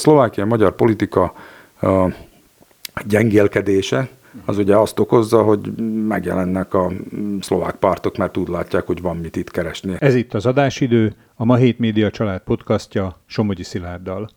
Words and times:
Szlovákia 0.00 0.44
magyar 0.44 0.74
politika 0.74 1.34
gyengélkedése, 3.06 4.08
az 4.44 4.58
ugye 4.58 4.76
azt 4.76 4.98
okozza, 4.98 5.42
hogy 5.42 5.72
megjelennek 6.06 6.74
a 6.74 6.92
szlovák 7.40 7.74
pártok, 7.74 8.16
mert 8.16 8.36
úgy 8.36 8.48
látják, 8.48 8.86
hogy 8.86 9.00
van 9.00 9.16
mit 9.16 9.36
itt 9.36 9.50
keresni. 9.50 9.96
Ez 9.98 10.14
itt 10.14 10.34
az 10.34 10.46
adásidő, 10.46 11.14
a 11.34 11.44
Ma 11.44 11.56
Hét 11.56 11.78
Média 11.78 12.10
család 12.10 12.40
podcastja 12.40 13.20
Somogyi 13.26 13.62
Szilárddal. 13.62 14.28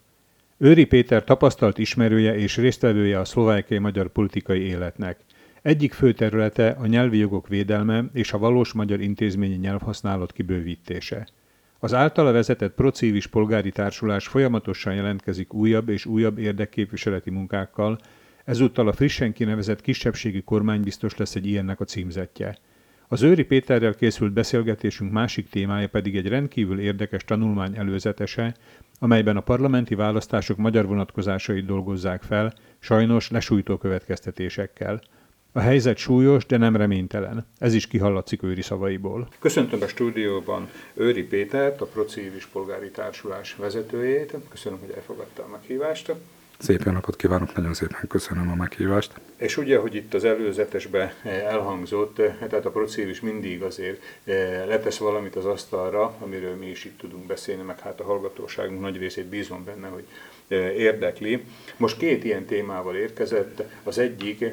Őri 0.58 0.86
Péter 0.86 1.24
tapasztalt 1.24 1.78
ismerője 1.78 2.36
és 2.36 2.58
résztvevője 2.58 3.20
a 3.20 3.26
szlovákiai 3.26 3.80
magyar 3.80 4.08
politikai 4.08 4.62
életnek. 4.62 5.20
Egyik 5.62 5.94
fő 5.94 6.14
területe 6.14 6.76
a 6.80 6.86
nyelvi 6.86 7.18
jogok 7.18 7.48
védelme 7.48 8.06
és 8.14 8.34
a 8.34 8.38
valós 8.38 8.74
magyar 8.74 9.02
intézményi 9.02 9.56
nyelvhasználat 9.56 10.32
kibővítése. 10.32 11.28
Az 11.84 11.94
általa 11.94 12.32
vezetett 12.32 12.74
procívis 12.74 13.28
polgári 13.28 13.72
társulás 13.72 14.28
folyamatosan 14.28 14.96
jelentkezik 14.96 15.54
újabb 15.54 15.90
és 15.90 16.06
újabb 16.06 16.38
érdekképviseleti 16.38 17.30
munkákkal, 17.30 17.98
ezúttal 18.46 18.88
a 18.88 18.94
frissen 18.94 19.34
kinevezett 19.34 19.82
kisebbségi 19.82 20.42
kormánybiztos 20.42 21.18
lesz 21.18 21.36
egy 21.36 21.46
ilyennek 21.46 21.80
a 21.80 21.86
címzetje. 21.86 22.58
Az 23.08 23.22
Őri 23.22 23.44
Péterrel 23.44 23.94
készült 23.94 24.34
beszélgetésünk 24.34 25.12
másik 25.12 25.50
témája 25.50 25.88
pedig 25.88 26.16
egy 26.16 26.28
rendkívül 26.28 26.80
érdekes 26.80 27.24
tanulmány 27.24 27.78
előzetese, 27.78 28.56
amelyben 29.00 29.38
a 29.38 29.42
parlamenti 29.42 29.96
választások 29.96 30.58
magyar 30.58 30.86
vonatkozásait 30.86 31.66
dolgozzák 31.66 32.22
fel, 32.22 32.54
sajnos 32.80 33.30
lesújtó 33.30 33.78
következtetésekkel– 33.78 35.02
a 35.54 35.60
helyzet 35.60 35.98
súlyos, 35.98 36.46
de 36.46 36.58
nem 36.58 36.76
reménytelen. 36.76 37.46
Ez 37.60 37.74
is 37.74 37.88
kihallatszik 37.88 38.44
Őri 38.44 38.62
szavaiból. 38.62 39.28
Köszöntöm 39.40 39.82
a 39.82 39.88
stúdióban 39.88 40.70
Őri 40.94 41.24
Pétert, 41.24 41.82
a 41.82 41.86
Procivis 41.86 42.46
Polgári 42.46 42.90
Társulás 42.90 43.56
vezetőjét. 43.56 44.36
Köszönöm, 44.50 44.80
hogy 44.80 44.94
elfogadta 44.96 45.44
a 45.44 45.48
meghívást. 45.48 46.14
Szép 46.58 46.84
napot 46.84 47.16
kívánok, 47.16 47.56
nagyon 47.56 47.74
szépen 47.74 48.08
köszönöm 48.08 48.52
a 48.52 48.56
meghívást. 48.56 49.12
És 49.36 49.58
ugye, 49.58 49.78
hogy 49.78 49.96
itt 49.96 50.14
az 50.14 50.24
előzetesben 50.24 51.12
elhangzott, 51.24 52.16
tehát 52.16 52.66
a 52.66 52.70
Procivis 52.70 53.22
mindig 53.22 53.62
azért 53.62 54.02
eh, 54.24 54.64
letesz 54.68 54.98
valamit 54.98 55.36
az 55.36 55.46
asztalra, 55.46 56.16
amiről 56.20 56.56
mi 56.56 56.66
is 56.66 56.86
itt 56.86 56.98
tudunk 56.98 57.26
beszélni, 57.26 57.62
meg 57.62 57.80
hát 57.80 58.00
a 58.00 58.04
hallgatóságunk 58.04 58.82
nagy 58.82 58.98
részét 58.98 59.26
bízom 59.26 59.64
benne, 59.64 59.88
hogy 59.88 60.04
érdekli. 60.78 61.44
Most 61.78 61.98
két 61.98 62.24
ilyen 62.24 62.46
témával 62.46 62.96
érkezett. 62.96 63.64
Az 63.84 63.98
egyik 63.98 64.46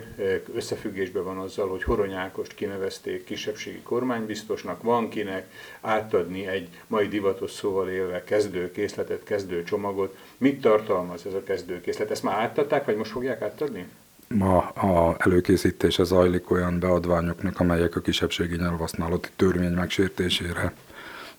összefüggésben 0.55 1.25
van 1.25 1.39
azzal, 1.39 1.69
hogy 1.69 1.83
Horony 1.83 2.13
Ákost 2.13 2.55
kinevezték 2.55 3.25
kisebbségi 3.25 3.81
kormánybiztosnak, 3.83 4.83
van 4.83 5.09
kinek 5.09 5.53
átadni 5.81 6.47
egy 6.47 6.69
mai 6.87 7.09
divatos 7.09 7.51
szóval 7.51 7.89
élve 7.89 8.25
kezdőkészletet, 8.25 9.25
kezdőcsomagot. 9.25 10.17
Mit 10.39 10.61
tartalmaz 10.61 11.27
ez 11.27 11.35
a 11.35 11.43
kezdőkészlet? 11.43 12.11
Ezt 12.11 12.23
már 12.23 12.39
átadták, 12.39 12.85
vagy 12.85 12.97
most 12.97 13.11
fogják 13.11 13.43
átadni? 13.43 13.87
Ma 14.29 14.59
a 14.69 15.17
előkészítése 15.19 16.05
zajlik 16.05 16.51
olyan 16.51 16.79
beadványoknak, 16.79 17.61
amelyek 17.61 17.97
a 17.97 18.01
kisebbségi 18.01 18.57
nyelvhasználati 18.57 19.29
törvény 19.37 19.73
megsértésére 19.73 20.73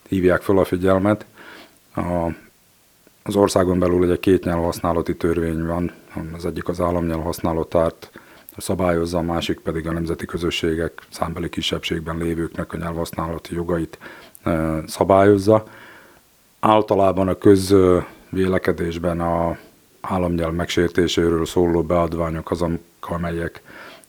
hívják 0.08 0.42
fel 0.42 0.58
a 0.58 0.64
figyelmet. 0.64 1.26
A 1.96 2.28
az 3.24 3.36
országon 3.36 3.80
belül 3.80 4.12
egy 4.12 4.20
két 4.20 4.44
nyelvhasználati 4.44 5.16
törvény 5.16 5.66
van, 5.66 5.92
az 6.36 6.46
egyik 6.46 6.68
az 6.68 6.82
államnyelv 6.82 7.24
használatát 7.24 8.12
szabályozza, 8.58 9.18
a 9.18 9.22
másik 9.22 9.60
pedig 9.60 9.88
a 9.88 9.92
nemzeti 9.92 10.26
közösségek 10.26 11.02
számbeli 11.10 11.50
kisebbségben 11.50 12.18
lévőknek 12.18 12.74
a 12.74 12.78
nyelvhasználati 12.78 13.56
jogait 13.56 13.98
e, 14.44 14.82
szabályozza. 14.88 15.64
Általában 16.60 17.28
a 17.28 17.38
közvélekedésben 17.38 19.20
a 19.20 19.58
államnyelv 20.02 20.54
megsértéséről 20.54 21.46
szóló 21.46 21.84
beadványok 21.84 22.52
azok, 22.52 22.80
amelyek 23.02 23.62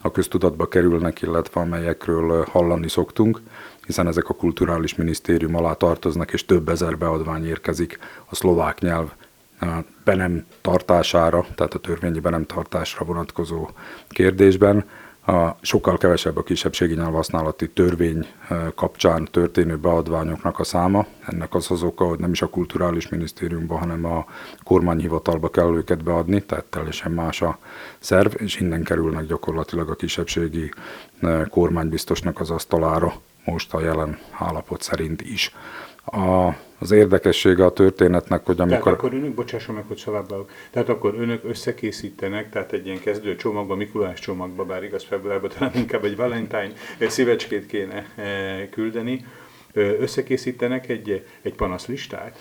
a 0.03 0.11
köztudatba 0.11 0.69
kerülnek, 0.69 1.23
illetve 1.23 1.61
amelyekről 1.61 2.47
hallani 2.51 2.89
szoktunk 2.89 3.41
hiszen 3.87 4.07
ezek 4.07 4.29
a 4.29 4.35
kulturális 4.35 4.95
minisztérium 4.95 5.55
alá 5.55 5.73
tartoznak, 5.73 6.33
és 6.33 6.45
több 6.45 6.69
ezer 6.69 6.99
beadvány 6.99 7.47
érkezik 7.47 7.99
a 8.25 8.35
szlovák 8.35 8.81
nyelv 8.81 9.13
be 10.05 10.15
nem 10.15 10.47
tartására, 10.61 11.47
tehát 11.55 11.75
a 11.75 11.79
törvényi 11.79 12.21
be 12.21 12.31
nem 12.31 12.45
tartásra 12.45 13.05
vonatkozó 13.05 13.69
kérdésben. 14.09 14.85
A 15.27 15.57
sokkal 15.61 15.99
kevesebb 15.99 16.37
a 16.37 16.43
kisebbségi 16.43 16.95
nyelvhasználati 16.95 17.71
törvény 17.71 18.27
kapcsán 18.75 19.29
történő 19.31 19.77
beadványoknak 19.77 20.59
a 20.59 20.65
száma. 20.65 21.07
Ennek 21.27 21.55
az 21.55 21.71
az 21.71 21.83
oka, 21.83 22.05
hogy 22.05 22.19
nem 22.19 22.31
is 22.31 22.43
a 22.43 22.49
kulturális 22.49 23.09
minisztériumban, 23.09 23.79
hanem 23.79 24.05
a 24.05 24.27
kormányhivatalba 24.65 25.49
kell 25.51 25.75
őket 25.75 26.03
beadni, 26.03 26.43
tehát 26.43 26.65
teljesen 26.65 27.13
más 27.13 27.43
a 27.43 27.59
szerv, 27.99 28.33
és 28.37 28.61
innen 28.61 28.83
kerülnek 28.83 29.27
gyakorlatilag 29.27 29.91
a 29.91 29.95
kisebbségi 29.95 30.71
kormánybiztosnak 31.51 32.41
az 32.41 32.51
asztalára 32.51 33.15
most 33.45 33.75
a 33.75 33.81
jelen 33.81 34.19
állapot 34.31 34.83
szerint 34.83 35.23
is. 35.23 35.55
A, 36.05 36.49
az 36.79 36.91
érdekessége 36.91 37.65
a 37.65 37.73
történetnek, 37.73 38.45
hogy 38.47 38.61
amikor... 38.61 38.83
Tehát 38.83 38.99
akkor 38.99 39.15
önök, 39.15 39.35
bocsásson 39.35 39.75
meg, 39.75 39.85
hogy 39.89 39.97
szavábbálok, 39.97 40.51
tehát 40.71 40.89
akkor 40.89 41.15
önök 41.19 41.45
összekészítenek, 41.45 42.51
tehát 42.51 42.73
egy 42.73 42.87
ilyen 42.87 43.01
kezdő 43.01 43.37
csomagba, 43.37 43.75
Mikulás 43.75 44.21
csomagba, 44.21 44.65
bár 44.65 44.83
igaz 44.83 45.05
februárban 45.05 45.51
talán 45.59 45.75
inkább 45.75 46.05
egy 46.05 46.17
Valentine 46.17 46.73
szívecskét 47.09 47.67
kéne 47.67 48.07
e, 48.17 48.69
küldeni, 48.69 49.25
összekészítenek 49.75 50.89
egy, 50.89 51.27
egy 51.43 51.55
panaszlistát? 51.55 52.39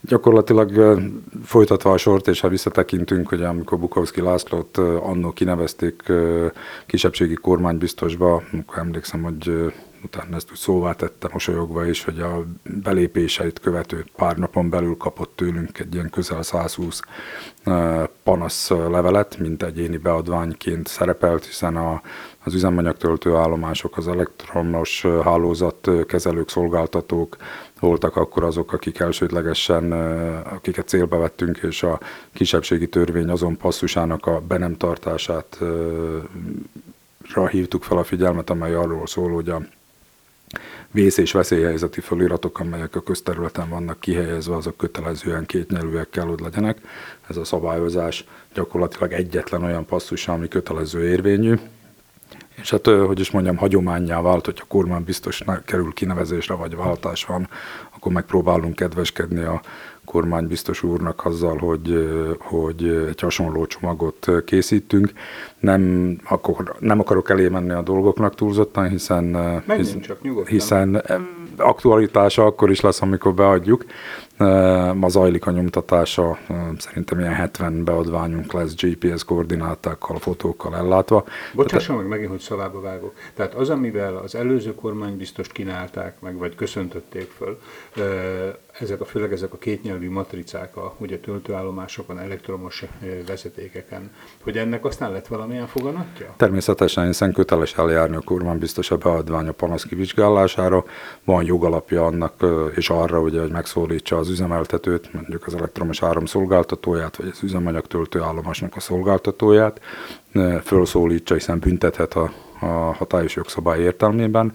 Gyakorlatilag 0.00 1.00
folytatva 1.44 1.92
a 1.92 1.96
sort, 1.96 2.28
és 2.28 2.40
ha 2.40 2.48
visszatekintünk, 2.48 3.28
hogy 3.28 3.42
amikor 3.42 3.78
Bukowski 3.78 4.20
Lászlót 4.20 4.76
annó 4.78 5.32
kinevezték 5.32 6.02
kisebbségi 6.86 7.34
kormánybiztosba, 7.34 8.34
akkor 8.34 8.78
emlékszem, 8.78 9.22
hogy 9.22 9.72
utána 10.04 10.36
ezt 10.36 10.50
úgy 10.50 10.56
szóvá 10.56 10.92
tette 10.92 11.28
mosolyogva 11.32 11.86
is, 11.86 12.04
hogy 12.04 12.20
a 12.20 12.44
belépéseit 12.62 13.60
követő 13.60 14.04
pár 14.16 14.36
napon 14.36 14.70
belül 14.70 14.96
kapott 14.96 15.32
tőlünk 15.36 15.78
egy 15.78 15.94
ilyen 15.94 16.10
közel 16.10 16.42
120 16.42 17.00
panasz 18.22 18.70
levelet, 18.70 19.38
mint 19.38 19.62
egyéni 19.62 19.96
beadványként 19.96 20.86
szerepelt, 20.86 21.44
hiszen 21.44 21.76
a, 21.76 22.02
az 22.44 22.54
üzemanyagtöltő 22.54 23.34
állomások, 23.34 23.96
az 23.96 24.08
elektromos 24.08 25.06
hálózat 25.24 25.88
kezelők, 26.06 26.48
szolgáltatók 26.48 27.36
voltak 27.80 28.16
akkor 28.16 28.44
azok, 28.44 28.72
akik 28.72 28.98
elsődlegesen, 28.98 29.92
akiket 30.42 30.88
célba 30.88 31.18
vettünk, 31.18 31.58
és 31.58 31.82
a 31.82 32.00
kisebbségi 32.32 32.88
törvény 32.88 33.28
azon 33.28 33.56
passzusának 33.56 34.26
a 34.26 34.40
be 34.40 34.58
nem 34.58 34.76
tartását 34.76 35.58
hívtuk 37.50 37.82
fel 37.82 37.98
a 37.98 38.04
figyelmet, 38.04 38.50
amely 38.50 38.74
arról 38.74 39.06
szól, 39.06 39.32
hogy 39.32 39.48
a 39.48 39.62
vész- 40.92 41.18
és 41.18 41.32
veszélyhelyzeti 41.32 42.00
feliratok, 42.00 42.58
amelyek 42.60 42.96
a 42.96 43.00
közterületen 43.00 43.68
vannak 43.68 44.00
kihelyezve, 44.00 44.54
azok 44.54 44.76
kötelezően 44.76 45.46
kétnyelvűek 45.46 46.10
kell, 46.10 46.24
hogy 46.24 46.40
legyenek. 46.40 46.78
Ez 47.28 47.36
a 47.36 47.44
szabályozás 47.44 48.24
gyakorlatilag 48.54 49.12
egyetlen 49.12 49.62
olyan 49.62 49.86
passzus, 49.86 50.28
ami 50.28 50.48
kötelező 50.48 51.08
érvényű. 51.08 51.54
És 52.54 52.70
hát, 52.70 52.86
hogy 52.86 53.20
is 53.20 53.30
mondjam, 53.30 53.56
hagyományá 53.56 54.20
vált, 54.20 54.44
hogy 54.44 54.58
a 54.60 54.66
kormány 54.68 55.04
biztos 55.04 55.44
kerül 55.64 55.92
kinevezésre, 55.92 56.54
vagy 56.54 56.76
váltás 56.76 57.24
van, 57.24 57.48
akkor 57.94 58.12
megpróbálunk 58.12 58.76
kedveskedni 58.76 59.40
a 59.40 59.62
kormány 60.04 60.46
biztos 60.46 60.82
úrnak 60.82 61.24
azzal, 61.24 61.56
hogy, 61.56 62.08
hogy 62.38 63.06
egy 63.08 63.20
hasonló 63.20 63.66
csomagot 63.66 64.26
készítünk. 64.44 65.12
Nem, 65.58 66.16
akkor, 66.24 66.76
nem 66.78 67.00
akarok 67.00 67.30
elé 67.30 67.48
menni 67.48 67.72
a 67.72 67.82
dolgoknak 67.82 68.34
túlzottan, 68.34 68.88
hiszen, 68.88 69.62
hisz, 69.76 69.96
csak, 70.00 70.22
nyugodtan. 70.22 70.52
hiszen 70.52 71.02
aktualitása 71.56 72.44
akkor 72.44 72.70
is 72.70 72.80
lesz, 72.80 73.02
amikor 73.02 73.34
beadjuk. 73.34 73.84
Ma 74.94 75.08
zajlik 75.08 75.46
a 75.46 75.50
nyomtatása, 75.50 76.38
szerintem 76.78 77.18
ilyen 77.18 77.34
70 77.34 77.84
beadványunk 77.84 78.52
lesz 78.52 78.74
GPS 78.74 79.24
koordinátákkal, 79.24 80.18
fotókkal 80.18 80.76
ellátva. 80.76 81.24
Bocsásson 81.54 81.96
meg 81.96 82.06
megint, 82.06 82.30
hogy 82.30 82.40
szavába 82.40 82.80
vágok. 82.80 83.14
Tehát 83.34 83.54
az, 83.54 83.70
amivel 83.70 84.16
az 84.16 84.34
előző 84.34 84.74
kormány 84.74 85.16
biztos 85.16 85.48
kínálták 85.48 86.20
meg, 86.20 86.36
vagy 86.36 86.54
köszöntötték 86.54 87.30
föl, 87.36 87.58
ezek 88.82 89.00
a, 89.00 89.04
főleg 89.04 89.32
ezek 89.32 89.52
a 89.52 89.58
kétnyelvű 89.58 90.10
matricák, 90.10 90.76
a, 90.76 90.94
ugye 90.98 91.18
töltőállomásokon, 91.18 92.18
elektromos 92.18 92.84
vezetékeken, 93.26 94.10
hogy 94.42 94.58
ennek 94.58 94.84
aztán 94.84 95.12
lett 95.12 95.26
valamilyen 95.26 95.66
foganatja? 95.66 96.34
Természetesen, 96.36 97.06
hiszen 97.06 97.32
köteles 97.32 97.74
eljárni 97.74 98.16
a 98.16 98.20
kormány 98.20 98.58
biztos 98.58 98.90
a 98.90 98.96
beadvány 98.96 99.48
a 99.48 99.52
panasz 99.52 99.84
kivizsgálására, 99.84 100.84
van 101.24 101.44
jogalapja 101.44 102.04
annak 102.04 102.46
és 102.74 102.90
arra, 102.90 103.20
ugye, 103.20 103.40
hogy 103.40 103.50
megszólítsa 103.50 104.16
az 104.16 104.28
üzemeltetőt, 104.28 105.12
mondjuk 105.12 105.46
az 105.46 105.54
elektromos 105.54 106.02
áram 106.02 106.24
szolgáltatóját, 106.24 107.16
vagy 107.16 107.28
az 107.32 107.42
üzemanyag 107.42 107.86
töltőállomásnak 107.86 108.76
a 108.76 108.80
szolgáltatóját, 108.80 109.80
fölszólítsa, 110.64 111.34
hiszen 111.34 111.58
büntethet 111.58 112.14
a, 112.14 112.32
a 112.60 112.66
hatályos 112.66 113.34
jogszabály 113.36 113.80
értelmében, 113.80 114.54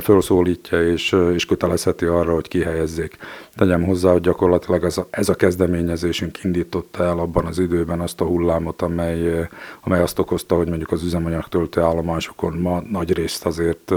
felszólítja 0.00 0.82
és, 0.82 1.16
és 1.34 1.46
kötelezheti 1.46 2.04
arra, 2.04 2.34
hogy 2.34 2.48
kihelyezzék. 2.48 3.16
Tegyem 3.54 3.84
hozzá, 3.84 4.12
hogy 4.12 4.20
gyakorlatilag 4.20 4.84
ez 4.84 4.98
a, 4.98 5.06
ez 5.10 5.28
a 5.28 5.34
kezdeményezésünk 5.34 6.44
indította 6.44 7.04
el 7.04 7.18
abban 7.18 7.46
az 7.46 7.58
időben 7.58 8.00
azt 8.00 8.20
a 8.20 8.24
hullámot, 8.24 8.82
amely, 8.82 9.48
amely 9.80 10.00
azt 10.00 10.18
okozta, 10.18 10.56
hogy 10.56 10.68
mondjuk 10.68 10.92
az 10.92 11.02
üzemanyagtöltő 11.02 11.80
állomásokon 11.80 12.52
ma 12.52 12.82
nagy 12.90 13.12
részt 13.12 13.46
azért 13.46 13.92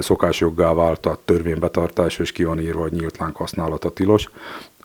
szokásjoggá 0.00 0.72
vált 0.72 1.06
a 1.06 1.18
törvénybetartás, 1.24 2.18
és 2.18 2.32
ki 2.32 2.44
van 2.44 2.60
írva, 2.60 2.80
hogy 2.80 2.92
nyílt 2.92 3.16
láng 3.16 3.36
használata 3.36 3.90
tilos 3.90 4.30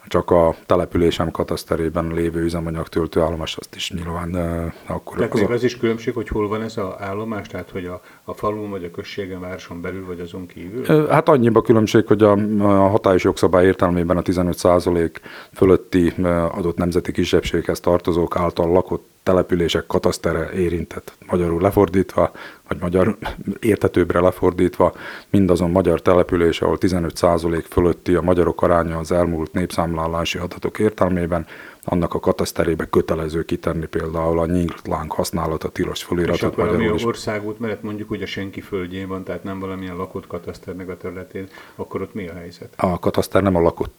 csak 0.08 0.30
a 0.30 0.54
településem 0.66 1.30
kataszterében 1.30 2.12
lévő 2.14 2.42
üzemanyag 2.42 2.88
töltőállomás, 2.88 3.56
azt 3.56 3.74
is 3.74 3.90
nyilván 3.90 4.34
uh, 4.34 4.72
akkor... 4.86 5.16
Tehát 5.16 5.32
az 5.32 5.50
az 5.50 5.64
is 5.64 5.76
különbség, 5.76 6.14
hogy 6.14 6.28
hol 6.28 6.48
van 6.48 6.62
ez 6.62 6.76
az 6.76 6.84
állomás, 6.98 7.48
tehát 7.48 7.70
hogy 7.70 7.84
a, 7.84 8.00
a 8.24 8.32
falun 8.32 8.70
vagy 8.70 8.84
a 8.84 8.90
községen, 8.90 9.40
városon 9.40 9.80
belül, 9.80 10.06
vagy 10.06 10.20
azon 10.20 10.46
kívül? 10.46 11.06
Hát 11.08 11.28
annyiba 11.28 11.62
különbség, 11.62 12.06
hogy 12.06 12.22
a, 12.22 12.32
a 12.58 12.88
hatályos 12.88 13.24
jogszabály 13.24 13.66
értelmében 13.66 14.16
a 14.16 14.22
15% 14.22 15.10
fölötti 15.54 16.12
adott 16.50 16.76
nemzeti 16.76 17.12
kisebbséghez 17.12 17.80
tartozók 17.80 18.36
által 18.36 18.72
lakott 18.72 19.06
települések 19.22 19.86
katasztere 19.86 20.50
érintett, 20.50 21.12
magyarul 21.30 21.60
lefordítva, 21.60 22.32
vagy 22.68 22.78
magyar 22.80 23.16
értetőbbre 23.60 24.20
lefordítva, 24.20 24.94
mindazon 25.30 25.70
magyar 25.70 26.02
település, 26.02 26.60
ahol 26.60 26.78
15% 26.80 27.64
fölötti 27.68 28.14
a 28.14 28.22
magyarok 28.22 28.62
aránya 28.62 28.98
az 28.98 29.12
elmúlt 29.12 29.52
népszámlálási 29.52 30.38
adatok 30.38 30.78
értelmében, 30.78 31.46
annak 31.88 32.14
a 32.14 32.20
kataszterébe 32.20 32.84
kötelező 32.84 33.44
kitenni 33.44 33.86
például 33.86 34.38
a 34.38 34.46
nyílt 34.46 34.80
láng 34.84 35.12
használata 35.12 35.68
tilos 35.68 36.02
föliratot 36.02 36.50
És 36.50 36.56
magyarul 36.56 36.94
is. 36.94 37.04
országút 37.04 37.58
mellett 37.58 37.82
mondjuk, 37.82 38.08
hogy 38.08 38.22
a 38.22 38.26
senki 38.26 38.60
földjén 38.60 39.08
van, 39.08 39.24
tehát 39.24 39.44
nem 39.44 39.58
valamilyen 39.58 39.96
lakott 39.96 40.26
kataszternek 40.26 40.88
a 40.88 40.96
területén, 40.96 41.48
akkor 41.74 42.02
ott 42.02 42.14
mi 42.14 42.28
a 42.28 42.34
helyzet? 42.34 42.72
A 42.76 42.98
kataszter 42.98 43.42
nem 43.42 43.54
a 43.54 43.60
lakott 43.60 43.96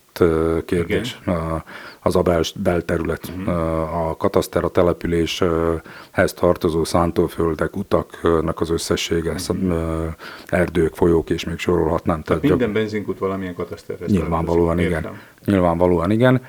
kérdés, 0.66 1.20
Igen. 1.22 1.64
az 2.00 2.16
a 2.16 2.22
bel, 2.22 2.42
belterület. 2.56 3.32
Uh-huh. 3.38 4.08
A 4.10 4.16
kataszter 4.18 4.64
a 4.64 4.70
településhez 4.70 6.34
tartozó 6.34 6.84
szántóföldek, 6.84 7.76
utaknak 7.76 8.62
az 8.62 8.70
összessége, 8.70 9.36
uh-huh. 9.50 10.14
erdők, 10.46 10.96
folyók, 10.96 11.30
és 11.30 11.44
még 11.44 11.58
sorolhatnám. 11.58 12.22
Tehát, 12.22 12.42
minden 12.42 12.74
benzinkút 12.74 13.20
valamilyen 13.20 13.54
kataszterhez 13.54 14.12
Nyilvánvalóan 14.12 14.80
igen. 14.80 15.20
Nyilvánvalóan 15.46 16.12
igen. 16.12 16.42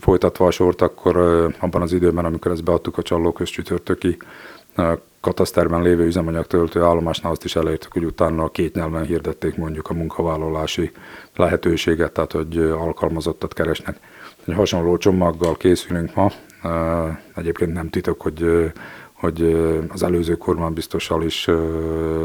Folytatva 0.00 0.46
a 0.46 0.50
sort, 0.50 0.82
akkor 0.82 1.16
abban 1.58 1.82
az 1.82 1.92
időben, 1.92 2.24
amikor 2.24 2.52
ezt 2.52 2.64
beadtuk 2.64 2.98
a 2.98 3.02
Csallóköz 3.02 3.48
csütörtöki 3.48 4.16
kataszterben 5.20 5.82
lévő 5.82 6.06
üzemanyag 6.06 6.46
töltő 6.46 6.82
állomásnál 6.82 7.32
azt 7.32 7.44
is 7.44 7.56
elértük, 7.56 7.92
hogy 7.92 8.04
utána 8.04 8.42
a 8.42 8.48
két 8.48 8.74
nyelven 8.74 9.04
hirdették 9.04 9.56
mondjuk 9.56 9.90
a 9.90 9.94
munkavállalási 9.94 10.92
lehetőséget, 11.36 12.12
tehát 12.12 12.32
hogy 12.32 12.58
alkalmazottat 12.58 13.54
keresnek. 13.54 13.98
Egy 14.44 14.54
hasonló 14.54 14.96
csomaggal 14.96 15.56
készülünk 15.56 16.14
ma. 16.14 16.30
Egyébként 17.34 17.72
nem 17.72 17.90
titok, 17.90 18.20
hogy 18.20 18.72
hogy 19.24 19.56
az 19.88 20.02
előző 20.02 20.36
kormánybiztossal 20.36 21.22
is 21.22 21.48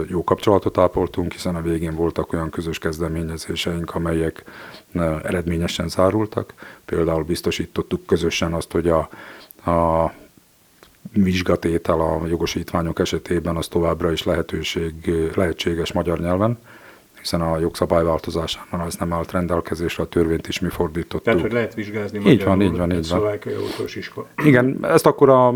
jó 0.08 0.24
kapcsolatot 0.24 0.78
ápoltunk, 0.78 1.32
hiszen 1.32 1.56
a 1.56 1.62
végén 1.62 1.96
voltak 1.96 2.34
olyan 2.34 2.50
közös 2.50 2.78
kezdeményezéseink, 2.80 3.96
amelyek 3.96 4.44
eredményesen 5.24 5.90
zárultak. 5.90 6.54
Például 6.86 7.24
biztosítottuk 7.24 8.06
közösen 8.06 8.54
azt, 8.54 8.72
hogy 8.72 8.88
a, 8.88 9.10
a 9.72 10.12
vizsgatétel 11.14 12.00
a 12.00 12.28
jogosítványok 12.28 13.00
esetében 13.00 13.56
az 13.56 13.68
továbbra 13.68 14.12
is 14.12 14.24
lehetőség, 14.24 14.94
lehetséges 15.36 15.94
magyar 15.94 16.20
nyelven 16.20 16.60
hiszen 17.20 17.42
a 17.42 17.60
jogszabályváltozásánál 17.60 18.86
ez 18.86 18.96
nem 18.96 19.14
állt 19.14 19.32
rendelkezésre, 19.32 20.04
a 20.04 20.08
törvényt 20.08 20.48
is 20.48 20.60
mi 20.60 20.70
fordítottuk. 20.70 21.22
Tehát, 21.22 21.42
hogy 21.42 21.52
lehet 21.52 21.74
vizsgázni 21.74 22.20
így 22.20 22.44
van, 22.44 22.62
így 22.62 22.78
van, 22.78 22.92
így 22.92 23.10
van. 23.10 23.22
autós 23.22 23.96
iskola. 23.96 24.28
Igen, 24.44 24.78
ezt 24.82 25.06
akkor 25.06 25.30
a, 25.30 25.48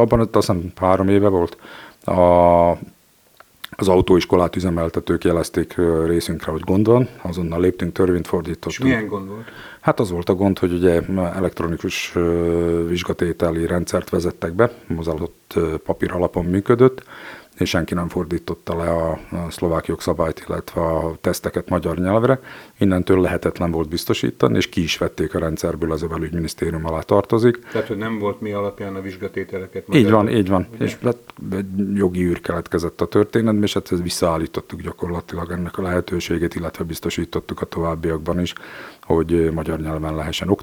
abban 0.00 0.20
azt 0.20 0.32
hiszem 0.32 0.72
három 0.76 1.08
éve 1.08 1.28
volt. 1.28 1.56
A, 2.04 2.70
az 3.70 3.88
autóiskolát 3.88 4.56
üzemeltetők 4.56 5.24
jelezték 5.24 5.74
részünkre, 6.06 6.52
hogy 6.52 6.60
gond 6.60 6.86
van, 6.86 7.08
azonnal 7.22 7.60
léptünk, 7.60 7.92
törvényt 7.92 8.26
fordítottunk. 8.26 8.72
És 8.72 8.78
milyen 8.78 9.06
gond 9.06 9.28
volt? 9.28 9.44
Hát 9.80 10.00
az 10.00 10.10
volt 10.10 10.28
a 10.28 10.34
gond, 10.34 10.58
hogy 10.58 10.72
ugye 10.72 11.00
elektronikus 11.34 12.12
vizsgatételi 12.86 13.66
rendszert 13.66 14.08
vezettek 14.10 14.52
be, 14.52 14.70
az 14.96 15.08
adott 15.08 15.54
papír 15.84 16.12
alapon 16.12 16.44
működött, 16.44 17.02
és 17.60 17.68
senki 17.68 17.94
nem 17.94 18.08
fordította 18.08 18.76
le 18.76 18.90
a, 18.90 19.10
a 19.10 19.50
szlovák 19.50 19.86
jogszabályt, 19.86 20.44
illetve 20.48 20.80
a 20.80 21.16
teszteket 21.20 21.68
magyar 21.68 21.98
nyelvre. 21.98 22.40
Innentől 22.78 23.20
lehetetlen 23.20 23.70
volt 23.70 23.88
biztosítani, 23.88 24.56
és 24.56 24.68
ki 24.68 24.82
is 24.82 24.98
vették 24.98 25.34
a 25.34 25.38
rendszerből, 25.38 25.92
az 25.92 26.02
a 26.02 26.06
belügyminisztérium 26.06 26.86
alá 26.86 27.00
tartozik. 27.00 27.58
Tehát, 27.72 27.88
hogy 27.88 27.96
nem 27.96 28.18
volt 28.18 28.40
mi 28.40 28.52
alapján 28.52 28.94
a 28.94 29.00
vizsgatételeket? 29.00 29.94
Így 29.94 30.10
van, 30.10 30.28
így 30.28 30.48
van. 30.48 30.66
Ugye? 30.74 30.84
És 30.84 30.96
hát 31.02 31.16
egy 31.52 31.66
jogi 31.94 32.24
űr 32.24 32.40
keletkezett 32.40 33.00
a 33.00 33.06
történetben, 33.06 33.62
és 33.62 33.72
hát 33.72 33.92
ezt 33.92 34.02
visszaállítottuk 34.02 34.80
gyakorlatilag 34.80 35.50
ennek 35.50 35.78
a 35.78 35.82
lehetőségét, 35.82 36.54
illetve 36.54 36.84
biztosítottuk 36.84 37.60
a 37.60 37.66
továbbiakban 37.66 38.40
is, 38.40 38.52
hogy 39.14 39.50
magyar 39.52 39.80
nyelven 39.80 40.14
lehessen 40.14 40.56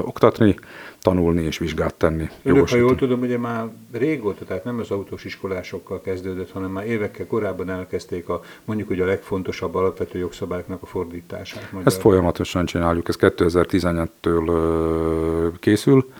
oktatni, 0.00 0.54
tanulni 1.00 1.42
és 1.42 1.58
vizsgát 1.58 1.94
tenni. 1.94 2.28
Önök, 2.42 2.68
ha 2.68 2.76
jól 2.76 2.94
tudom, 2.94 3.20
ugye 3.20 3.38
már 3.38 3.64
régóta, 3.92 4.44
tehát 4.44 4.64
nem 4.64 4.78
az 4.78 4.90
autós 4.90 5.24
iskolásokkal 5.24 6.00
kezdődött, 6.00 6.50
hanem 6.50 6.70
már 6.70 6.86
évekkel 6.86 7.26
korábban 7.26 7.70
elkezdték 7.70 8.28
a 8.28 8.40
mondjuk 8.64 8.88
hogy 8.88 9.00
a 9.00 9.06
legfontosabb 9.06 9.74
alapvető 9.74 10.18
jogszabályoknak 10.18 10.82
a 10.82 10.86
fordítását. 10.86 11.72
Magyar. 11.72 11.86
Ezt 11.86 12.00
folyamatosan 12.00 12.64
csináljuk, 12.64 13.08
ez 13.08 13.16
2017-től 13.20 15.52
készül, 15.60 16.10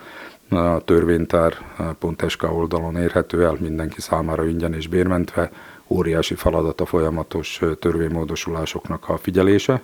a 0.49 0.81
törvénytár.sk 0.85 2.43
oldalon 2.43 2.97
érhető 2.97 3.45
el 3.45 3.57
mindenki 3.61 4.01
számára 4.01 4.47
ingyen 4.47 4.75
és 4.75 4.89
bérmentve, 4.89 5.51
óriási 5.87 6.35
feladat 6.35 6.81
a 6.81 6.87
folyamatos 6.87 7.61
törvénymódosulásoknak 7.79 9.09
a 9.09 9.17
figyelése 9.17 9.81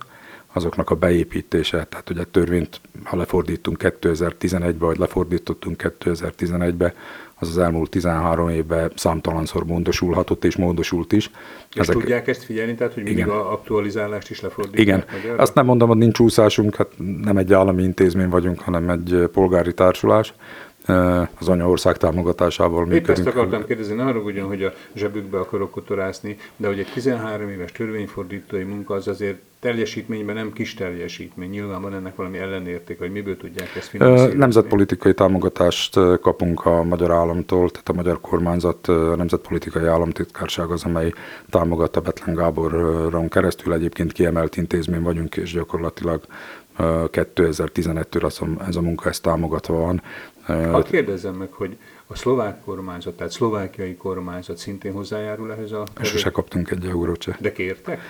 azoknak 0.52 0.90
a 0.90 0.94
beépítése, 0.94 1.84
tehát 1.84 2.10
ugye 2.10 2.24
törvényt, 2.24 2.80
ha 3.04 3.16
lefordítunk 3.16 3.76
2011-be, 3.80 4.86
vagy 4.86 4.98
lefordítottunk 4.98 5.92
2011-be, 6.00 6.94
az 7.40 7.48
az 7.48 7.58
elmúlt 7.58 7.90
13 7.90 8.48
évben 8.48 8.92
számtalanszor 8.94 9.64
módosulhatott 9.64 10.44
és 10.44 10.56
módosult 10.56 11.12
is. 11.12 11.30
És 11.74 11.80
Ezek... 11.80 11.96
tudják 11.96 12.28
ezt 12.28 12.44
figyelni, 12.44 12.74
tehát 12.74 12.94
hogy 12.94 13.02
mindig 13.02 13.28
a 13.28 13.52
aktualizálást 13.52 14.30
is 14.30 14.40
lefordítják? 14.40 14.86
Igen, 14.86 15.04
magyarra? 15.12 15.42
azt 15.42 15.54
nem 15.54 15.64
mondom, 15.64 15.88
hogy 15.88 15.96
nincs 15.96 16.18
úszásunk, 16.18 16.76
hát 16.76 16.88
nem 17.22 17.36
egy 17.36 17.52
állami 17.52 17.82
intézmény 17.82 18.28
vagyunk, 18.28 18.60
hanem 18.60 18.90
egy 18.90 19.28
polgári 19.32 19.74
társulás, 19.74 20.34
az 21.38 21.48
anyaország 21.48 21.96
támogatásával 21.96 22.84
működünk. 22.84 23.08
Épp 23.08 23.16
ezt 23.26 23.36
akartam 23.36 23.64
kérdezni, 23.64 23.94
ne 23.94 24.02
haragudjon, 24.02 24.46
hogy 24.46 24.62
a 24.62 24.72
zsebükbe 24.94 25.38
akarok 25.38 25.70
kotorászni, 25.70 26.36
de 26.56 26.66
hogy 26.66 26.78
egy 26.78 26.90
13 26.92 27.48
éves 27.48 27.72
törvényfordítói 27.72 28.62
munka 28.62 28.94
az 28.94 29.08
azért 29.08 29.38
teljesítményben 29.60 30.34
nem 30.34 30.52
kis 30.52 30.74
teljesítmény. 30.74 31.50
Nyilván 31.50 31.82
van 31.82 31.94
ennek 31.94 32.16
valami 32.16 32.38
ellenérték, 32.38 32.98
hogy 32.98 33.10
miből 33.10 33.36
tudják 33.36 33.76
ezt 33.76 33.88
finanszírozni. 33.88 34.38
Nemzetpolitikai 34.38 35.14
támogatást 35.14 35.98
kapunk 36.20 36.66
a 36.66 36.82
magyar 36.82 37.10
államtól, 37.10 37.70
tehát 37.70 37.88
a 37.88 37.92
magyar 37.92 38.20
kormányzat, 38.20 38.88
a 38.88 39.16
Nemzetpolitikai 39.16 39.86
Államtitkárság 39.86 40.70
az, 40.70 40.84
amely 40.84 41.12
támogatta 41.50 42.00
Betlen 42.00 42.34
Gáboron 42.34 43.28
keresztül. 43.28 43.72
Egyébként 43.72 44.12
kiemelt 44.12 44.56
intézmény 44.56 45.02
vagyunk, 45.02 45.36
és 45.36 45.52
gyakorlatilag 45.52 46.20
2011-től 46.78 48.58
ez 48.68 48.76
a 48.76 48.80
munka 48.80 49.08
ezt 49.08 49.22
támogatva 49.22 49.74
van. 49.74 50.02
Hadd 50.70 50.90
kérdezzem 50.90 51.34
meg, 51.34 51.52
hogy 51.52 51.76
a 52.06 52.16
szlovák 52.16 52.60
kormányzat, 52.64 53.16
tehát 53.16 53.32
szlovákiai 53.32 53.96
kormányzat 53.96 54.56
szintén 54.56 54.92
hozzájárul 54.92 55.52
ehhez 55.52 55.72
a... 55.72 55.84
Sose 56.02 56.30
kaptunk 56.30 56.70
egy 56.70 56.84
eurót 56.84 57.22
se. 57.22 57.36
De 57.40 57.52
kértek? 57.52 58.00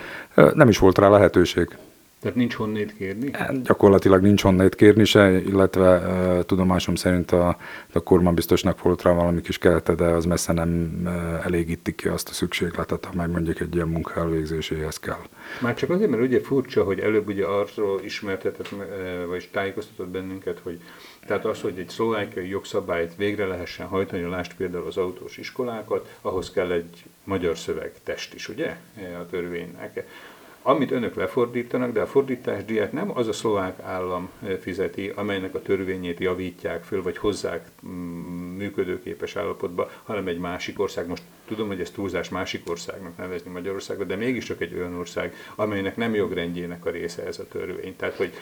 Nem 0.53 0.69
is 0.69 0.77
volt 0.77 0.97
rá 0.97 1.09
lehetőség. 1.09 1.77
Tehát 2.21 2.37
nincs 2.37 2.53
honnét 2.53 2.95
kérni? 2.97 3.29
Hát, 3.33 3.61
gyakorlatilag 3.61 4.21
nincs 4.21 4.41
honnét 4.41 4.75
kérni 4.75 5.03
se, 5.03 5.31
illetve 5.31 5.97
uh, 5.97 6.43
tudomásom 6.43 6.95
szerint 6.95 7.31
a, 7.31 7.57
a 7.93 7.99
kormánybiztosnak 7.99 8.81
volt 8.81 9.01
rá 9.01 9.11
valami 9.11 9.41
kis 9.41 9.57
kerete, 9.57 9.95
de 9.95 10.03
az 10.03 10.25
messze 10.25 10.53
nem 10.53 11.01
uh, 11.03 11.45
elégíti 11.45 11.95
ki 11.95 12.07
azt 12.07 12.29
a 12.29 12.33
szükségletet, 12.33 13.07
amely 13.13 13.27
mondjuk 13.27 13.59
egy 13.59 13.75
ilyen 13.75 13.87
munka 13.87 14.19
elvégzéséhez 14.19 14.99
kell. 14.99 15.21
Már 15.61 15.73
csak 15.73 15.89
azért, 15.89 16.09
mert 16.09 16.23
ugye 16.23 16.39
furcsa, 16.41 16.83
hogy 16.83 16.99
előbb 16.99 17.27
ugye 17.27 17.45
arról 17.45 18.01
ismertetett, 18.03 18.75
vagy 19.27 19.49
tájékoztatott 19.51 20.07
bennünket, 20.07 20.59
hogy 20.63 20.79
tehát 21.25 21.45
az, 21.45 21.61
hogy 21.61 21.79
egy 21.79 21.89
szlovákiai 21.89 22.49
jogszabályt 22.49 23.15
végre 23.15 23.45
lehessen 23.45 23.87
hajtani, 23.87 24.21
lást 24.21 24.55
például 24.55 24.85
az 24.85 24.97
autós 24.97 25.37
iskolákat, 25.37 26.17
ahhoz 26.21 26.51
kell 26.51 26.71
egy 26.71 27.03
magyar 27.23 27.57
szövegtest 27.57 28.33
is, 28.33 28.49
ugye, 28.49 28.77
a 29.19 29.25
törvénynek 29.29 30.03
amit 30.61 30.91
önök 30.91 31.15
lefordítanak, 31.15 31.91
de 31.91 32.01
a 32.01 32.07
fordítás 32.07 32.65
díját 32.65 32.91
nem 32.91 33.17
az 33.17 33.27
a 33.27 33.33
szlovák 33.33 33.79
állam 33.79 34.29
fizeti, 34.61 35.11
amelynek 35.15 35.55
a 35.55 35.61
törvényét 35.61 36.19
javítják 36.19 36.83
föl, 36.83 37.03
vagy 37.03 37.17
hozzák 37.17 37.67
mm, 37.87 38.57
működőképes 38.57 39.35
állapotba, 39.35 39.89
hanem 40.03 40.27
egy 40.27 40.39
másik 40.39 40.79
ország. 40.79 41.07
Most 41.07 41.23
tudom, 41.47 41.67
hogy 41.67 41.79
ez 41.79 41.89
túlzás 41.89 42.29
másik 42.29 42.69
országnak 42.69 43.17
nevezni 43.17 43.51
Magyarországot, 43.51 44.07
de 44.07 44.15
mégiscsak 44.15 44.61
egy 44.61 44.73
olyan 44.73 44.93
ország, 44.93 45.33
amelynek 45.55 45.95
nem 45.95 46.13
jogrendjének 46.13 46.85
a 46.85 46.89
része 46.89 47.25
ez 47.25 47.39
a 47.39 47.47
törvény. 47.47 47.95
Tehát, 47.95 48.15
hogy 48.15 48.33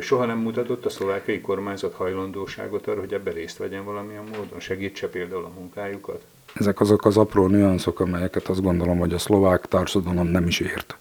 soha 0.00 0.24
nem 0.24 0.38
mutatott 0.38 0.84
a 0.84 0.90
szlovákiai 0.90 1.40
kormányzat 1.40 1.94
hajlandóságot 1.94 2.86
arra, 2.86 3.00
hogy 3.00 3.14
ebbe 3.14 3.30
részt 3.30 3.56
vegyen 3.56 3.84
valamilyen 3.84 4.24
módon, 4.24 4.60
segítse 4.60 5.08
például 5.08 5.44
a 5.44 5.52
munkájukat? 5.58 6.24
Ezek 6.54 6.80
azok 6.80 7.04
az 7.04 7.16
apró 7.16 7.46
nüanszok, 7.46 8.00
amelyeket 8.00 8.48
azt 8.48 8.62
gondolom, 8.62 8.98
hogy 8.98 9.12
a 9.12 9.18
szlovák 9.18 9.66
társadalom 9.66 10.26
nem 10.26 10.46
is 10.46 10.60
ért. 10.60 10.96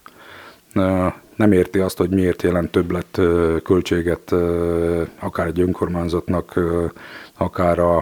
Nem 1.35 1.51
érti 1.51 1.79
azt, 1.79 1.97
hogy 1.97 2.09
miért 2.09 2.41
jelent 2.41 2.71
többlet 2.71 3.19
költséget 3.63 4.31
akár 5.19 5.47
egy 5.47 5.59
önkormányzatnak, 5.59 6.59
akár 7.37 7.79
a, 7.79 7.97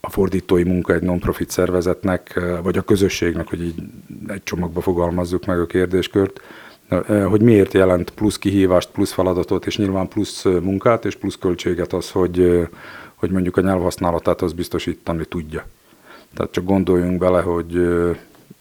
a 0.00 0.10
fordítói 0.10 0.64
munka 0.64 0.92
egy 0.92 1.02
non-profit 1.02 1.50
szervezetnek, 1.50 2.40
vagy 2.62 2.76
a 2.76 2.82
közösségnek, 2.82 3.48
hogy 3.48 3.62
így 3.62 3.82
egy 4.28 4.42
csomagba 4.42 4.80
fogalmazzuk 4.80 5.46
meg 5.46 5.60
a 5.60 5.66
kérdéskört, 5.66 6.40
hogy 7.28 7.42
miért 7.42 7.72
jelent 7.72 8.10
plusz 8.10 8.38
kihívást, 8.38 8.90
plusz 8.90 9.12
feladatot, 9.12 9.66
és 9.66 9.76
nyilván 9.76 10.08
plusz 10.08 10.44
munkát, 10.44 11.04
és 11.04 11.16
plusz 11.16 11.38
költséget 11.38 11.92
az, 11.92 12.10
hogy, 12.10 12.68
hogy 13.14 13.30
mondjuk 13.30 13.56
a 13.56 13.60
nyelvhasználatát 13.60 14.42
az 14.42 14.52
biztosítani 14.52 15.24
tudja. 15.24 15.66
Tehát 16.34 16.52
csak 16.52 16.64
gondoljunk 16.64 17.18
bele, 17.18 17.40
hogy 17.40 17.88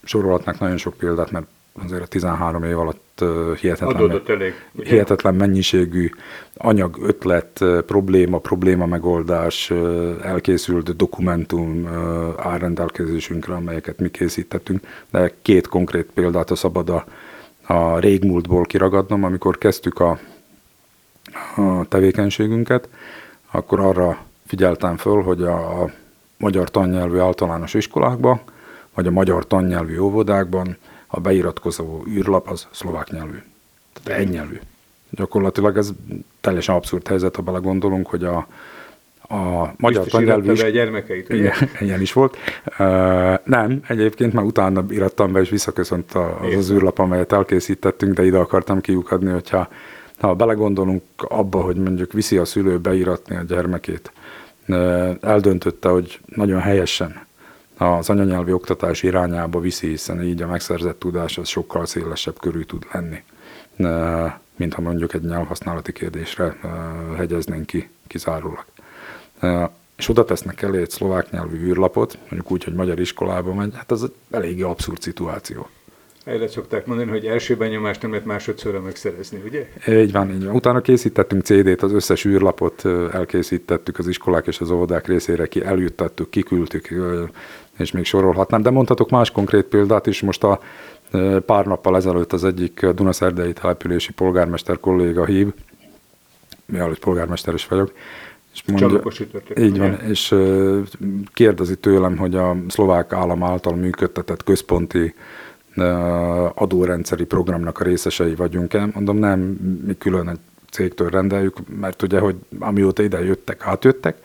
sorolhatnak 0.04 0.60
nagyon 0.60 0.78
sok 0.78 0.94
példát, 0.94 1.32
mert 1.32 1.46
azért 1.84 2.02
a 2.02 2.06
13 2.06 2.64
év 2.64 2.80
alatt 2.80 3.24
hihetetlen, 3.60 4.22
elég, 4.28 4.54
hihetetlen 4.84 5.36
mennyiségű 5.36 6.10
anyag, 6.54 6.98
ötlet, 7.02 7.64
probléma, 7.86 8.38
probléma 8.38 8.86
megoldás, 8.86 9.72
elkészült 10.22 10.96
dokumentum 10.96 11.88
áll 12.38 12.58
rendelkezésünkre, 12.58 13.54
amelyeket 13.54 14.00
mi 14.00 14.10
készítettünk, 14.10 14.88
de 15.12 15.34
két 15.42 15.68
konkrét 15.68 16.10
példát 16.14 16.52
a 16.52 16.56
szabad 16.56 16.90
a, 16.90 17.06
a 17.74 18.00
régmúltból 18.00 18.64
kiragadnom, 18.64 19.24
amikor 19.24 19.58
kezdtük 19.58 20.00
a, 20.00 20.20
a 21.56 21.86
tevékenységünket, 21.88 22.90
akkor 23.52 23.80
arra 23.80 24.18
figyeltem 24.46 24.98
föl, 24.98 25.22
hogy 25.22 25.44
a, 25.44 25.84
a 25.84 25.92
magyar 26.38 26.70
tannyelvű 26.70 27.18
általános 27.18 27.74
iskolákban, 27.74 28.42
vagy 28.94 29.08
a 29.08 29.12
magyar 29.12 29.48
tannyelvű 29.48 29.98
óvodákban 29.98 30.78
a 31.16 31.20
beiratkozó 31.20 32.04
űrlap 32.08 32.50
az 32.50 32.68
szlovák 32.72 33.10
nyelvű. 33.10 33.38
Tehát 34.04 34.20
egy 34.20 34.30
nyelvű. 34.30 34.60
Gyakorlatilag 35.10 35.78
ez 35.78 35.92
teljesen 36.42 36.76
abszurd 36.76 37.08
helyzet, 37.08 37.36
ha 37.36 37.42
belegondolunk, 37.42 38.08
hogy 38.08 38.24
a, 38.24 38.48
a 39.22 39.74
magyar 39.78 40.06
tannyelvű 40.06 40.52
is... 40.52 40.72
gyermekeit, 40.72 41.30
ugye? 41.30 41.38
Igen, 41.38 41.54
ilyen 41.88 42.02
is 42.02 42.14
volt. 42.14 42.38
Uh, 42.80 43.34
nem, 43.44 43.82
egyébként 43.88 44.34
már 44.34 44.44
utána 44.44 44.86
irattam 44.90 45.32
be, 45.32 45.40
és 45.40 45.50
visszaköszönt 45.50 46.12
az 46.14 46.56
az 46.58 46.72
űrlap, 46.72 47.00
amelyet 47.00 47.32
elkészítettünk, 47.32 48.14
de 48.14 48.26
ide 48.26 48.38
akartam 48.38 48.82
kiukadni, 48.82 49.32
hogyha 49.32 49.68
ha 50.20 50.34
belegondolunk 50.34 51.04
abba, 51.16 51.62
hogy 51.62 51.76
mondjuk 51.76 52.14
viszi 52.14 52.38
a 52.38 52.46
szülő 52.46 52.78
beiratni 52.78 53.36
a 53.36 53.42
gyermekét, 53.42 54.12
eldöntötte, 55.22 55.90
hogy 55.90 56.20
nagyon 56.26 56.60
helyesen 56.60 57.25
az 57.78 58.10
anyanyelvi 58.10 58.52
oktatás 58.52 59.04
irányába 59.04 59.60
viszi, 59.60 59.88
hiszen 59.88 60.24
így 60.24 60.42
a 60.42 60.48
megszerzett 60.48 61.00
tudás 61.00 61.38
az 61.38 61.48
sokkal 61.48 61.86
szélesebb 61.86 62.40
körű 62.40 62.62
tud 62.62 62.86
lenni, 62.92 63.24
mint 64.56 64.74
ha 64.74 64.82
mondjuk 64.82 65.14
egy 65.14 65.24
nyelvhasználati 65.24 65.92
kérdésre 65.92 66.58
hegyeznénk 67.18 67.66
ki 67.66 67.90
kizárólag. 68.08 68.66
És 69.96 70.10
oda 70.10 70.26
tesznek 70.26 70.62
elé 70.62 70.82
egy 70.82 70.90
szlovák 70.90 71.32
nyelvű 71.32 71.58
űrlapot, 71.58 72.18
mondjuk 72.20 72.52
úgy, 72.52 72.64
hogy 72.64 72.74
magyar 72.74 73.00
iskolába 73.00 73.54
megy, 73.54 73.76
hát 73.76 73.92
ez 73.92 74.02
egy 74.02 74.14
eléggé 74.32 74.62
abszurd 74.62 75.02
szituáció. 75.02 75.70
Erre 76.26 76.48
szokták 76.48 76.86
mondani, 76.86 77.10
hogy 77.10 77.26
első 77.26 77.56
benyomást 77.56 78.02
nem 78.02 78.12
lehet 78.12 78.26
másodszorra 78.26 78.82
megszerezni, 78.82 79.42
ugye? 79.46 79.68
Így 80.02 80.12
van, 80.12 80.32
így 80.32 80.46
van. 80.46 80.56
Utána 80.56 80.82
készítettünk 80.82 81.44
CD-t, 81.44 81.84
az 81.84 81.92
összes 81.92 82.26
űrlapot 82.26 82.86
elkészítettük 83.12 83.98
az 83.98 84.08
iskolák 84.08 84.48
és 84.48 84.60
az 84.60 84.72
óvodák 84.72 85.08
részére, 85.08 85.48
ki 85.48 85.64
eljuttattuk, 85.64 86.30
kiküldtük, 86.30 86.94
és 87.78 87.92
még 87.92 88.06
sorolhatnám. 88.06 88.62
De 88.62 88.70
mondhatok 88.70 89.10
más 89.10 89.32
konkrét 89.32 89.64
példát 89.66 90.08
is. 90.08 90.22
Most 90.22 90.44
a 90.44 90.60
pár 91.46 91.66
nappal 91.66 91.96
ezelőtt 91.96 92.34
az 92.34 92.44
egyik 92.44 92.86
Dunaszerdei 92.86 93.54
települési 93.54 94.14
polgármester 94.14 94.80
kolléga 94.80 95.26
hív, 95.26 95.48
mielőtt 96.66 97.00
polgármester 97.00 97.54
is 97.54 97.68
vagyok, 97.68 97.94
és 98.54 98.64
mondja, 98.66 99.02
így 99.58 99.78
van, 99.78 100.00
és 100.10 100.36
kérdezi 101.34 101.76
tőlem, 101.76 102.18
hogy 102.18 102.36
a 102.36 102.56
szlovák 102.68 103.14
állam 103.14 103.44
által 103.44 103.76
működtetett 103.76 104.44
központi 104.44 105.14
adórendszeri 106.54 107.26
programnak 107.26 107.80
a 107.80 107.84
részesei 107.84 108.36
vagyunk-e. 108.36 108.90
Mondom, 108.94 109.18
nem, 109.18 109.40
mi 109.86 109.98
külön 109.98 110.30
egy 110.30 110.40
cégtől 110.72 111.10
rendeljük, 111.10 111.56
mert 111.80 112.02
ugye, 112.02 112.20
hogy 112.20 112.36
amióta 112.60 113.04
ide 113.04 113.24
jöttek, 113.24 113.66
átjöttek, 113.66 114.18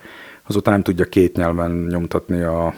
azóta 0.47 0.71
nem 0.71 0.83
tudja 0.83 1.04
két 1.04 1.37
nyelven 1.37 1.71
nyomtatni 1.71 2.40
a, 2.40 2.75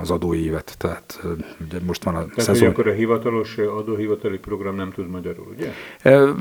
az 0.00 0.10
adóévet. 0.10 0.74
Tehát 0.78 1.22
ugye 1.66 1.78
most 1.86 2.04
van 2.04 2.14
a 2.14 2.18
Tehát, 2.18 2.40
szezon. 2.40 2.68
akkor 2.68 2.88
a 2.88 2.92
hivatalos 2.92 3.58
adóhivatali 3.58 4.38
program 4.38 4.74
nem 4.74 4.90
tud 4.90 5.10
magyarul, 5.10 5.46
ugye? 5.56 5.70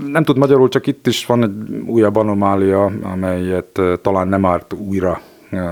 Nem 0.07 0.23
tud 0.23 0.37
magyarul, 0.37 0.69
csak 0.69 0.87
itt 0.87 1.07
is 1.07 1.25
van 1.25 1.43
egy 1.43 1.83
újabb 1.85 2.15
anomália, 2.15 2.91
amelyet 3.01 3.81
talán 4.01 4.27
nem 4.27 4.45
árt 4.45 4.73
újra 4.73 5.21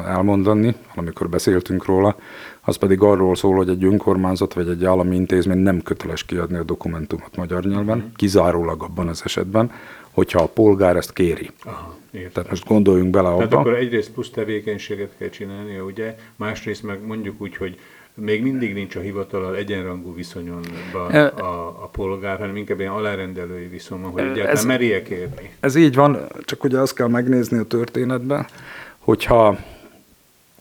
elmondani, 0.08 0.75
amikor 0.96 1.30
beszéltünk 1.30 1.86
róla, 1.86 2.15
az 2.62 2.75
pedig 2.75 3.01
arról 3.01 3.36
szól, 3.36 3.56
hogy 3.56 3.70
egy 3.70 3.84
önkormányzat 3.84 4.53
vagy 4.53 4.70
egy 4.70 4.86
állami 4.86 5.15
intézmény 5.15 5.58
nem 5.58 5.82
köteles 5.82 6.25
kiadni 6.25 6.58
a 6.58 6.63
dokumentumot 6.63 7.36
magyar 7.36 7.63
nyelven, 7.63 7.98
uh-huh. 7.98 8.12
kizárólag 8.15 8.84
abban 8.84 9.08
az 9.08 9.22
esetben, 9.25 9.72
hogyha 10.12 10.41
a 10.41 10.48
polgár 10.48 10.96
ezt 10.96 11.13
kéri. 11.13 11.50
Aha, 11.63 11.98
Tehát 12.34 12.50
most 12.50 12.65
gondoljunk 12.65 13.10
bele 13.10 13.27
abba. 13.27 13.38
Tehát 13.38 13.53
akkor 13.53 13.75
egyrészt 13.75 14.12
plusz 14.12 14.30
tevékenységet 14.30 15.12
kell 15.18 15.30
csinálni, 15.30 15.80
ugye, 15.80 16.15
másrészt 16.36 16.84
meg 16.84 17.06
mondjuk 17.06 17.41
úgy, 17.41 17.56
hogy 17.56 17.80
még 18.13 18.41
mindig 18.41 18.74
nincs 18.74 18.96
a 18.96 19.00
hivatal 19.00 19.56
egyenrangú 19.56 20.15
viszonyon 20.15 20.62
a, 20.94 21.15
a, 21.41 21.68
a 21.68 21.89
polgár, 21.91 22.39
hanem 22.39 22.56
inkább 22.56 22.80
ilyen 22.80 22.91
alárendelői 22.91 23.68
viszonyban, 23.68 24.12
hogy 24.12 24.22
egyáltalán 24.22 24.56
ez, 24.56 24.65
merje 24.65 25.01
kérni. 25.01 25.51
Ez 25.60 25.75
így 25.75 25.96
van, 25.96 26.27
csak 26.46 26.63
ugye 26.63 26.80
azt 26.80 26.96
kell 26.96 27.08
megnézni 27.08 27.58
a 27.58 27.63
történetben, 27.63 28.46
hogyha 29.00 29.58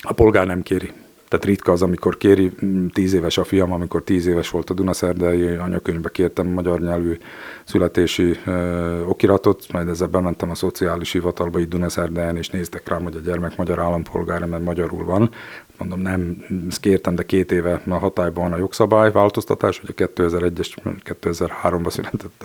a 0.00 0.12
polgár 0.12 0.47
nem 0.47 0.62
kéri. 0.62 0.92
Tehát 1.30 1.44
ritka 1.44 1.72
az, 1.72 1.82
amikor 1.82 2.16
kéri, 2.16 2.52
mm, 2.64 2.87
tíz 2.87 3.12
éves 3.12 3.38
a 3.38 3.44
fiam, 3.44 3.72
amikor 3.72 4.02
tíz 4.02 4.26
éves 4.26 4.50
volt 4.50 4.70
a 4.70 4.75
Dunaszerdei 4.75 5.46
anyakönyvbe 5.46 6.08
kértem 6.08 6.46
magyar 6.46 6.80
nyelvű 6.80 7.18
születési 7.64 8.37
ö, 8.46 9.00
okiratot, 9.04 9.72
majd 9.72 9.88
ezzel 9.88 10.08
bementem 10.08 10.50
a 10.50 10.54
szociális 10.54 11.12
hivatalba 11.12 11.58
itt 11.58 11.68
Dunaszerdejen, 11.68 12.37
és 12.37 12.49
néztek 12.49 12.88
rám, 12.88 13.02
hogy 13.02 13.16
a 13.16 13.20
gyermek 13.20 13.56
magyar 13.56 13.78
állampolgára, 13.78 14.46
mert 14.46 14.64
magyarul 14.64 15.04
van. 15.04 15.30
Mondom, 15.78 16.00
nem, 16.00 16.44
ezt 16.68 16.80
kértem, 16.80 17.14
de 17.14 17.22
két 17.22 17.52
éve 17.52 17.82
a 17.88 17.94
hatályban 17.94 18.44
van 18.44 18.52
a 18.52 18.58
jogszabály 18.58 19.12
változtatás, 19.12 19.78
hogy 19.78 19.94
a 19.96 20.02
2001-es, 20.02 20.76
2003-ban 21.22 21.90
született 21.90 22.44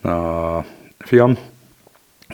a, 0.00 0.08
a 0.08 0.64
fiam, 0.98 1.38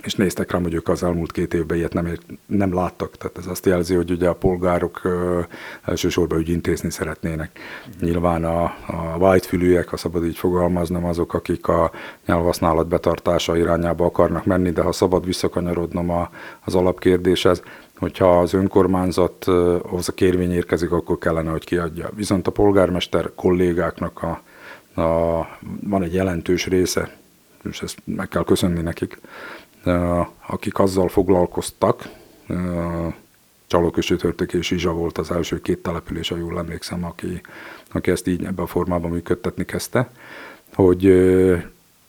és 0.02 0.14
néztek 0.14 0.50
rám, 0.50 0.62
hogy 0.62 0.74
ők 0.74 0.88
az 0.88 1.02
elmúlt 1.02 1.32
két 1.32 1.54
évben 1.54 1.76
ilyet 1.76 1.92
nem, 1.92 2.18
nem 2.46 2.74
láttak. 2.74 3.16
Tehát 3.16 3.38
ez 3.38 3.46
azt 3.46 3.66
jelzi, 3.66 3.94
hogy 3.94 4.10
ugye 4.10 4.28
a 4.28 4.34
polgárok 4.34 5.00
ö, 5.04 5.40
elsősorban 5.82 6.38
ügyintézni 6.38 6.90
szeretnének. 6.90 7.58
Nyilván 8.00 8.44
a, 8.44 8.62
a 8.86 9.16
whitefülűek, 9.18 9.88
ha 9.88 9.96
szabad 9.96 10.24
így 10.24 10.36
fogalmaznom, 10.36 11.04
azok, 11.04 11.34
akik 11.34 11.68
a 11.68 11.90
nyelvhasználat 12.26 12.86
betartása 12.88 13.56
irányába 13.56 14.04
akarnak 14.04 14.44
menni, 14.44 14.70
de 14.70 14.82
ha 14.82 14.92
szabad 14.92 15.24
visszakanyarodnom 15.24 16.10
a, 16.10 16.30
az 16.64 16.74
alapkérdéshez, 16.74 17.62
hogyha 17.98 18.38
az 18.38 18.52
önkormányzathoz 18.52 20.08
a 20.08 20.12
kérvény 20.12 20.52
érkezik, 20.52 20.92
akkor 20.92 21.18
kellene, 21.18 21.50
hogy 21.50 21.64
kiadja. 21.64 22.10
Viszont 22.14 22.46
a 22.46 22.50
polgármester 22.50 23.30
kollégáknak 23.34 24.22
a, 24.22 24.42
a, 25.00 25.48
van 25.80 26.02
egy 26.02 26.14
jelentős 26.14 26.66
része, 26.66 27.16
és 27.70 27.82
ezt 27.82 27.98
meg 28.04 28.28
kell 28.28 28.44
köszönni 28.44 28.80
nekik, 28.80 29.18
akik 30.46 30.78
azzal 30.78 31.08
foglalkoztak, 31.08 32.08
Csalókösötörtök 33.66 34.52
és 34.52 34.70
Izsa 34.70 34.92
volt 34.92 35.18
az 35.18 35.30
első 35.30 35.60
két 35.60 35.78
település, 35.78 36.28
ha 36.28 36.36
jól 36.36 36.58
emlékszem, 36.58 37.04
aki, 37.04 37.40
aki 37.92 38.10
ezt 38.10 38.26
így 38.26 38.44
ebben 38.44 38.64
a 38.64 38.66
formában 38.66 39.10
működtetni 39.10 39.64
kezdte, 39.64 40.10
hogy, 40.74 41.02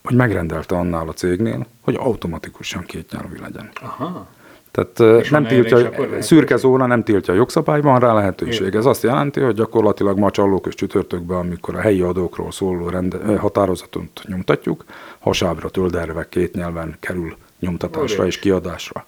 hogy 0.03 0.15
megrendelte 0.15 0.75
annál 0.75 1.07
a 1.07 1.13
cégnél, 1.13 1.65
hogy 1.81 1.95
automatikusan 1.95 2.83
két 2.83 3.11
nyelvű 3.11 3.35
legyen. 3.41 3.69
Aha. 3.81 4.27
Tehát 4.71 5.21
és 5.23 5.29
nem 5.29 5.45
tiltja, 5.45 5.89
szürke 6.19 6.55
zóna 6.55 6.85
nem 6.85 7.03
tiltja 7.03 7.33
a 7.33 7.37
jogszabályban 7.37 7.99
rá 7.99 8.13
lehetőség. 8.13 8.75
Ez 8.75 8.85
azt 8.85 9.03
jelenti, 9.03 9.39
hogy 9.39 9.55
gyakorlatilag 9.55 10.17
ma 10.17 10.31
csallókös 10.31 10.75
csütörtökben, 10.75 11.37
amikor 11.37 11.75
a 11.75 11.79
helyi 11.79 12.01
adókról 12.01 12.51
szóló 12.51 12.89
rende, 12.89 13.37
határozatot 13.37 14.21
nyomtatjuk, 14.27 14.85
hasábra, 15.19 15.69
tölderve 15.69 16.29
két 16.29 16.53
nyelven 16.53 16.95
kerül 16.99 17.35
nyomtatásra 17.59 18.25
és 18.25 18.39
kiadásra. 18.39 19.05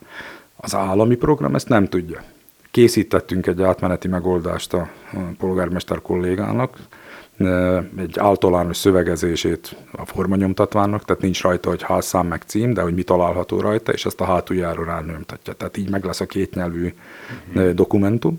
Az 0.56 0.76
állami 0.76 1.16
program 1.16 1.56
ezt 1.56 1.70
nem 1.70 1.88
tudja. 1.88 2.24
készítettünk 2.78 3.48
egy 3.48 3.62
átmeneti 3.62 4.08
megoldást 4.08 4.74
a 4.74 4.90
polgármester 5.38 6.02
kollégának, 6.02 6.78
egy 7.98 8.20
általános 8.20 8.78
szövegezését 8.78 9.76
a 9.92 10.06
formanyomtatványnak, 10.06 11.06
tehát 11.06 11.22
nincs 11.22 11.42
rajta, 11.42 11.70
hogy 11.70 11.82
házszám 11.82 12.28
meg 12.28 12.42
cím, 12.46 12.74
de 12.74 12.82
hogy 12.82 12.94
mi 12.94 13.04
található 13.04 13.60
rajta, 13.60 13.92
és 13.92 14.06
ezt 14.06 14.22
a 14.22 14.26
hátuljára 14.26 14.84
rányomtatja. 14.84 15.54
Tehát 15.54 15.78
így 15.78 15.90
meg 15.90 16.06
lesz 16.06 16.20
a 16.20 16.26
kétnyelvű 16.26 16.94
uh-huh. 17.48 17.70
dokumentum 17.72 18.38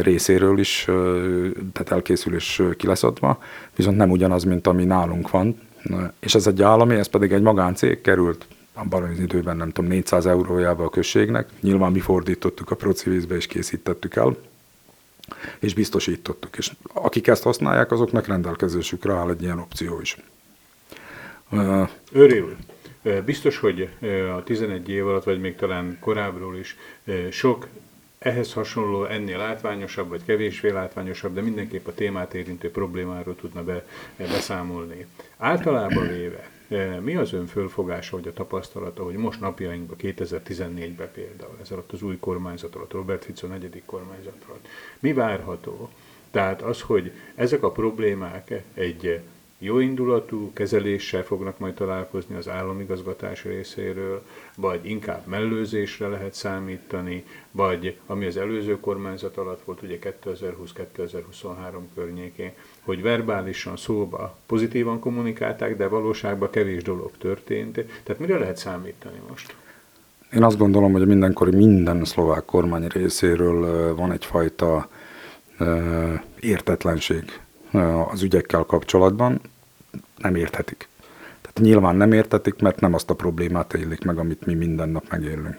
részéről 0.00 0.58
is, 0.58 0.84
tehát 1.72 1.90
elkészülés 1.90 2.62
ki 2.76 2.86
lesz 2.86 3.02
adva, 3.02 3.38
viszont 3.76 3.96
nem 3.96 4.10
ugyanaz, 4.10 4.44
mint 4.44 4.66
ami 4.66 4.84
nálunk 4.84 5.30
van, 5.30 5.60
és 6.20 6.34
ez 6.34 6.46
egy 6.46 6.62
állami, 6.62 6.94
ez 6.94 7.08
pedig 7.08 7.32
egy 7.32 7.42
magáncég 7.42 8.00
került 8.00 8.46
abban 8.78 9.02
az 9.02 9.18
időben 9.18 9.56
nem 9.56 9.70
tudom, 9.70 9.90
400 9.90 10.26
eurójába 10.26 10.84
a 10.84 10.90
községnek. 10.90 11.48
Nyilván 11.60 11.92
mi 11.92 12.00
fordítottuk 12.00 12.70
a 12.70 12.74
Procivízbe 12.74 13.34
és 13.34 13.46
készítettük 13.46 14.16
el, 14.16 14.36
és 15.58 15.74
biztosítottuk. 15.74 16.56
És 16.56 16.72
akik 16.92 17.26
ezt 17.26 17.42
használják, 17.42 17.92
azoknak 17.92 18.26
rendelkezésükre 18.26 19.12
áll 19.12 19.30
egy 19.30 19.42
ilyen 19.42 19.58
opció 19.58 20.00
is. 20.00 20.16
Örül. 22.12 22.56
Biztos, 23.24 23.58
hogy 23.58 23.88
a 24.36 24.42
11 24.42 24.88
év 24.88 25.06
alatt, 25.06 25.24
vagy 25.24 25.40
még 25.40 25.56
talán 25.56 25.98
korábbról 26.00 26.56
is 26.56 26.76
sok 27.30 27.66
ehhez 28.18 28.52
hasonló, 28.52 29.04
ennél 29.04 29.38
látványosabb, 29.38 30.08
vagy 30.08 30.24
kevésbé 30.24 30.70
látványosabb, 30.70 31.34
de 31.34 31.40
mindenképp 31.40 31.86
a 31.86 31.94
témát 31.94 32.34
érintő 32.34 32.70
problémáról 32.70 33.36
tudna 33.36 33.62
be, 33.62 33.84
beszámolni. 34.16 35.06
Általában 35.36 36.08
véve, 36.08 36.48
mi 37.00 37.16
az 37.16 37.32
ön 37.32 37.46
fölfogása, 37.46 38.16
vagy 38.16 38.28
a 38.28 38.32
tapasztalata, 38.32 39.04
hogy 39.04 39.14
most 39.14 39.40
napjainkban, 39.40 39.96
2014-ben 40.00 41.10
például, 41.12 41.56
ez 41.60 41.70
alatt 41.70 41.92
az 41.92 42.02
új 42.02 42.18
kormányzat 42.18 42.74
alatt, 42.74 42.92
Robert 42.92 43.24
Fico 43.24 43.46
negyedik 43.46 43.84
kormányzat 43.84 44.44
alatt, 44.48 44.66
mi 44.98 45.12
várható? 45.12 45.90
Tehát 46.30 46.62
az, 46.62 46.80
hogy 46.80 47.12
ezek 47.34 47.62
a 47.62 47.70
problémák 47.70 48.62
egy 48.74 49.20
jó 49.58 49.78
indulatú 49.78 50.52
kezeléssel 50.52 51.22
fognak 51.22 51.58
majd 51.58 51.74
találkozni 51.74 52.36
az 52.36 52.48
államigazgatás 52.48 53.44
részéről, 53.44 54.24
vagy 54.56 54.86
inkább 54.86 55.26
mellőzésre 55.26 56.08
lehet 56.08 56.34
számítani, 56.34 57.24
vagy 57.50 57.98
ami 58.06 58.26
az 58.26 58.36
előző 58.36 58.80
kormányzat 58.80 59.36
alatt 59.36 59.62
volt, 59.64 59.82
ugye 59.82 59.98
2020-2023 60.24 61.74
környékén, 61.94 62.52
hogy 62.88 63.02
verbálisan 63.02 63.76
szóba 63.76 64.36
pozitívan 64.46 64.98
kommunikálták, 64.98 65.76
de 65.76 65.88
valóságban 65.88 66.50
kevés 66.50 66.82
dolog 66.82 67.10
történt. 67.18 67.72
Tehát 68.02 68.20
mire 68.20 68.38
lehet 68.38 68.56
számítani 68.56 69.20
most? 69.28 69.54
Én 70.32 70.42
azt 70.42 70.58
gondolom, 70.58 70.92
hogy 70.92 71.06
mindenkori 71.06 71.56
minden 71.56 72.04
szlovák 72.04 72.44
kormány 72.44 72.86
részéről 72.86 73.94
van 73.94 74.12
egyfajta 74.12 74.88
értetlenség 76.40 77.40
az 78.10 78.22
ügyekkel 78.22 78.62
kapcsolatban. 78.62 79.40
Nem 80.16 80.34
érthetik. 80.34 80.88
Tehát 81.40 81.58
nyilván 81.60 81.96
nem 81.96 82.12
értetik, 82.12 82.60
mert 82.60 82.80
nem 82.80 82.94
azt 82.94 83.10
a 83.10 83.14
problémát 83.14 83.74
élik 83.74 84.04
meg, 84.04 84.18
amit 84.18 84.46
mi 84.46 84.54
minden 84.54 84.88
nap 84.88 85.04
megélünk. 85.10 85.56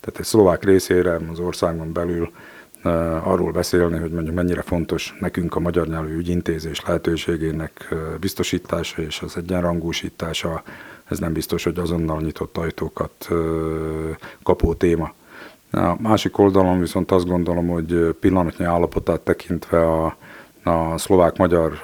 Tehát 0.00 0.18
egy 0.18 0.24
szlovák 0.24 0.64
részére 0.64 1.18
az 1.30 1.38
országon 1.38 1.92
belül 1.92 2.30
arról 3.22 3.52
beszélni, 3.52 3.98
hogy 3.98 4.12
mondjuk 4.12 4.34
mennyire 4.34 4.62
fontos 4.62 5.16
nekünk 5.20 5.56
a 5.56 5.60
magyar 5.60 5.86
nyelvű 5.86 6.16
ügyintézés 6.16 6.80
lehetőségének 6.80 7.94
biztosítása 8.20 9.02
és 9.02 9.20
az 9.20 9.36
egyenrangúsítása, 9.36 10.62
ez 11.04 11.18
nem 11.18 11.32
biztos, 11.32 11.64
hogy 11.64 11.78
azonnal 11.78 12.20
nyitott 12.20 12.56
ajtókat 12.56 13.28
kapó 14.42 14.74
téma. 14.74 15.12
A 15.70 15.96
másik 16.00 16.38
oldalon 16.38 16.80
viszont 16.80 17.10
azt 17.10 17.26
gondolom, 17.26 17.68
hogy 17.68 18.16
pillanatnyi 18.20 18.64
állapotát 18.64 19.20
tekintve 19.20 19.88
a, 19.88 20.16
a 20.62 20.98
szlovák-magyar 20.98 21.80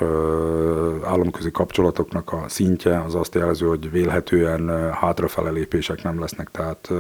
államközi 1.05 1.51
kapcsolatoknak 1.51 2.33
a 2.33 2.45
szintje 2.49 3.01
az 3.01 3.15
azt 3.15 3.35
jelzi, 3.35 3.65
hogy 3.65 3.91
vélhetően 3.91 4.93
hátrafele 4.93 5.51
lépések 5.51 6.03
nem 6.03 6.21
lesznek, 6.21 6.51
tehát 6.51 6.93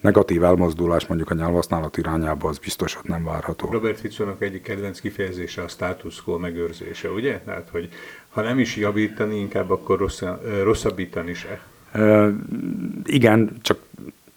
negatív 0.00 0.44
elmozdulás 0.44 1.06
mondjuk 1.06 1.30
a 1.30 1.34
nyelvhasználat 1.34 1.96
irányába 1.96 2.48
az 2.48 2.58
biztos, 2.58 2.94
hogy 2.94 3.10
nem 3.10 3.24
várható. 3.24 3.70
Robert 3.70 4.00
Fitzónak 4.00 4.42
egyik 4.42 4.62
kedvenc 4.62 5.00
kifejezése 5.00 5.62
a 5.62 5.68
status 5.68 6.22
quo 6.22 6.38
megőrzése, 6.38 7.10
ugye? 7.10 7.40
Tehát, 7.44 7.68
hogy 7.72 7.88
ha 8.28 8.42
nem 8.42 8.58
is 8.58 8.76
javítani, 8.76 9.38
inkább 9.38 9.70
akkor 9.70 9.98
rossz, 9.98 10.22
rosszabbítani 10.62 11.34
se. 11.34 11.60
igen, 13.04 13.56
csak 13.62 13.78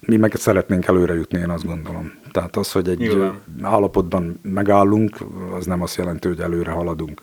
mi 0.06 0.18
meg 0.18 0.36
szeretnénk 0.36 0.86
előre 0.88 1.14
jutni, 1.14 1.40
én 1.40 1.50
azt 1.50 1.66
gondolom. 1.66 2.12
Tehát 2.32 2.56
az, 2.56 2.72
hogy 2.72 2.90
egy 2.90 2.98
Nyilván. 2.98 3.42
állapotban 3.62 4.40
megállunk, 4.42 5.18
az 5.58 5.66
nem 5.66 5.82
azt 5.82 5.96
jelenti, 5.96 6.28
hogy 6.28 6.40
előre 6.40 6.72
haladunk. 6.72 7.22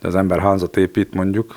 De 0.00 0.08
az 0.08 0.14
ember 0.14 0.40
házat 0.40 0.76
épít 0.76 1.14
mondjuk, 1.14 1.54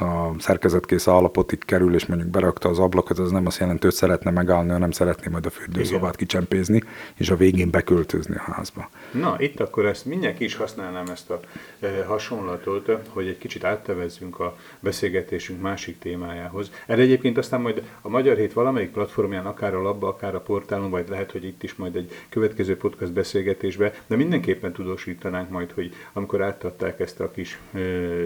a 0.00 0.34
szerkezetkész 0.38 1.08
állapotig 1.08 1.64
kerül, 1.64 1.94
és 1.94 2.06
mondjuk 2.06 2.30
berakta 2.30 2.68
az 2.68 2.78
ablakot, 2.78 3.18
az 3.18 3.30
nem 3.30 3.46
azt 3.46 3.58
jelenti, 3.58 3.84
hogy 3.86 3.94
szeretne 3.94 4.30
megállni, 4.30 4.70
hanem 4.70 4.90
szeretné 4.90 5.30
majd 5.30 5.46
a 5.46 5.50
fürdőszobát 5.50 6.16
kicsempézni, 6.16 6.82
és 7.14 7.30
a 7.30 7.36
végén 7.36 7.70
beköltözni 7.70 8.34
a 8.34 8.52
házba. 8.52 8.88
Na, 9.12 9.36
itt 9.38 9.60
akkor 9.60 9.86
ezt 9.86 10.04
mindenki 10.04 10.44
is 10.44 10.54
használnám 10.54 11.06
ezt 11.06 11.30
a 11.30 11.40
e, 11.80 12.04
hasonlatot, 12.04 12.90
hogy 13.08 13.26
egy 13.26 13.38
kicsit 13.38 13.64
áttevezzünk 13.64 14.40
a 14.40 14.56
beszélgetésünk 14.80 15.60
másik 15.60 15.98
témájához. 15.98 16.70
Erre 16.86 17.02
egyébként 17.02 17.38
aztán 17.38 17.60
majd 17.60 17.82
a 18.00 18.08
Magyar 18.08 18.36
Hét 18.36 18.52
valamelyik 18.52 18.90
platformján, 18.90 19.46
akár 19.46 19.74
a 19.74 19.82
labba, 19.82 20.08
akár 20.08 20.34
a 20.34 20.40
portálon, 20.40 20.90
vagy 20.90 21.08
lehet, 21.08 21.30
hogy 21.30 21.44
itt 21.44 21.62
is 21.62 21.74
majd 21.74 21.96
egy 21.96 22.12
következő 22.28 22.76
podcast 22.76 23.12
beszélgetésbe, 23.12 23.94
de 24.06 24.16
mindenképpen 24.16 24.72
tudósítanánk 24.72 25.50
majd, 25.50 25.72
hogy 25.72 25.94
amikor 26.12 26.42
átadták 26.42 27.00
ezt 27.00 27.20
a 27.20 27.30
kis 27.30 27.58
e, 27.72 27.78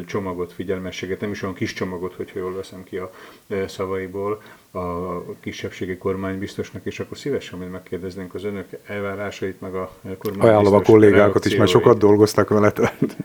csomagot, 0.05 0.53
figyelmességet, 0.53 1.21
nem 1.21 1.31
is 1.31 1.43
olyan 1.43 1.55
kis 1.55 1.73
csomagot, 1.73 2.15
hogyha 2.15 2.39
jól 2.39 2.55
veszem 2.55 2.85
ki 2.85 2.97
a 2.97 3.13
e, 3.49 3.69
szavaiból, 3.69 4.43
a 4.75 5.25
kisebbségi 5.41 5.97
kormánybiztosnak, 5.97 6.85
és 6.85 7.01
akkor 7.01 7.17
szívesen 7.17 7.59
még 7.59 7.69
megkérdeznénk 7.69 8.35
az 8.35 8.45
önök 8.45 8.69
elvárásait, 8.87 9.61
meg 9.61 9.75
a 9.75 9.91
kormánybiztos 10.03 10.49
Ajánlom 10.49 10.75
a 10.75 10.83
kollégákat 10.83 11.45
is, 11.45 11.57
mert 11.57 11.71
sokat 11.71 11.99
dolgoztak 11.99 12.49
vele. 12.49 12.73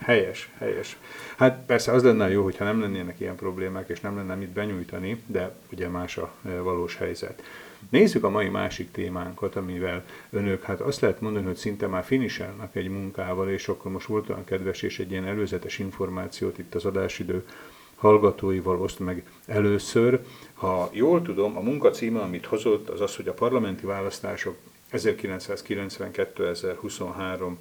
Helyes, 0.01 0.51
helyes. 0.57 0.97
Hát 1.37 1.65
persze 1.65 1.91
az 1.91 2.03
lenne 2.03 2.29
jó, 2.29 2.43
hogyha 2.43 2.63
nem 2.63 2.81
lennének 2.81 3.19
ilyen 3.19 3.35
problémák, 3.35 3.89
és 3.89 3.99
nem 3.99 4.15
lenne 4.15 4.35
mit 4.35 4.49
benyújtani, 4.49 5.23
de 5.25 5.55
ugye 5.71 5.87
más 5.87 6.17
a 6.17 6.31
e, 6.45 6.59
valós 6.59 6.95
helyzet. 6.95 7.43
Nézzük 7.89 8.23
a 8.23 8.29
mai 8.29 8.49
másik 8.49 8.91
témánkat, 8.91 9.55
amivel 9.55 10.03
önök, 10.29 10.63
hát 10.63 10.81
azt 10.81 11.01
lehet 11.01 11.21
mondani, 11.21 11.45
hogy 11.45 11.55
szinte 11.55 11.87
már 11.87 12.03
finiselnek 12.03 12.75
egy 12.75 12.89
munkával, 12.89 13.49
és 13.49 13.67
akkor 13.67 13.91
most 13.91 14.07
volt 14.07 14.29
olyan 14.29 14.43
kedves 14.43 14.81
és 14.81 14.99
egy 14.99 15.11
ilyen 15.11 15.25
előzetes 15.25 15.79
információt 15.79 16.57
itt 16.57 16.75
az 16.75 16.85
adásidő 16.85 17.45
hallgatóival 17.99 18.81
oszt 18.81 18.99
meg 18.99 19.23
először. 19.45 20.19
Ha 20.53 20.89
jól 20.91 21.21
tudom, 21.21 21.57
a 21.57 21.61
munka 21.61 21.89
címe, 21.89 22.19
amit 22.19 22.45
hozott, 22.45 22.89
az 22.89 23.01
az, 23.01 23.15
hogy 23.15 23.27
a 23.27 23.33
parlamenti 23.33 23.85
választások 23.85 24.55
1992-2023 24.91 27.51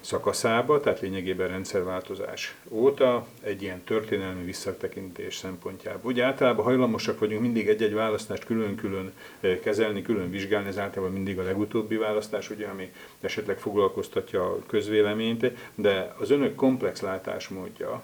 szakaszába, 0.00 0.80
tehát 0.80 1.00
lényegében 1.00 1.48
rendszerváltozás 1.48 2.56
óta 2.68 3.26
egy 3.40 3.62
ilyen 3.62 3.84
történelmi 3.84 4.44
visszatekintés 4.44 5.36
szempontjából. 5.36 6.10
Ugye 6.10 6.24
általában 6.24 6.64
hajlamosak 6.64 7.18
vagyunk 7.18 7.40
mindig 7.40 7.68
egy-egy 7.68 7.94
választást 7.94 8.44
külön-külön 8.44 9.12
eh, 9.40 9.58
kezelni, 9.62 10.02
külön 10.02 10.30
vizsgálni, 10.30 10.68
ez 10.68 10.78
általában 10.78 11.14
mindig 11.14 11.38
a 11.38 11.42
legutóbbi 11.42 11.96
választás, 11.96 12.50
ugye, 12.50 12.66
ami 12.66 12.92
esetleg 13.20 13.58
foglalkoztatja 13.58 14.44
a 14.44 14.58
közvéleményt, 14.66 15.52
de 15.74 16.14
az 16.18 16.30
önök 16.30 16.54
komplex 16.54 17.00
látásmódja, 17.00 18.02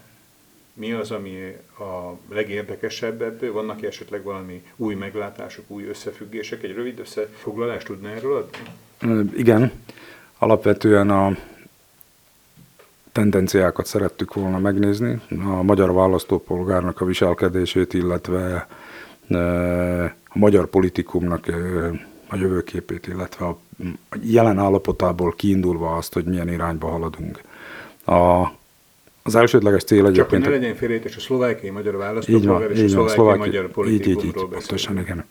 mi 0.75 0.93
az, 0.93 1.11
ami 1.11 1.57
a 1.79 2.19
legérdekesebb 2.35 3.23
ebből? 3.23 3.53
Vannak 3.53 3.83
-e 3.83 3.87
esetleg 3.87 4.23
valami 4.23 4.63
új 4.77 4.95
meglátások, 4.95 5.65
új 5.67 5.85
összefüggések? 5.85 6.63
Egy 6.63 6.75
rövid 6.75 6.99
összefoglalást 6.99 7.87
tudna 7.87 8.09
erről 8.09 8.37
adni? 8.37 9.31
Igen. 9.37 9.73
Alapvetően 10.39 11.11
a 11.11 11.37
tendenciákat 13.13 13.87
szerettük 13.87 14.35
volna 14.35 14.59
megnézni, 14.59 15.21
a 15.31 15.63
magyar 15.63 15.93
választópolgárnak 15.93 17.01
a 17.01 17.05
viselkedését, 17.05 17.95
illetve 17.95 18.69
a 20.29 20.39
magyar 20.39 20.67
politikumnak 20.67 21.47
a 22.29 22.37
jövőképét, 22.37 23.07
illetve 23.07 23.47
a 23.47 23.59
jelen 24.23 24.59
állapotából 24.59 25.33
kiindulva 25.37 25.97
azt, 25.97 26.13
hogy 26.13 26.25
milyen 26.25 26.49
irányba 26.49 26.89
haladunk. 26.89 27.41
A 28.07 28.51
az 29.27 29.35
elsődleges 29.35 29.85
cél 29.85 30.07
egyébként... 30.07 30.17
Csak 30.17 30.31
hogy 30.31 30.41
ne 30.41 30.49
legyen 30.49 30.75
félrejtés, 30.75 31.17
a 31.17 31.21
szlovákiai 31.21 31.71
magyar 31.71 31.97
választópolgár 31.97 32.71
és 32.71 32.83
a 32.83 32.89
szlovákiai 32.89 33.09
szlováki, 33.09 33.39
magyar 33.39 33.69
politikumról 33.69 34.23
így, 34.23 34.25
így, 34.25 34.43
így, 34.43 34.49
Pontosan, 34.51 34.99
igen. 34.99 35.25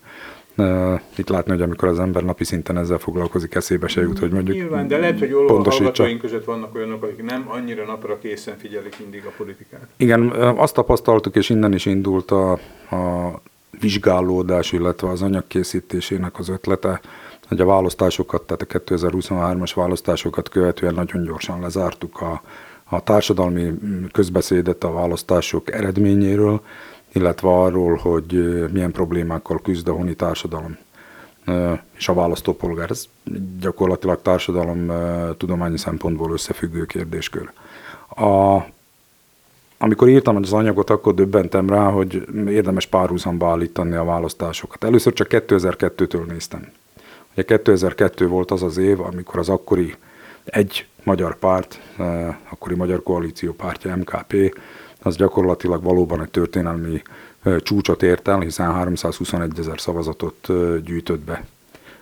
Itt 1.15 1.29
látni, 1.29 1.51
hogy 1.51 1.62
amikor 1.62 1.88
az 1.88 1.99
ember 1.99 2.23
napi 2.23 2.43
szinten 2.43 2.77
ezzel 2.77 2.97
foglalkozik, 2.97 3.56
eszébe 3.56 3.88
se 3.88 4.01
jut, 4.01 4.19
hogy 4.19 4.32
mondjuk 4.32 4.58
Nyilván, 4.58 4.88
de 4.88 4.97
lehet, 4.97 5.19
hogy 5.19 5.32
hallgatóink 5.47 6.21
között 6.21 6.45
vannak 6.45 6.75
olyanok, 6.75 7.03
akik 7.03 7.23
nem 7.23 7.45
annyira 7.47 7.86
napra 7.86 8.17
készen 8.17 8.58
figyelik 8.58 8.99
mindig 8.99 9.25
a 9.25 9.32
politikát. 9.38 9.88
Igen, 9.97 10.29
azt 10.32 10.73
tapasztaltuk, 10.73 11.36
és 11.36 11.49
innen 11.49 11.73
is 11.73 11.86
indult 11.86 12.32
a, 12.32 12.51
a 12.51 13.32
vizsgálódás, 13.79 14.71
illetve 14.71 15.10
az 15.10 15.21
anyagkészítésének 15.21 16.39
az 16.39 16.49
ötlete, 16.49 17.01
hogy 17.47 17.62
a 17.62 17.65
választásokat, 17.65 18.41
tehát 18.41 18.62
a 18.62 18.93
2023-as 18.93 19.71
választásokat 19.75 20.49
követően 20.49 20.93
nagyon 20.93 21.23
gyorsan 21.23 21.60
lezártuk 21.60 22.21
a, 22.21 22.41
a 22.93 22.99
társadalmi 22.99 23.71
közbeszédet 24.12 24.84
a 24.84 24.91
választások 24.93 25.71
eredményéről, 25.71 26.62
illetve 27.12 27.49
arról, 27.49 27.95
hogy 27.95 28.34
milyen 28.71 28.91
problémákkal 28.91 29.62
küzd 29.62 29.88
a 29.88 29.93
honi 29.93 30.15
társadalom 30.15 30.77
és 31.97 32.10
a 32.10 32.13
választópolgár. 32.13 32.89
Ez 32.89 33.06
gyakorlatilag 33.60 34.21
társadalom 34.21 34.91
tudományi 35.38 35.77
szempontból 35.77 36.32
összefüggő 36.32 36.86
kérdéskör. 36.86 37.51
A, 38.15 38.60
amikor 39.77 40.10
írtam 40.10 40.36
az 40.36 40.53
anyagot, 40.53 40.89
akkor 40.89 41.13
döbbentem 41.13 41.69
rá, 41.69 41.89
hogy 41.89 42.27
érdemes 42.47 42.86
párhuzamba 42.86 43.49
állítani 43.49 43.95
a 43.95 44.03
választásokat. 44.03 44.84
Először 44.84 45.13
csak 45.13 45.27
2002-től 45.29 46.25
néztem. 46.25 46.71
Ugye 47.32 47.43
2002 47.43 48.27
volt 48.27 48.51
az 48.51 48.63
az 48.63 48.77
év, 48.77 49.01
amikor 49.01 49.39
az 49.39 49.49
akkori 49.49 49.95
egy 50.43 50.88
magyar 51.03 51.35
párt, 51.35 51.79
akkori 52.49 52.75
Magyar 52.75 53.03
Koalíció 53.03 53.53
pártja 53.53 53.95
MKP, 53.95 54.59
az 55.01 55.15
gyakorlatilag 55.15 55.83
valóban 55.83 56.21
egy 56.21 56.29
történelmi 56.29 57.01
csúcsot 57.59 58.03
ért 58.03 58.27
el, 58.27 58.39
hiszen 58.39 58.73
321 58.73 59.59
ezer 59.59 59.79
szavazatot 59.79 60.47
gyűjtött 60.83 61.19
be. 61.19 61.45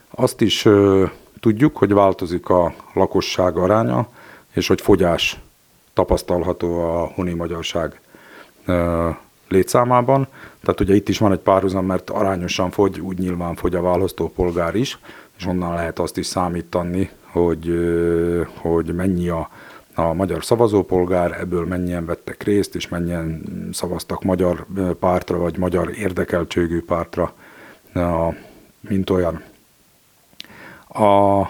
Azt 0.09 0.41
is 0.41 0.67
tudjuk, 1.39 1.77
hogy 1.77 1.93
változik 1.93 2.49
a 2.49 2.73
lakosság 2.93 3.57
aránya, 3.57 4.07
és 4.53 4.67
hogy 4.67 4.81
fogyás 4.81 5.39
tapasztalható 5.93 6.79
a 6.79 7.11
honi 7.15 7.33
magyarság 7.33 8.01
létszámában. 9.47 10.27
Tehát 10.61 10.79
ugye 10.79 10.95
itt 10.95 11.09
is 11.09 11.17
van 11.17 11.31
egy 11.31 11.39
párhuzam, 11.39 11.85
mert 11.85 12.09
arányosan 12.09 12.71
fogy, 12.71 12.99
úgy 12.99 13.17
nyilván 13.17 13.55
fogy 13.55 13.75
a 13.75 13.81
választópolgár 13.81 14.75
is, 14.75 14.99
és 15.37 15.45
onnan 15.45 15.73
lehet 15.73 15.99
azt 15.99 16.17
is 16.17 16.25
számítani, 16.25 17.09
hogy, 17.31 17.73
hogy 18.55 18.93
mennyi 18.93 19.29
a, 19.29 19.49
a 19.95 20.13
magyar 20.13 20.43
szavazópolgár, 20.43 21.37
ebből 21.39 21.65
mennyien 21.65 22.05
vettek 22.05 22.43
részt, 22.43 22.75
és 22.75 22.87
mennyien 22.87 23.43
szavaztak 23.71 24.23
magyar 24.23 24.65
pártra, 24.99 25.37
vagy 25.37 25.57
magyar 25.57 25.97
érdekeltségű 25.97 26.81
pártra, 26.81 27.33
mint 28.79 29.09
olyan. 29.09 29.43
A, 30.87 31.41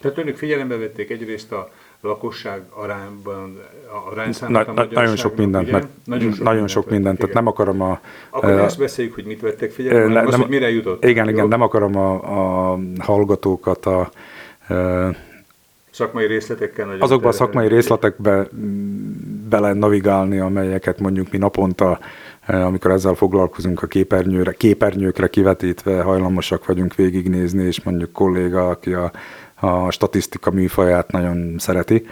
Tehát 0.00 0.18
önök 0.18 0.36
figyelembe 0.36 0.76
vették 0.76 1.10
egyrészt 1.10 1.52
a 1.52 1.70
lakosság 2.04 2.62
arányban, 2.70 3.60
a 3.92 4.10
arányszámát 4.10 4.74
na, 4.74 4.82
a 4.82 4.86
Nagyon 4.90 5.16
sok 5.16 5.36
mindent, 5.36 5.70
mert 5.70 5.86
nagyon 6.04 6.32
sok, 6.32 6.44
nagyon 6.44 6.66
sok 6.66 6.90
mindent, 6.90 7.18
tehát 7.18 7.34
nem 7.34 7.46
akarom 7.46 7.80
a... 7.80 8.00
Akkor 8.30 8.50
uh, 8.50 8.62
azt 8.62 8.78
beszéljük, 8.78 9.14
hogy 9.14 9.24
mit 9.24 9.40
vettek 9.40 9.70
figyelembe, 9.70 10.06
ne, 10.08 10.14
nem, 10.14 10.26
az, 10.26 10.34
hogy 10.34 10.48
mire 10.48 10.70
jutott. 10.70 11.04
Igen, 11.04 11.28
igen, 11.28 11.48
nem 11.48 11.60
akarom 11.60 11.96
a, 11.96 12.12
a 12.72 12.78
hallgatókat 12.98 13.86
a... 13.86 14.10
Szakmai 15.90 16.26
részletekkel 16.26 16.86
nagyon 16.86 17.00
Azokban 17.00 17.30
a 17.30 17.34
szakmai 17.34 17.68
részletekbe 17.68 18.48
bele 19.48 19.72
navigálni, 19.72 20.38
amelyeket 20.38 21.00
mondjuk 21.00 21.30
mi 21.30 21.38
naponta, 21.38 21.98
amikor 22.46 22.90
ezzel 22.90 23.14
foglalkozunk 23.14 23.82
a 23.82 23.86
képernyőre, 23.86 24.52
képernyőkre 24.52 25.28
kivetítve 25.28 26.02
hajlamosak 26.02 26.66
vagyunk 26.66 26.94
végignézni, 26.94 27.62
és 27.62 27.82
mondjuk 27.82 28.12
kolléga, 28.12 28.68
aki 28.68 28.92
a 28.92 29.12
a 29.64 29.90
statisztika 29.90 30.50
műfaját 30.50 31.10
nagyon 31.10 31.54
szereti. 31.58 32.06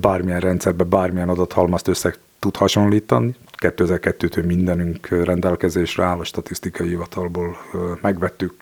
Bármilyen 0.00 0.40
rendszerbe, 0.40 0.84
bármilyen 0.84 1.28
adathalmazt 1.28 1.88
össze 1.88 2.14
tud 2.38 2.56
hasonlítani. 2.56 3.34
2002-től 3.62 4.46
mindenünk 4.46 5.08
rendelkezésre 5.08 6.04
áll, 6.04 6.18
a 6.18 6.24
statisztikai 6.24 6.88
hivatalból 6.88 7.56
megvettük, 8.00 8.54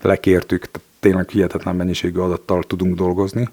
lekértük, 0.00 0.64
tényleg 1.00 1.28
hihetetlen 1.28 1.76
mennyiségű 1.76 2.18
adattal 2.18 2.62
tudunk 2.62 2.96
dolgozni. 2.96 3.48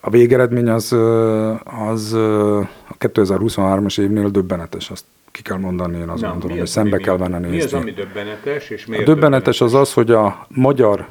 A 0.00 0.10
végeredmény 0.10 0.68
az, 0.68 0.92
az 1.64 2.12
a 2.88 2.96
2023-as 2.98 4.00
évnél 4.00 4.28
döbbenetes, 4.28 4.90
azt 4.90 5.04
ki 5.30 5.42
kell 5.42 5.58
mondani, 5.58 5.98
én 5.98 6.08
azt 6.08 6.22
Na, 6.22 6.30
gondolom, 6.30 6.58
hogy 6.58 6.66
szembe 6.66 6.96
mi, 6.96 7.02
kell 7.02 7.16
venne 7.16 7.38
nézni. 7.38 7.56
Mi 7.56 7.62
az, 7.62 7.72
ami 7.72 7.90
döbbenetes, 7.90 8.70
és 8.70 8.86
miért 8.86 9.02
A 9.02 9.06
döbbenetes, 9.06 9.58
döbbenetes 9.58 9.60
az 9.60 9.74
az, 9.74 9.92
hogy 9.92 10.10
a 10.10 10.46
magyar 10.48 11.06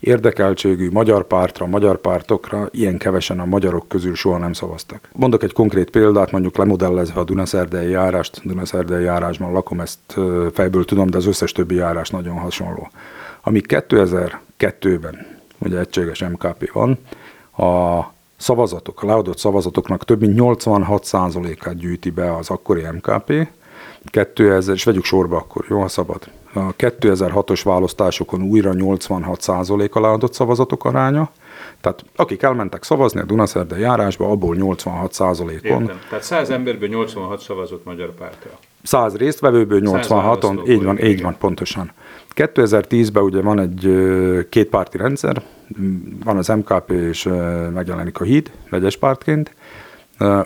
érdekeltségű 0.00 0.90
magyar 0.90 1.26
pártra, 1.26 1.66
magyar 1.66 1.96
pártokra 1.96 2.68
ilyen 2.70 2.98
kevesen 2.98 3.40
a 3.40 3.44
magyarok 3.44 3.88
közül 3.88 4.14
soha 4.14 4.38
nem 4.38 4.52
szavaztak. 4.52 5.08
Mondok 5.12 5.42
egy 5.42 5.52
konkrét 5.52 5.90
példát, 5.90 6.30
mondjuk 6.30 6.56
lemodellezve 6.56 7.20
a 7.20 7.24
Dunaszerdei 7.24 7.90
járást, 7.90 8.40
Dunaszerdei 8.44 9.04
járásban 9.04 9.52
lakom, 9.52 9.80
ezt 9.80 9.98
fejből 10.52 10.84
tudom, 10.84 11.10
de 11.10 11.16
az 11.16 11.26
összes 11.26 11.52
többi 11.52 11.74
járás 11.74 12.10
nagyon 12.10 12.38
hasonló. 12.38 12.90
ami 13.42 13.60
2000 13.60 14.40
kettőben, 14.56 15.26
ugye 15.58 15.78
egységes 15.78 16.20
MKP 16.20 16.72
van, 16.72 16.98
a 17.56 18.00
szavazatok, 18.36 19.02
a 19.02 19.06
leadott 19.06 19.38
szavazatoknak 19.38 20.04
több 20.04 20.20
mint 20.20 20.34
86%-át 20.36 21.76
gyűjti 21.76 22.10
be 22.10 22.36
az 22.36 22.50
akkori 22.50 22.82
MKP, 22.82 23.48
2000, 24.04 24.74
és 24.74 24.84
vegyük 24.84 25.04
sorba 25.04 25.36
akkor, 25.36 25.64
jó, 25.68 25.80
ha 25.80 25.88
szabad. 25.88 26.22
A 26.52 26.74
2006-os 26.76 27.60
választásokon 27.64 28.42
újra 28.42 28.72
86% 28.74 29.90
a 29.90 30.00
leadott 30.00 30.32
szavazatok 30.32 30.84
aránya, 30.84 31.30
tehát 31.80 32.04
akik 32.16 32.42
elmentek 32.42 32.82
szavazni 32.82 33.20
a 33.20 33.24
Dunaszerde 33.24 33.78
járásba, 33.78 34.30
abból 34.30 34.56
86 34.56 35.12
százalékon. 35.12 35.82
Értem. 35.82 36.00
Tehát 36.08 36.24
100 36.24 36.50
emberből 36.50 36.88
86 36.88 37.40
szavazott 37.40 37.84
magyar 37.84 38.14
pártra. 38.14 38.50
100 38.86 39.16
résztvevőből 39.16 39.80
86-on, 39.84 40.68
így 40.68 40.84
van, 40.84 40.98
így 41.04 41.22
van, 41.22 41.36
pontosan. 41.38 41.92
2010-ben 42.34 43.22
ugye 43.22 43.40
van 43.40 43.60
egy 43.60 43.90
kétpárti 44.48 44.96
rendszer, 44.96 45.42
van 46.24 46.36
az 46.36 46.48
MKP 46.48 46.90
és 46.90 47.28
megjelenik 47.74 48.20
a 48.20 48.24
HÍD, 48.24 48.50
vegyes 48.70 48.96
pártként, 48.96 49.54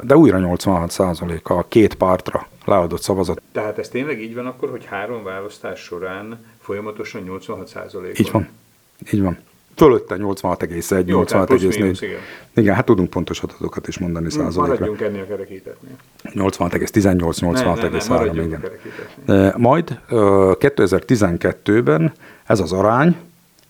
de 0.03 0.17
újra 0.17 0.39
86% 0.43 1.43
a 1.43 1.69
két 1.69 1.95
pártra 1.95 2.47
leadott 2.65 3.03
szavazat. 3.03 3.43
Tehát 3.53 3.79
ez 3.79 3.89
tényleg 3.89 4.23
így 4.23 4.35
van 4.35 4.47
akkor, 4.47 4.71
hogy 4.71 4.85
három 4.85 5.23
választás 5.23 5.81
során 5.81 6.45
folyamatosan 6.61 7.23
86 7.23 7.69
százalék? 7.69 8.19
Így 8.19 8.31
van. 8.31 8.49
Így 9.13 9.23
van. 9.23 9.39
Fölötte 9.77 10.17
86,1, 10.19 11.05
86,4. 11.07 11.97
Igen. 12.01 12.19
igen, 12.55 12.75
hát 12.75 12.85
tudunk 12.85 13.11
pontos 13.11 13.41
adatokat 13.41 13.89
is 13.89 13.99
mondani 13.99 14.25
hm, 14.25 14.31
százalékra. 14.31 14.67
Maradjunk 14.67 15.01
ennél 15.01 15.23
a 15.23 15.27
kerekítetnél. 15.27 15.93
86,18, 16.25 17.37
86,3, 17.41 18.43
igen. 18.45 18.65
Majd 19.57 19.99
2012-ben 20.11 22.13
ez 22.45 22.61
az 22.61 22.73
arány 22.73 23.17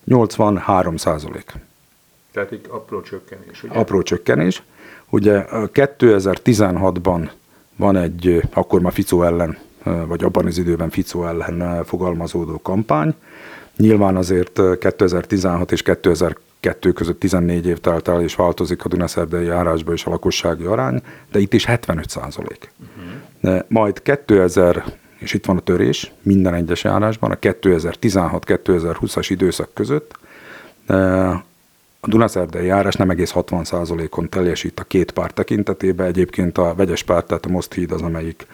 83 0.03 0.97
százalék. 0.97 1.53
Tehát 2.31 2.51
egy 2.51 2.65
apró 2.69 3.01
csökkenés, 3.01 3.63
ugye? 3.63 3.73
Apró 3.73 4.01
csökkenés. 4.01 4.63
Ugye 5.09 5.45
2016-ban 5.51 7.29
van 7.75 7.97
egy, 7.97 8.41
akkor 8.53 8.81
már 8.81 8.93
Ficó 8.93 9.23
ellen, 9.23 9.57
vagy 9.83 10.23
abban 10.23 10.45
az 10.45 10.57
időben 10.57 10.89
Ficó 10.89 11.25
ellen 11.25 11.83
fogalmazódó 11.83 12.59
kampány. 12.61 13.15
Nyilván 13.81 14.15
azért 14.15 14.61
2016 14.79 15.71
és 15.71 15.81
2002 15.81 16.93
között 16.93 17.19
14 17.19 17.65
év 17.65 17.77
telt 17.77 18.07
el, 18.07 18.21
és 18.21 18.35
változik 18.35 18.85
a 18.85 18.87
Dunaszerdei 18.87 19.45
járásba 19.45 19.93
és 19.93 20.05
a 20.05 20.09
lakossági 20.09 20.63
arány, 20.63 21.01
de 21.31 21.39
itt 21.39 21.53
is 21.53 21.65
75 21.65 22.09
százalék. 22.09 22.71
Uh-huh. 23.41 23.61
Majd 23.67 24.01
2000, 24.01 24.83
és 25.17 25.33
itt 25.33 25.45
van 25.45 25.57
a 25.57 25.61
törés, 25.61 26.11
minden 26.21 26.53
egyes 26.53 26.83
járásban, 26.83 27.31
a 27.31 27.35
2016-2020-as 27.35 29.25
időszak 29.29 29.73
között 29.73 30.19
a 31.99 32.07
Dunaszerdei 32.07 32.65
járás 32.65 32.95
nem 32.95 33.09
egész 33.09 33.31
60%-on 33.35 34.29
teljesít 34.29 34.79
a 34.79 34.83
két 34.83 35.11
párt 35.11 35.33
tekintetében, 35.33 36.07
egyébként 36.07 36.57
a 36.57 36.73
vegyes 36.75 37.03
párt, 37.03 37.27
tehát 37.27 37.45
a 37.45 37.49
Most 37.49 37.73
híd 37.73 37.91
az, 37.91 38.01
amelyik, 38.01 38.47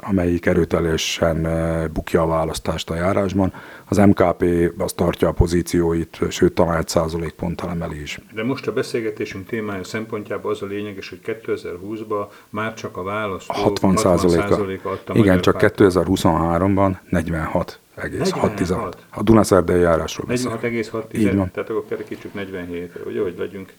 amelyik 0.00 0.46
erőteljesen 0.46 1.48
bukja 1.92 2.22
a 2.22 2.26
választást 2.26 2.90
a 2.90 2.94
járásban. 2.94 3.52
Az 3.88 3.96
MKP 3.96 4.44
az 4.78 4.92
tartja 4.92 5.28
a 5.28 5.32
pozícióit, 5.32 6.18
sőt 6.28 6.52
talán 6.52 6.78
egy 6.78 6.88
százalékponttal 6.88 7.70
emeli 7.70 8.00
is. 8.00 8.20
De 8.34 8.44
most 8.44 8.66
a 8.66 8.72
beszélgetésünk 8.72 9.46
témája 9.46 9.84
szempontjából 9.84 10.50
az 10.50 10.62
a 10.62 10.66
lényeges, 10.66 11.08
hogy 11.08 11.20
2020-ban 11.46 12.26
már 12.50 12.74
csak 12.74 12.96
a 12.96 13.02
választó 13.02 13.54
60 13.54 13.96
százaléka 13.96 14.90
adta 14.90 15.14
Igen, 15.14 15.40
csak 15.40 15.56
2023-ban 15.58 16.96
46 17.08 17.78
46. 17.94 18.96
A 19.10 19.22
Dunaszerdei 19.22 19.80
járásról 19.80 20.26
46,6. 20.36 21.02
Így 21.12 21.36
van. 21.36 21.50
Tehát 21.50 21.70
akkor 21.70 21.84
kerekítsük 21.88 22.34
47 22.34 22.92
ugye, 23.06 23.22
hogy 23.22 23.34
legyünk 23.38 23.72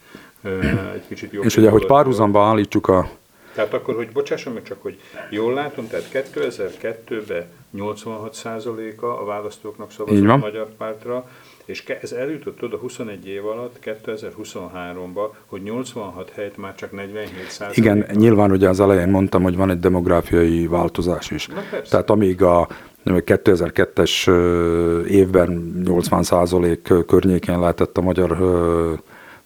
uh, 0.44 0.94
egy 0.94 1.08
kicsit 1.08 1.32
jobb. 1.32 1.44
És 1.44 1.58
ugye, 1.58 1.70
hogy 1.70 1.86
párhuzamba 1.86 2.46
állítsuk 2.46 2.88
a... 2.88 3.10
Tehát 3.56 3.74
akkor, 3.74 3.96
hogy 3.96 4.10
bocsásson 4.14 4.54
meg 4.54 4.64
csak, 4.64 4.82
hogy 4.82 5.00
jól 5.30 5.54
látom, 5.54 5.88
tehát 5.88 6.10
2002-ben 6.14 7.46
86%-a 7.78 9.06
a 9.06 9.26
választóknak 9.26 9.92
szavazott 9.92 10.30
a 10.30 10.38
Magyar 10.38 10.68
Pártra, 10.78 11.30
És 11.66 11.84
ez 12.02 12.12
eljutott 12.12 12.64
oda 12.64 12.78
21 12.78 13.28
év 13.28 13.46
alatt, 13.46 13.80
2023-ba, 13.84 15.30
hogy 15.46 15.62
86 15.62 16.32
helyett 16.36 16.58
már 16.58 16.76
csak 16.76 16.92
47 16.92 17.50
százalék. 17.50 17.78
Igen, 17.78 18.06
nyilván 18.14 18.52
ugye 18.52 18.70
az 18.70 18.80
elején 18.80 19.10
mondtam, 19.10 19.44
hogy 19.44 19.56
van 19.56 19.70
egy 19.70 19.80
demográfiai 19.80 20.68
változás 20.68 21.32
is. 21.32 21.48
Na 21.48 21.62
persze. 21.72 21.90
Tehát 21.90 22.10
amíg 22.10 22.42
a 22.42 22.68
2002-es 23.06 24.28
ö, 24.28 25.06
évben 25.06 25.82
80% 25.86 27.04
környékén 27.08 27.60
lehetett 27.60 27.98
a 27.98 28.02
magyar 28.02 28.38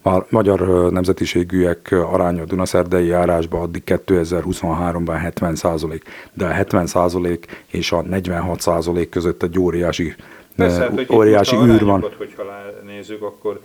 vá- 0.03 0.31
magyar 0.31 0.91
nemzetiségűek 0.91 1.91
aránya 1.91 2.41
a 2.41 2.45
Dunaszerdei 2.45 3.05
járásban, 3.05 3.61
addig 3.61 3.83
2023-ban 3.85 5.33
70% 5.35 6.01
de 6.33 6.45
a 6.45 6.53
70% 6.53 7.39
és 7.67 7.91
a 7.91 8.01
46% 8.03 9.07
között 9.09 9.43
egy 9.43 9.59
óriási, 9.59 10.15
Persze, 10.55 10.79
hát, 10.79 11.11
óriási 11.11 11.55
a 11.55 11.65
űr 11.65 11.83
van. 11.83 12.05
hogyha 12.17 12.43
nézzük, 12.85 13.21
akkor 13.21 13.59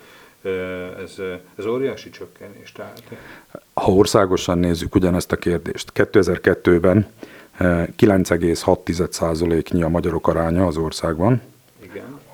ez, 1.05 1.17
ez 1.59 1.67
óriási 1.67 2.11
csökkenés. 2.11 2.73
Tehát 2.73 3.03
Ha 3.75 3.93
országosan 3.93 4.59
nézzük 4.59 4.95
ugyanezt 4.95 5.33
a 5.33 5.37
kérdést, 5.37 5.93
2002-ben 5.95 7.07
eh, 7.59 7.87
9,6%-nyi 7.99 9.83
a 9.83 9.89
magyarok 9.89 10.29
aránya 10.29 10.67
az 10.67 10.77
országban. 10.77 11.43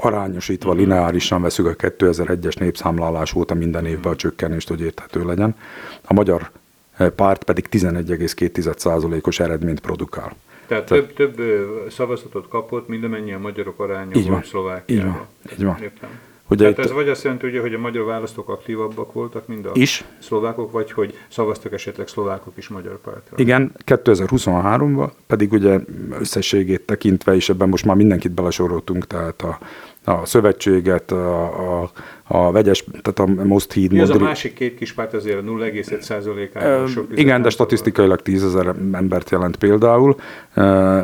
Arányosítva 0.00 0.72
lineárisan 0.72 1.42
veszük 1.42 1.66
a 1.66 1.74
2001-es 1.74 2.58
népszámlálás 2.58 3.34
óta 3.34 3.54
minden 3.54 3.86
évben 3.86 4.12
a 4.12 4.16
csökkenést, 4.16 4.68
hogy 4.68 4.80
érthető 4.80 5.24
legyen. 5.24 5.56
A 6.04 6.12
magyar 6.12 6.50
eh, 6.96 7.08
párt 7.10 7.44
pedig 7.44 7.66
11,2%-os 7.70 9.40
eredményt 9.40 9.80
produkál. 9.80 10.32
Tehát 10.66 10.84
több, 10.84 11.12
több 11.12 11.38
ö, 11.38 11.64
szavazatot 11.90 12.48
kapott, 12.48 12.88
mint 12.88 13.04
amennyi 13.04 13.32
a 13.32 13.38
magyarok 13.38 13.80
aránya 13.80 14.10
Így 14.14 14.28
van. 14.28 14.42
Szlovákiában. 14.42 15.06
Így 15.06 15.14
van. 15.14 15.52
Így 15.58 15.64
van. 15.64 15.76
Értem. 15.82 16.08
Ugye 16.48 16.62
Tehát 16.62 16.78
itt- 16.78 16.84
ez 16.84 16.92
vagy 16.92 17.08
azt 17.08 17.22
jelenti, 17.24 17.46
ugye, 17.46 17.60
hogy 17.60 17.74
a 17.74 17.78
magyar 17.78 18.04
választók 18.04 18.48
aktívabbak 18.48 19.12
voltak, 19.12 19.46
mint 19.46 19.66
a 19.66 19.70
Is. 19.74 20.04
szlovákok, 20.18 20.72
vagy 20.72 20.92
hogy 20.92 21.18
szavaztak 21.28 21.72
esetleg 21.72 22.08
szlovákok 22.08 22.52
is 22.56 22.68
magyar 22.68 23.00
pártra. 23.00 23.36
Igen, 23.36 23.72
2023-ban 23.86 25.10
pedig 25.26 25.52
ugye 25.52 25.78
összességét 26.18 26.80
tekintve, 26.80 27.34
és 27.34 27.48
ebben 27.48 27.68
most 27.68 27.84
már 27.84 27.96
mindenkit 27.96 28.32
belesoroltunk, 28.32 29.06
tehát 29.06 29.42
a, 29.42 29.58
a 30.04 30.26
szövetséget, 30.26 31.10
a, 31.10 31.82
a, 31.82 31.90
a 32.32 32.52
vegyes, 32.52 32.84
tehát 33.02 33.18
a 33.18 33.26
Most 33.44 33.72
Híd, 33.72 33.92
Mi 33.92 34.00
az 34.00 34.10
a 34.10 34.18
másik 34.18 34.54
két 34.54 34.74
kis 34.74 34.92
párt 34.92 35.14
azért 35.14 35.38
a 35.38 35.42
0,1%-ával 35.42 36.82
Ö, 36.82 36.86
sok 36.86 37.06
Igen, 37.14 37.42
de 37.42 37.50
statisztikailag 37.50 38.22
tízezer 38.22 38.74
embert 38.92 39.30
jelent 39.30 39.56
például, 39.56 40.16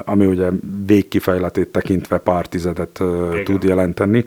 ami 0.05 0.27
ugye 0.27 0.49
végkifejletét 0.87 1.69
tekintve 1.69 2.19
pár 2.19 2.47
tizedet 2.47 2.99
Igen. 3.01 3.45
tud 3.45 3.63
jelenteni, 3.63 4.25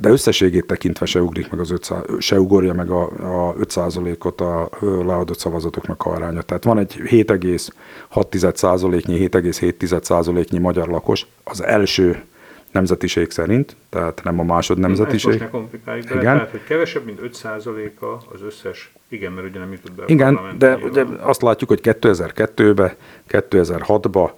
de 0.00 0.08
összességét 0.08 0.66
tekintve 0.66 1.06
se 1.06 1.20
ugrik 1.20 1.50
meg 1.50 1.60
az 1.60 1.70
500, 1.70 2.02
se 2.18 2.40
ugorja 2.40 2.72
meg 2.72 2.90
a, 2.90 3.02
a 3.02 3.54
5%-ot 3.54 4.40
a 4.40 4.68
leadott 4.80 5.38
szavazatoknak 5.38 6.04
a 6.04 6.10
aránya. 6.10 6.42
Tehát 6.42 6.64
van 6.64 6.78
egy 6.78 7.00
7,6%-nyi, 7.04 9.28
7,7%-nyi 9.28 10.58
magyar 10.58 10.88
lakos 10.88 11.26
az 11.44 11.62
első 11.62 12.22
nemzetiség 12.70 13.30
szerint, 13.30 13.76
tehát 13.88 14.20
nem 14.24 14.40
a 14.40 14.42
másod 14.42 14.78
Ezt 14.78 14.88
most 14.88 14.98
nemzetiség. 14.98 15.40
ne 15.40 15.48
komplikáljuk 15.48 16.06
bele, 16.06 16.20
Igen. 16.20 16.34
tehát 16.34 16.50
hogy 16.50 16.64
kevesebb, 16.64 17.04
mint 17.04 17.20
5%-a 17.22 18.06
az 18.34 18.42
összes, 18.42 18.92
igen, 19.08 19.32
mert 19.32 19.46
ugye 19.48 19.58
nem 19.58 19.72
jutott 19.72 19.92
be 19.92 20.02
Igen, 20.06 20.38
de 20.58 20.76
ugye 20.76 21.04
azt 21.20 21.42
látjuk, 21.42 21.68
hogy 21.68 21.80
2002-ben, 21.82 22.92
2006-ban 23.28 24.30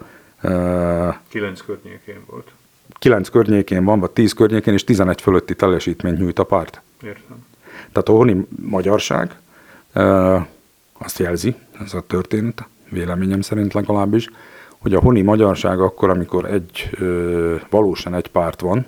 9 1.28 1.60
környékén 1.60 2.20
volt. 2.26 2.50
9 2.98 3.28
környékén 3.28 3.84
van, 3.84 4.00
vagy 4.00 4.10
10 4.10 4.32
környékén, 4.32 4.74
és 4.74 4.84
11 4.84 5.20
fölötti 5.20 5.54
teljesítményt 5.54 6.18
nyújt 6.18 6.38
a 6.38 6.44
párt. 6.44 6.82
Értem. 7.02 7.46
Tehát 7.92 8.08
a 8.08 8.12
honi 8.12 8.46
magyarság 8.62 9.36
azt 10.92 11.18
jelzi, 11.18 11.54
ez 11.84 11.94
a 11.94 12.00
történet, 12.00 12.66
véleményem 12.88 13.40
szerint 13.40 13.72
legalábbis, 13.72 14.28
hogy 14.78 14.94
a 14.94 15.00
honi 15.00 15.22
magyarság 15.22 15.80
akkor, 15.80 16.10
amikor 16.10 16.44
egy, 16.44 16.90
valósan 17.70 18.14
egy 18.14 18.28
párt 18.28 18.60
van, 18.60 18.86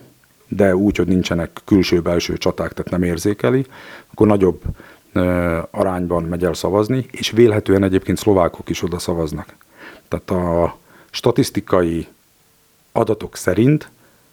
de 0.49 0.77
úgy, 0.77 0.97
hogy 0.97 1.07
nincsenek 1.07 1.61
külső-belső 1.65 2.37
csaták, 2.37 2.73
tehát 2.73 2.91
nem 2.91 3.03
érzékeli, 3.03 3.67
akkor 4.13 4.27
nagyobb 4.27 4.63
arányban 5.71 6.23
megy 6.23 6.45
el 6.45 6.55
szavazni, 6.55 7.07
és 7.11 7.31
vélhetően 7.31 7.83
egyébként 7.83 8.19
szlovákok 8.19 8.69
is 8.69 8.83
oda 8.83 8.99
szavaznak. 8.99 9.55
Tehát 10.09 10.31
a 10.31 10.77
statisztikai 11.11 12.07
adatok 12.93 13.37
szerint 13.37 13.91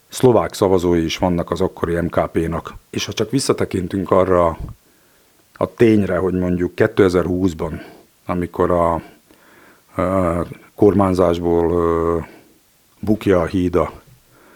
szlovák 0.10 0.54
szavazói 0.54 1.04
is 1.04 1.18
vannak 1.18 1.52
az 1.52 1.62
akkori 1.62 1.96
MKP-nak. 2.00 2.74
És 2.90 3.06
ha 3.06 3.14
csak 3.14 3.32
visszatekintünk 3.32 4.12
arra 4.12 4.58
a 5.54 5.74
tényre, 5.74 6.18
hogy 6.18 6.34
mondjuk 6.34 6.72
2020-ban, 6.76 7.82
amikor 8.26 8.72
a, 8.72 8.94
a 10.02 10.46
kormányzásból 10.78 12.28
bukja 13.00 13.42
a 13.42 13.46
hída 13.46 13.92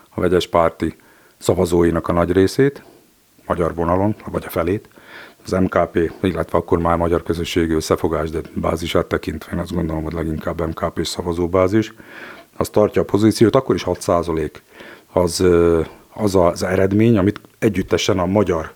a 0.10 0.22
vegyes 0.22 0.48
párti 0.48 0.96
szavazóinak 1.38 2.08
a 2.08 2.14
nagy 2.14 2.32
részét, 2.32 2.84
magyar 3.46 3.74
vonalon, 3.74 4.16
vagy 4.32 4.44
a 4.46 4.50
felét, 4.50 4.90
az 5.46 5.52
MKP, 5.52 6.12
illetve 6.22 6.58
akkor 6.58 6.80
már 6.80 6.98
magyar 6.98 7.24
közösségi 7.24 7.74
összefogás, 7.74 8.30
de 8.30 8.40
bázisát 8.54 9.06
tekintve 9.06 9.52
én 9.54 9.60
azt 9.60 9.74
gondolom, 9.74 10.04
hogy 10.04 10.14
leginkább 10.14 10.68
MKP-s 10.68 11.08
szavazóbázis, 11.08 11.94
az 12.58 12.70
tartja 12.70 13.02
a 13.02 13.06
pozíciót, 13.06 13.56
akkor 13.56 13.76
is 13.76 13.84
6 13.84 14.06
az, 15.14 15.44
az 16.14 16.36
az 16.36 16.64
eredmény, 16.64 17.18
amit 17.18 17.42
együttesen 17.60 18.20
a 18.20 18.26
magyar 18.26 18.74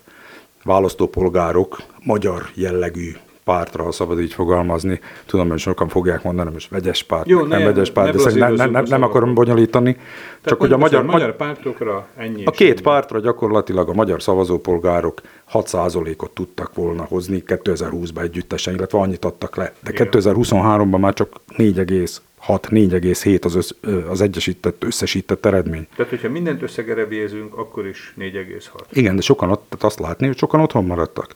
választópolgárok 0.64 1.82
magyar 2.04 2.50
jellegű 2.54 3.16
pártra, 3.46 3.82
ha 3.82 3.92
szabad 3.92 4.20
így 4.20 4.32
fogalmazni. 4.32 5.00
Tudom, 5.26 5.48
hogy 5.48 5.58
sokan 5.58 5.88
fogják 5.88 6.22
mondani, 6.22 6.50
most 6.52 6.70
vegyes 6.70 7.02
párt, 7.02 7.28
Jó, 7.28 7.38
nem 7.44 7.58
ne- 7.58 7.64
vegyes 7.64 7.90
párt, 7.90 8.06
ne 8.06 8.12
de 8.12 8.18
szerintem 8.18 8.48
nem, 8.54 8.56
nem, 8.56 8.70
nem, 8.70 8.84
nem 8.88 9.02
akarom 9.02 9.34
bonyolítani. 9.34 9.92
Tehát 9.92 10.44
Csak 10.44 10.60
hogy 10.60 10.72
a 10.72 10.76
magyar, 10.76 11.04
magyar, 11.04 11.20
magyar 11.20 11.36
pártokra 11.36 12.06
ennyi 12.16 12.44
a 12.44 12.50
két 12.50 12.70
ennyi. 12.70 12.80
pártra 12.80 13.20
gyakorlatilag 13.20 13.88
a 13.88 13.92
magyar 13.92 14.22
szavazópolgárok 14.22 15.20
6%-ot 15.52 16.30
tudtak 16.30 16.74
volna 16.74 17.04
hozni 17.04 17.42
2020-ban 17.46 18.22
együttesen, 18.22 18.74
illetve 18.74 18.98
annyit 18.98 19.24
adtak 19.24 19.56
le. 19.56 19.72
De 19.82 19.90
Igen. 19.90 20.08
2023-ban 20.10 21.00
már 21.00 21.14
csak 21.14 21.28
4,6-4,7 21.56 23.44
az, 23.44 23.54
össz, 23.54 23.70
az 24.08 24.20
egyesített, 24.20 24.84
összesített 24.84 25.46
eredmény. 25.46 25.86
Tehát, 25.96 26.10
hogyha 26.10 26.28
mindent 26.28 26.62
összegerebézünk, 26.62 27.56
akkor 27.58 27.86
is 27.86 28.14
4,6. 28.18 28.80
Igen, 28.92 29.16
de 29.16 29.22
sokan 29.22 29.50
ott, 29.50 29.64
tehát 29.68 29.84
azt 29.84 29.98
látni, 29.98 30.26
hogy 30.26 30.36
sokan 30.38 30.60
otthon 30.60 30.84
maradtak. 30.84 31.34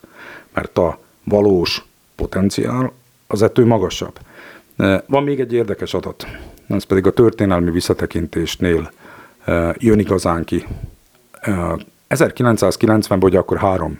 Mert 0.53 0.77
a 0.77 0.99
valós 1.23 1.89
potenciál 2.21 2.91
az 3.27 3.41
ettől 3.41 3.65
magasabb. 3.65 4.19
E, 4.77 5.03
Van 5.07 5.23
még 5.23 5.39
egy 5.39 5.53
érdekes 5.53 5.93
adat, 5.93 6.27
ez 6.67 6.83
pedig 6.83 7.05
a 7.05 7.11
történelmi 7.11 7.71
visszatekintésnél 7.71 8.91
e, 9.45 9.75
jön 9.77 9.99
igazán 9.99 10.43
ki. 10.43 10.65
E, 11.31 11.77
1990-ben 12.09 13.23
ugye 13.23 13.37
akkor 13.37 13.57
három 13.57 13.99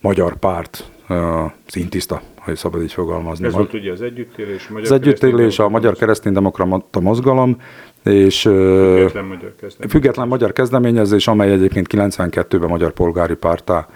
magyar 0.00 0.36
párt 0.36 0.90
e, 1.08 1.14
szintiszta, 1.66 2.22
ha 2.36 2.56
szabad 2.56 2.82
így 2.82 2.92
fogalmazni. 2.92 3.46
Ez 3.46 3.52
volt 3.52 3.74
ugye 3.74 3.92
az 3.92 4.02
együttélés, 4.02 4.66
a 4.68 4.72
magyar 4.72 4.92
Az 4.92 5.00
együttélés, 5.00 5.58
a 5.58 5.68
Magyar 5.68 5.96
Kereszténydemokrata 5.96 7.00
Mozgalom, 7.00 7.60
és 8.04 8.40
Független 8.40 9.24
magyar 9.24 9.54
független 9.88 10.28
magyar 10.28 10.52
kezdeményezés, 10.52 11.28
amely 11.28 11.52
egyébként 11.52 11.86
92-ben 11.90 12.68
magyar 12.68 12.92
polgári 12.92 13.34
pártá 13.34 13.88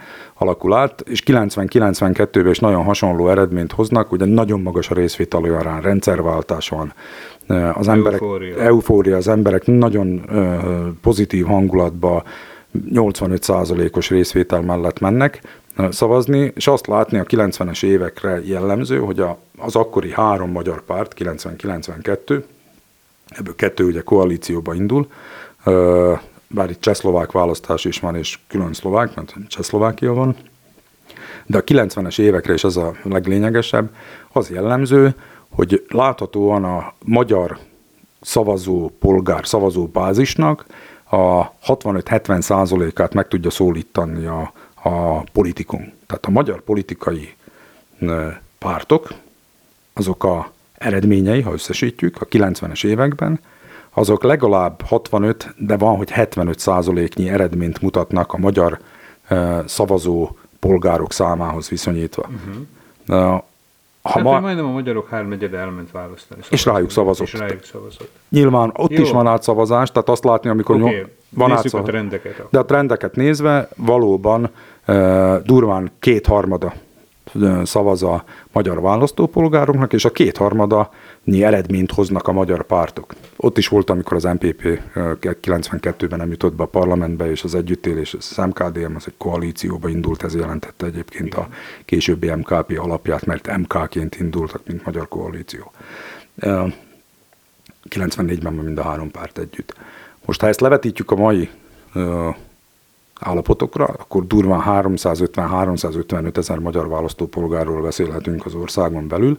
alakul 0.43 0.75
át, 0.75 1.01
és 1.01 1.23
90-92-ben 1.27 2.51
is 2.51 2.59
nagyon 2.59 2.85
hasonló 2.85 3.29
eredményt 3.29 3.73
hoznak, 3.73 4.13
ugye 4.13 4.25
nagyon 4.25 4.61
magas 4.61 4.91
a 4.91 4.95
részvételi 4.95 5.49
arány, 5.49 5.81
rendszerváltás 5.81 6.69
van, 6.69 6.93
az 7.73 7.89
emberek, 7.89 8.21
Eufória. 8.21 8.59
eufória, 8.59 9.17
az 9.17 9.29
emberek 9.29 9.67
nagyon 9.67 10.25
pozitív 11.01 11.47
hangulatba 11.47 12.23
85%-os 12.93 14.11
részvétel 14.11 14.61
mellett 14.61 15.01
mennek 15.01 15.43
szavazni, 15.91 16.53
és 16.55 16.67
azt 16.67 16.87
látni 16.87 17.19
a 17.19 17.25
90-es 17.25 17.85
évekre 17.85 18.41
jellemző, 18.45 18.99
hogy 18.99 19.21
a, 19.21 19.39
az 19.59 19.77
akkori 19.77 20.13
három 20.13 20.51
magyar 20.51 20.83
párt, 20.83 21.15
90-92, 21.19 22.43
ebből 23.29 23.55
kettő 23.55 23.85
ugye 23.85 24.01
koalícióba 24.01 24.75
indul, 24.75 25.07
bár 26.53 26.71
itt 26.71 26.81
csehszlovák 26.81 27.33
választás 27.33 27.85
is 27.85 27.99
van, 28.01 28.17
és 28.17 28.39
külön 28.49 28.73
szlovák, 28.73 29.15
mert 29.15 29.35
Csehszlovákia 29.49 30.13
van, 30.13 30.37
de 31.47 31.59
a 31.59 31.65
90-es 31.65 32.19
évekre 32.19 32.53
is 32.53 32.65
az 32.65 32.77
a 32.77 32.93
leglényegesebb, 33.03 33.95
az 34.33 34.51
jellemző, 34.51 35.15
hogy 35.49 35.87
láthatóan 35.89 36.65
a 36.65 36.95
magyar 37.05 37.59
szavazó 38.21 38.91
polgár, 38.99 39.47
szavazó 39.47 39.87
bázisnak 39.87 40.67
a 41.05 41.53
65-70 41.53 42.41
százalékát 42.41 43.15
meg 43.15 43.29
tudja 43.29 43.51
szólítani 43.51 44.27
a, 44.27 44.53
a 44.75 45.21
politikum. 45.33 45.93
Tehát 46.07 46.27
a 46.27 46.31
magyar 46.31 46.61
politikai 46.61 47.35
pártok, 48.59 49.09
azok 49.93 50.25
a 50.25 50.53
eredményei, 50.75 51.41
ha 51.41 51.53
összesítjük, 51.53 52.21
a 52.21 52.27
90-es 52.27 52.87
években, 52.87 53.41
azok 53.95 54.23
legalább 54.23 54.83
65, 54.83 55.55
de 55.59 55.77
van, 55.77 55.97
hogy 55.97 56.11
75 56.11 56.59
százaléknyi 56.59 57.29
eredményt 57.29 57.81
mutatnak 57.81 58.33
a 58.33 58.39
magyar 58.39 58.79
szavazó 59.67 60.37
polgárok 60.59 61.13
számához 61.13 61.69
viszonyítva. 61.69 62.29
Uh-huh. 63.07 63.43
Ha 64.03 64.11
hát 64.11 64.23
ma... 64.23 64.41
majdnem 64.41 64.67
a 64.67 64.71
magyarok 64.71 65.09
háromnegyede 65.09 65.59
elment 65.59 65.91
választani. 65.91 66.41
És 66.51 66.65
rájuk 66.65 66.91
szavazott. 66.91 67.27
És 67.27 67.33
rájuk 67.33 67.65
szavazott. 67.65 68.11
Nyilván 68.29 68.73
ott 68.77 68.91
Jó. 68.91 69.03
is 69.03 69.11
van 69.11 69.27
átszavazás, 69.27 69.91
tehát 69.91 70.09
azt 70.09 70.25
látni, 70.25 70.51
amikor 70.51 70.77
okay. 70.77 70.95
nyom, 70.95 71.07
van 71.29 71.51
átszavazás. 71.51 71.81
a 71.81 71.83
trendeket. 71.83 72.47
De 72.51 72.59
a 72.59 72.65
trendeket 72.65 73.17
nézve 73.17 73.69
valóban 73.77 74.51
uh, 74.87 75.37
durván 75.43 75.91
kétharmada 75.99 76.73
szavaz 77.63 78.03
a 78.03 78.25
magyar 78.53 78.81
választópolgároknak, 78.81 79.93
és 79.93 80.05
a 80.05 80.11
kétharmada 80.11 80.91
eredményt 81.25 81.93
hoznak 81.93 82.29
a 82.29 82.33
magyar 82.33 82.63
pártok. 82.63 83.15
Ott 83.37 83.59
is 83.59 83.69
volt, 83.69 83.91
amikor 83.91 84.17
az 84.17 84.25
MPP 84.25 84.81
92-ben 84.95 86.19
nem 86.19 86.31
jutott 86.31 86.55
be 86.55 86.63
a 86.63 86.67
parlamentbe, 86.67 87.31
és 87.31 87.45
az 87.45 87.55
együttélés, 87.55 88.15
az 88.15 88.37
MKDM, 88.37 88.95
az 88.95 89.05
egy 89.07 89.15
koalícióba 89.17 89.89
indult, 89.89 90.23
ez 90.23 90.35
jelentette 90.35 90.87
egyébként 90.87 91.35
a 91.35 91.49
későbbi 91.85 92.31
MKP 92.31 92.79
alapját, 92.79 93.27
mert 93.27 93.57
MK-ként 93.57 94.17
indultak, 94.17 94.61
mint 94.67 94.85
magyar 94.85 95.09
koalíció. 95.09 95.73
94-ben 97.89 98.53
mind 98.53 98.79
a 98.79 98.83
három 98.83 99.11
párt 99.11 99.39
együtt. 99.39 99.75
Most 100.25 100.41
ha 100.41 100.47
ezt 100.47 100.61
levetítjük 100.61 101.11
a 101.11 101.17
mai 101.17 101.51
állapotokra, 103.21 103.85
akkor 103.85 104.27
durván 104.27 104.63
350-355 104.67 106.37
ezer 106.37 106.59
magyar 106.59 106.89
választópolgárról 106.89 107.83
beszélhetünk 107.83 108.47
az 108.47 108.55
országon 108.55 109.09
belül, 109.09 109.39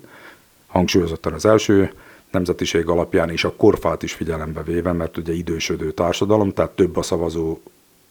hangsúlyozottan 0.74 1.34
az 1.34 1.46
első 1.46 1.94
nemzetiség 2.32 2.88
alapján 2.88 3.30
és 3.30 3.44
a 3.44 3.54
korfát 3.56 4.04
is 4.04 4.14
figyelembe 4.14 4.64
véve, 4.64 4.92
mert 4.92 5.18
ugye 5.18 5.34
idősödő 5.34 5.92
társadalom, 5.92 6.54
tehát 6.54 6.72
több 6.72 6.98
a 6.98 7.02
szavazó 7.02 7.58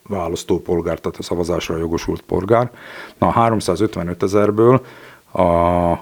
választópolgár, 0.09 0.99
tehát 0.99 1.19
a 1.19 1.23
szavazásra 1.23 1.77
jogosult 1.77 2.21
polgár. 2.21 2.71
Na 3.19 3.27
a 3.27 3.31
355 3.31 4.23
ezerből 4.23 4.87
a 5.33 5.93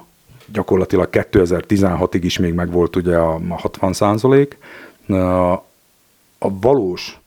gyakorlatilag 0.53 1.09
2016-ig 1.13 2.21
is 2.23 2.39
még 2.39 2.55
megvolt 2.55 2.97
ugye 2.97 3.17
a 3.17 3.41
60 3.49 3.93
százalék. 3.93 4.59
A 6.39 6.59
valós 6.61 7.19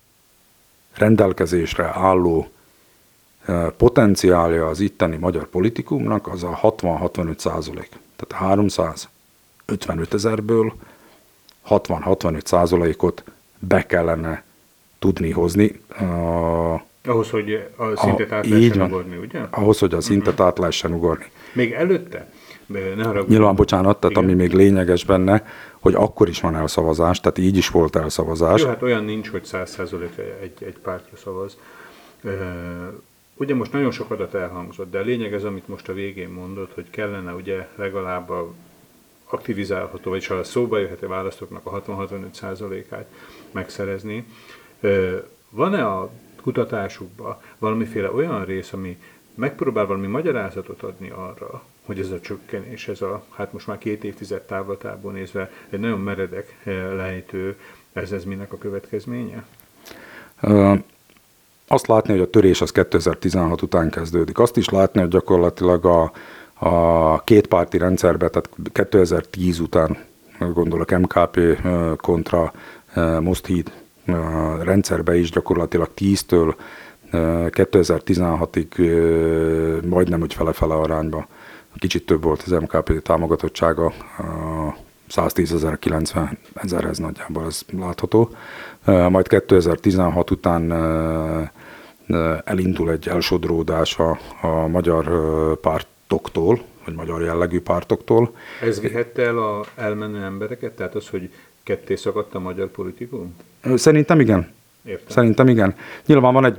rendelkezésre 0.93 1.91
álló 1.93 2.47
potenciálja 3.77 4.67
az 4.67 4.79
itteni 4.79 5.17
magyar 5.17 5.45
politikumnak 5.45 6.27
az 6.27 6.43
a 6.43 6.59
60-65 6.61 7.37
százalék. 7.37 7.89
Tehát 8.15 8.43
355 9.67 10.13
ezerből 10.13 10.73
60-65 11.69 12.45
százalékot 12.45 13.23
be 13.59 13.85
kellene 13.85 14.43
tudni 14.99 15.31
hozni. 15.31 15.81
Ahhoz, 17.05 17.29
hogy 17.29 17.69
a 17.77 17.95
szintet 17.95 18.31
át 18.31 18.47
lehessen 18.47 18.81
ugorni, 18.81 19.17
ugye? 19.17 19.41
Ahhoz, 19.49 19.79
hogy 19.79 19.93
a 19.93 20.01
szintet 20.01 20.39
át 20.39 20.57
lehessen 20.57 20.93
ugorni. 20.93 21.25
Még 21.53 21.71
előtte? 21.71 22.31
Ne 22.65 23.11
Nyilván, 23.27 23.55
bocsánat, 23.55 23.99
tehát 23.99 24.17
Igen. 24.17 24.23
ami 24.23 24.33
még 24.33 24.53
lényeges 24.53 25.05
benne, 25.05 25.45
hogy 25.79 25.93
akkor 25.93 26.29
is 26.29 26.41
van 26.41 26.55
elszavazás, 26.55 27.19
tehát 27.19 27.37
így 27.37 27.57
is 27.57 27.69
volt 27.69 27.95
elszavazás. 27.95 28.61
Jó, 28.61 28.67
hát 28.67 28.81
olyan 28.81 29.03
nincs, 29.03 29.29
hogy 29.29 29.47
100% 29.51 30.07
egy, 30.41 30.53
egy 30.59 30.77
pártra 30.81 31.17
szavaz. 31.17 31.57
Ugye 33.35 33.55
most 33.55 33.71
nagyon 33.71 33.91
sok 33.91 34.11
adat 34.11 34.33
elhangzott, 34.33 34.91
de 34.91 34.99
a 34.99 35.01
lényeg 35.01 35.33
ez, 35.33 35.43
amit 35.43 35.67
most 35.67 35.89
a 35.89 35.93
végén 35.93 36.29
mondott, 36.29 36.73
hogy 36.73 36.89
kellene 36.89 37.33
ugye 37.33 37.67
legalább 37.75 38.29
a 38.29 38.53
aktivizálható, 39.33 40.09
vagyis 40.09 40.27
ha 40.27 40.43
szóba 40.43 40.77
jöhet 40.77 41.03
a 41.03 41.07
választóknak 41.07 41.65
a 41.65 41.81
60-65%-át 41.81 43.05
megszerezni. 43.51 44.25
Van-e 45.49 45.85
a 45.85 46.09
kutatásukban 46.41 47.37
valamiféle 47.57 48.11
olyan 48.11 48.45
rész, 48.45 48.73
ami 48.73 48.97
megpróbál 49.35 49.85
valami 49.85 50.07
magyarázatot 50.07 50.81
adni 50.81 51.09
arra, 51.09 51.63
hogy 51.85 51.99
ez 51.99 52.09
a 52.09 52.19
csökkenés, 52.19 52.87
ez 52.87 53.01
a, 53.01 53.23
hát 53.29 53.53
most 53.53 53.67
már 53.67 53.77
két 53.77 54.03
évtized 54.03 54.41
távlatából 54.41 55.11
nézve 55.11 55.51
egy 55.69 55.79
nagyon 55.79 55.99
meredek 55.99 56.57
lejtő, 56.95 57.57
ez, 57.93 58.11
ez 58.11 58.23
minek 58.23 58.53
a 58.53 58.57
következménye? 58.57 59.45
azt 61.67 61.87
látni, 61.87 62.11
hogy 62.11 62.21
a 62.21 62.29
törés 62.29 62.61
az 62.61 62.71
2016 62.71 63.61
után 63.61 63.89
kezdődik. 63.89 64.39
Azt 64.39 64.57
is 64.57 64.69
látni, 64.69 64.99
hogy 64.99 65.09
gyakorlatilag 65.09 65.85
a, 65.85 66.11
a 66.63 67.23
kétpárti 67.23 67.77
rendszerbe, 67.77 68.29
tehát 68.29 68.49
2010 68.71 69.59
után 69.59 69.97
gondolok 70.53 70.97
MKP 70.97 71.39
kontra 71.97 72.53
Mosthíd 73.19 73.71
rendszerbe 74.61 75.17
is 75.17 75.31
gyakorlatilag 75.31 75.89
10-től 75.97 76.55
2016-ig 77.11 78.69
majdnem 79.89 80.21
úgy 80.21 80.33
fele-fele 80.33 80.73
arányba 80.73 81.27
kicsit 81.83 82.05
több 82.05 82.23
volt 82.23 82.41
az 82.41 82.51
MKP 82.51 83.01
támogatottsága, 83.01 83.93
110 85.07 85.53
ezer, 85.53 85.79
90 85.79 86.37
ezerhez 86.53 86.97
nagyjából 86.97 87.45
ez 87.45 87.61
látható. 87.79 88.29
Majd 88.85 89.27
2016 89.27 90.31
után 90.31 90.71
elindul 92.45 92.91
egy 92.91 93.07
elsodródás 93.07 93.97
a, 93.97 94.19
a 94.41 94.67
magyar 94.67 95.05
pártoktól, 96.13 96.61
vagy 96.85 96.95
magyar 96.95 97.21
jellegű 97.21 97.61
pártoktól. 97.61 98.35
Ez 98.61 98.81
vihette 98.81 99.21
el 99.21 99.37
a 99.37 99.63
elmenő 99.75 100.23
embereket? 100.23 100.71
Tehát 100.71 100.95
az, 100.95 101.09
hogy 101.09 101.29
ketté 101.63 101.95
szakadt 101.95 102.35
a 102.35 102.39
magyar 102.39 102.67
politikum? 102.67 103.35
Szerintem 103.75 104.19
igen. 104.19 104.51
Értem. 104.85 105.05
Szerintem 105.07 105.47
igen. 105.47 105.75
Nyilván 106.05 106.33
van 106.33 106.45
egy, 106.45 106.57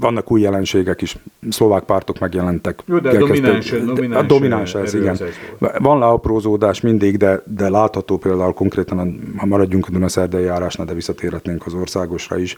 vannak 0.00 0.30
új 0.30 0.40
jelenségek 0.40 1.02
is, 1.02 1.16
szlovák 1.48 1.82
pártok 1.82 2.18
megjelentek. 2.18 2.82
Jó, 2.86 2.98
de 2.98 3.18
domináns, 3.18 3.70
domináns, 3.70 4.24
a 4.24 4.26
domináns 4.26 4.74
ez, 4.74 4.94
igen. 4.94 5.16
Volt. 5.58 5.78
Van 5.78 5.98
leaprózódás 5.98 6.80
mindig, 6.80 7.16
de, 7.16 7.42
de 7.44 7.68
látható 7.68 8.18
például 8.18 8.52
konkrétan, 8.52 9.20
ha 9.36 9.46
maradjunk 9.46 9.86
a 9.88 9.90
Dunaszerdei 9.90 10.44
járásnál, 10.44 10.86
de 10.86 10.94
visszatérhetnénk 10.94 11.66
az 11.66 11.74
országosra 11.74 12.38
is, 12.38 12.56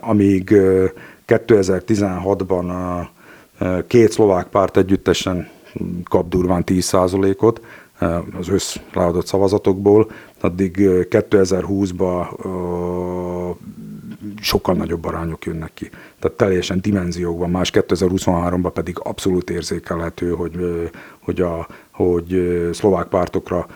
amíg 0.00 0.52
2016-ban 1.26 2.68
a 2.68 3.10
két 3.86 4.10
szlovák 4.10 4.46
párt 4.46 4.76
együttesen 4.76 5.48
kap 6.04 6.28
durván 6.28 6.62
10%-ot 6.66 7.60
az 8.38 8.48
össz 8.48 8.76
leadott 8.92 9.26
szavazatokból, 9.26 10.10
addig 10.40 10.76
2020-ban 10.80 12.26
sokkal 14.40 14.74
nagyobb 14.74 15.04
arányok 15.04 15.44
jönnek 15.44 15.70
ki. 15.74 15.90
Tehát 16.18 16.36
teljesen 16.36 16.80
dimenziókban, 16.80 17.50
más 17.50 17.70
2023-ban 17.74 18.70
pedig 18.74 18.98
abszolút 19.02 19.50
érzékelhető, 19.50 20.30
hogy, 20.30 20.56
hogy, 21.18 21.40
a, 21.40 21.66
hogy 21.90 22.58
szlovák 22.72 23.06
pártokra 23.06 23.66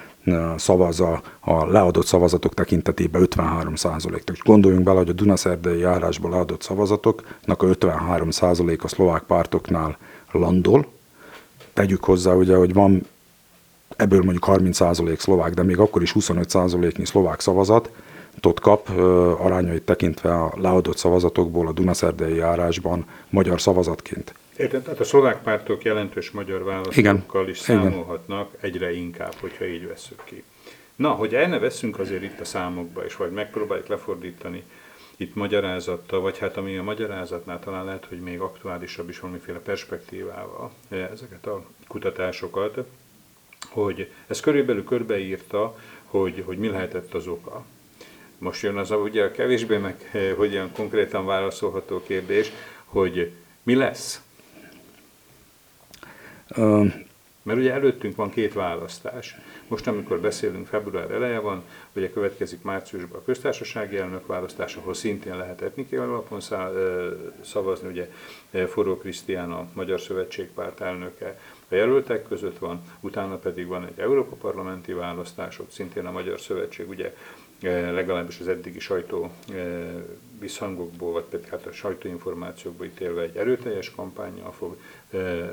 szavaz 0.56 1.00
a, 1.00 1.22
a 1.40 1.66
leadott 1.66 2.06
szavazatok 2.06 2.54
tekintetében 2.54 3.22
53 3.22 3.74
százalék. 3.74 4.22
Gondoljunk 4.44 4.84
bele, 4.84 4.98
hogy 4.98 5.08
a 5.08 5.12
Dunaszerdei 5.12 5.78
járásban 5.78 6.30
leadott 6.30 6.62
szavazatoknak 6.62 7.62
a 7.62 7.66
53 7.66 8.30
százalék 8.30 8.84
a 8.84 8.88
szlovák 8.88 9.22
pártoknál 9.22 9.96
landol. 10.32 10.86
Tegyük 11.72 12.04
hozzá, 12.04 12.32
ugye, 12.32 12.56
hogy 12.56 12.72
van 12.72 13.06
ebből 13.96 14.22
mondjuk 14.22 14.44
30 14.44 14.76
százalék 14.76 15.20
szlovák, 15.20 15.54
de 15.54 15.62
még 15.62 15.78
akkor 15.78 16.02
is 16.02 16.12
25 16.12 16.50
százaléknyi 16.50 17.04
szlovák 17.04 17.40
szavazat, 17.40 17.90
tot 18.40 18.60
kap, 18.60 18.88
arányait 19.38 19.82
tekintve 19.82 20.34
a 20.34 20.52
leadott 20.56 20.96
szavazatokból 20.96 21.66
a 21.66 21.72
Dunaszerdei 21.72 22.34
járásban 22.34 23.06
magyar 23.30 23.60
szavazatként. 23.60 24.34
Érted? 24.62 24.82
Tehát 24.82 25.00
a 25.00 25.04
szlovák 25.04 25.42
pártok 25.42 25.84
jelentős 25.84 26.30
magyar 26.30 26.64
választókkal 26.64 27.48
is 27.48 27.58
számolhatnak 27.58 28.48
Igen. 28.52 28.60
egyre 28.60 28.92
inkább, 28.92 29.34
hogyha 29.40 29.66
így 29.66 29.86
veszük 29.86 30.22
ki. 30.24 30.42
Na, 30.96 31.10
hogy 31.10 31.34
el 31.34 31.48
ne 31.48 31.58
veszünk 31.58 31.98
azért 31.98 32.22
itt 32.22 32.40
a 32.40 32.44
számokba, 32.44 33.04
és 33.04 33.16
vagy 33.16 33.30
megpróbáljuk 33.30 33.86
lefordítani 33.86 34.62
itt 35.16 35.34
magyarázattal, 35.34 36.20
vagy 36.20 36.38
hát 36.38 36.56
ami 36.56 36.76
a 36.76 36.82
magyarázatnál 36.82 37.58
talán 37.58 37.84
lehet, 37.84 38.04
hogy 38.04 38.20
még 38.20 38.40
aktuálisabb 38.40 39.08
is 39.08 39.20
valamiféle 39.20 39.58
perspektívával 39.58 40.72
ezeket 40.88 41.46
a 41.46 41.64
kutatásokat, 41.88 42.78
hogy 43.68 44.10
ez 44.26 44.40
körülbelül 44.40 44.84
körbeírta, 44.84 45.78
hogy, 46.04 46.42
hogy 46.46 46.58
mi 46.58 46.68
lehetett 46.68 47.14
az 47.14 47.26
oka. 47.26 47.64
Most 48.38 48.62
jön 48.62 48.76
az 48.76 48.90
a, 48.90 48.96
ugye 48.96 49.24
a 49.24 49.30
kevésbé 49.30 49.76
meg 49.76 50.10
eh, 50.12 50.34
hogyan 50.36 50.72
konkrétan 50.72 51.26
válaszolható 51.26 52.02
kérdés, 52.02 52.52
hogy 52.84 53.32
mi 53.62 53.74
lesz? 53.74 54.21
Mert 57.44 57.58
ugye 57.58 57.72
előttünk 57.72 58.16
van 58.16 58.30
két 58.30 58.52
választás. 58.52 59.36
Most, 59.68 59.86
amikor 59.86 60.20
beszélünk, 60.20 60.66
február 60.66 61.10
eleje 61.10 61.38
van, 61.38 61.62
ugye 61.92 62.10
következik 62.10 62.62
márciusban 62.62 63.20
a 63.20 63.24
köztársasági 63.24 63.96
elnök 63.96 64.26
választás, 64.26 64.76
ahol 64.76 64.94
szintén 64.94 65.36
lehet 65.36 65.62
etnikai 65.62 65.98
alapon 65.98 66.40
szavazni, 67.40 67.88
ugye 67.88 68.10
Forró 68.66 68.96
Krisztián 68.96 69.52
a 69.52 69.68
Magyar 69.72 70.00
Szövetségpárt 70.00 70.80
elnöke 70.80 71.38
a 71.68 71.74
jelöltek 71.74 72.28
között 72.28 72.58
van, 72.58 72.82
utána 73.00 73.36
pedig 73.36 73.66
van 73.66 73.84
egy 73.84 73.98
Európa 74.00 74.34
Parlamenti 74.36 74.92
választás, 74.92 75.58
ott 75.58 75.70
szintén 75.70 76.06
a 76.06 76.10
Magyar 76.10 76.40
Szövetség 76.40 76.88
ugye 76.88 77.14
legalábbis 77.70 78.40
az 78.40 78.48
eddigi 78.48 78.80
sajtó 78.80 79.30
visszhangokból, 80.40 81.12
vagy 81.12 81.24
pedig 81.24 81.48
hát 81.48 81.66
a 81.66 81.72
sajtóinformációkból 81.72 82.86
ítélve 82.86 83.22
egy 83.22 83.36
erőteljes 83.36 83.90
kampányjal 83.90 84.52
fog 84.52 84.76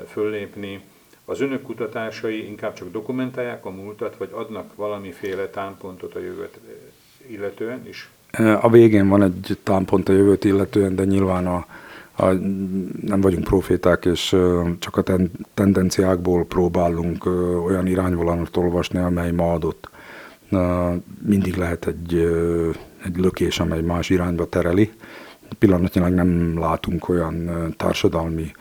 föllépni. 0.06 0.80
Az 1.24 1.40
önök 1.40 1.62
kutatásai 1.62 2.46
inkább 2.46 2.74
csak 2.74 2.90
dokumentálják 2.90 3.64
a 3.64 3.70
múltat, 3.70 4.16
vagy 4.16 4.28
adnak 4.32 4.74
valamiféle 4.74 5.46
támpontot 5.46 6.14
a 6.14 6.18
jövőt 6.18 6.58
illetően 7.26 7.86
is? 7.88 8.10
A 8.60 8.70
végén 8.70 9.08
van 9.08 9.22
egy 9.22 9.58
támpont 9.62 10.08
a 10.08 10.12
jövőt 10.12 10.44
illetően, 10.44 10.94
de 10.94 11.04
nyilván 11.04 11.46
a, 11.46 11.66
a, 12.16 12.24
nem 13.02 13.20
vagyunk 13.20 13.44
proféták, 13.44 14.04
és 14.04 14.36
csak 14.78 14.96
a 14.96 15.02
ten, 15.02 15.30
tendenciákból 15.54 16.44
próbálunk 16.44 17.26
olyan 17.66 17.86
irányvonalat 17.86 18.56
olvasni, 18.56 18.98
amely 18.98 19.30
ma 19.30 19.52
adott. 19.52 19.90
Mindig 21.26 21.56
lehet 21.56 21.86
egy, 21.86 22.14
egy 23.04 23.16
lökés, 23.16 23.60
amely 23.60 23.80
más 23.80 24.10
irányba 24.10 24.48
tereli. 24.48 24.90
Pillanatnyilag 25.58 26.12
nem 26.12 26.58
látunk 26.58 27.08
olyan 27.08 27.50
társadalmi 27.76 28.52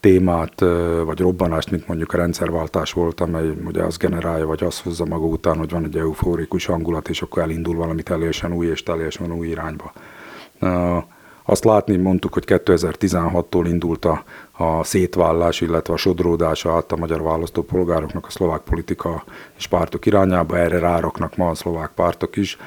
témát, 0.00 0.60
vagy 1.04 1.20
robbanást, 1.20 1.70
mint 1.70 1.88
mondjuk 1.88 2.12
a 2.12 2.16
rendszerváltás 2.16 2.92
volt, 2.92 3.20
amely 3.20 3.48
ugye 3.66 3.82
az 3.82 3.96
generálja, 3.96 4.46
vagy 4.46 4.64
az 4.64 4.80
hozza 4.80 5.04
maga 5.04 5.26
után, 5.26 5.56
hogy 5.56 5.70
van 5.70 5.84
egy 5.84 5.96
eufórikus 5.96 6.66
hangulat, 6.66 7.08
és 7.08 7.22
akkor 7.22 7.42
elindul 7.42 7.76
valami 7.76 8.02
teljesen 8.02 8.52
új 8.52 8.66
és 8.66 8.82
teljesen 8.82 9.32
új 9.32 9.46
irányba. 9.46 9.92
Azt 11.50 11.64
látni 11.64 11.96
mondtuk, 11.96 12.32
hogy 12.32 12.44
2016-tól 12.46 13.64
indult 13.68 14.04
a, 14.04 14.22
a 14.52 14.84
szétvállás, 14.84 15.60
illetve 15.60 15.92
a 15.92 15.96
sodródása 15.96 16.72
át 16.72 16.92
a 16.92 16.96
magyar 16.96 17.22
választópolgároknak 17.22 18.26
a 18.26 18.30
szlovák 18.30 18.60
politika 18.60 19.24
és 19.56 19.66
pártok 19.66 20.06
irányába. 20.06 20.58
Erre 20.58 20.78
ráraknak 20.78 21.36
ma 21.36 21.48
a 21.48 21.54
szlovák 21.54 21.90
pártok 21.94 22.36
is, 22.36 22.58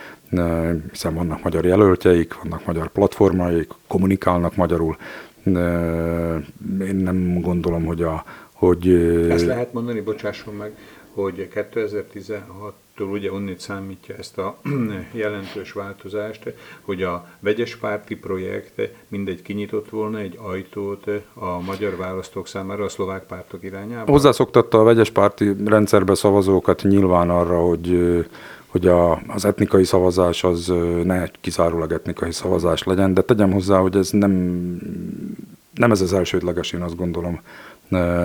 hiszen 0.91 1.13
vannak 1.13 1.43
magyar 1.43 1.65
jelöltjeik, 1.65 2.41
vannak 2.41 2.65
magyar 2.65 2.87
platformjaik, 2.87 3.71
kommunikálnak 3.87 4.55
magyarul, 4.55 4.97
én 5.45 6.95
nem 6.95 7.41
gondolom, 7.41 7.85
hogy 7.85 8.01
a... 8.01 8.23
Hogy, 8.51 8.89
Ezt 9.29 9.45
lehet 9.45 9.73
mondani, 9.73 10.01
bocsásson 10.01 10.53
meg, 10.53 10.71
hogy 11.13 11.47
2016-tól 11.55 13.11
ugye 13.11 13.31
onnét 13.31 13.59
számítja 13.59 14.15
ezt 14.15 14.37
a 14.37 14.57
jelentős 15.11 15.71
változást, 15.71 16.53
hogy 16.81 17.03
a 17.03 17.27
vegyes 17.39 17.75
párti 17.75 18.15
projekt 18.15 18.89
mindegy 19.07 19.41
kinyitott 19.41 19.89
volna 19.89 20.19
egy 20.19 20.37
ajtót 20.41 21.05
a 21.33 21.59
magyar 21.59 21.95
választók 21.95 22.47
számára 22.47 22.83
a 22.83 22.89
szlovák 22.89 23.23
pártok 23.23 23.63
irányába? 23.63 24.11
Hozzászoktatta 24.11 24.79
a 24.79 24.83
vegyes 24.83 25.09
párti 25.09 25.53
rendszerbe 25.65 26.15
szavazókat 26.15 26.81
nyilván 26.83 27.29
arra, 27.29 27.59
hogy 27.59 28.25
hogy 28.71 28.87
a, 28.87 29.21
az 29.27 29.45
etnikai 29.45 29.83
szavazás 29.83 30.43
az 30.43 30.73
ne 31.03 31.27
kizárólag 31.41 31.91
etnikai 31.91 32.31
szavazás 32.31 32.83
legyen, 32.83 33.13
de 33.13 33.21
tegyem 33.21 33.51
hozzá, 33.51 33.79
hogy 33.79 33.95
ez 33.95 34.09
nem, 34.09 34.31
nem 35.73 35.91
ez 35.91 36.01
az 36.01 36.13
elsődleges, 36.13 36.71
én 36.71 36.81
azt 36.81 36.95
gondolom, 36.95 37.39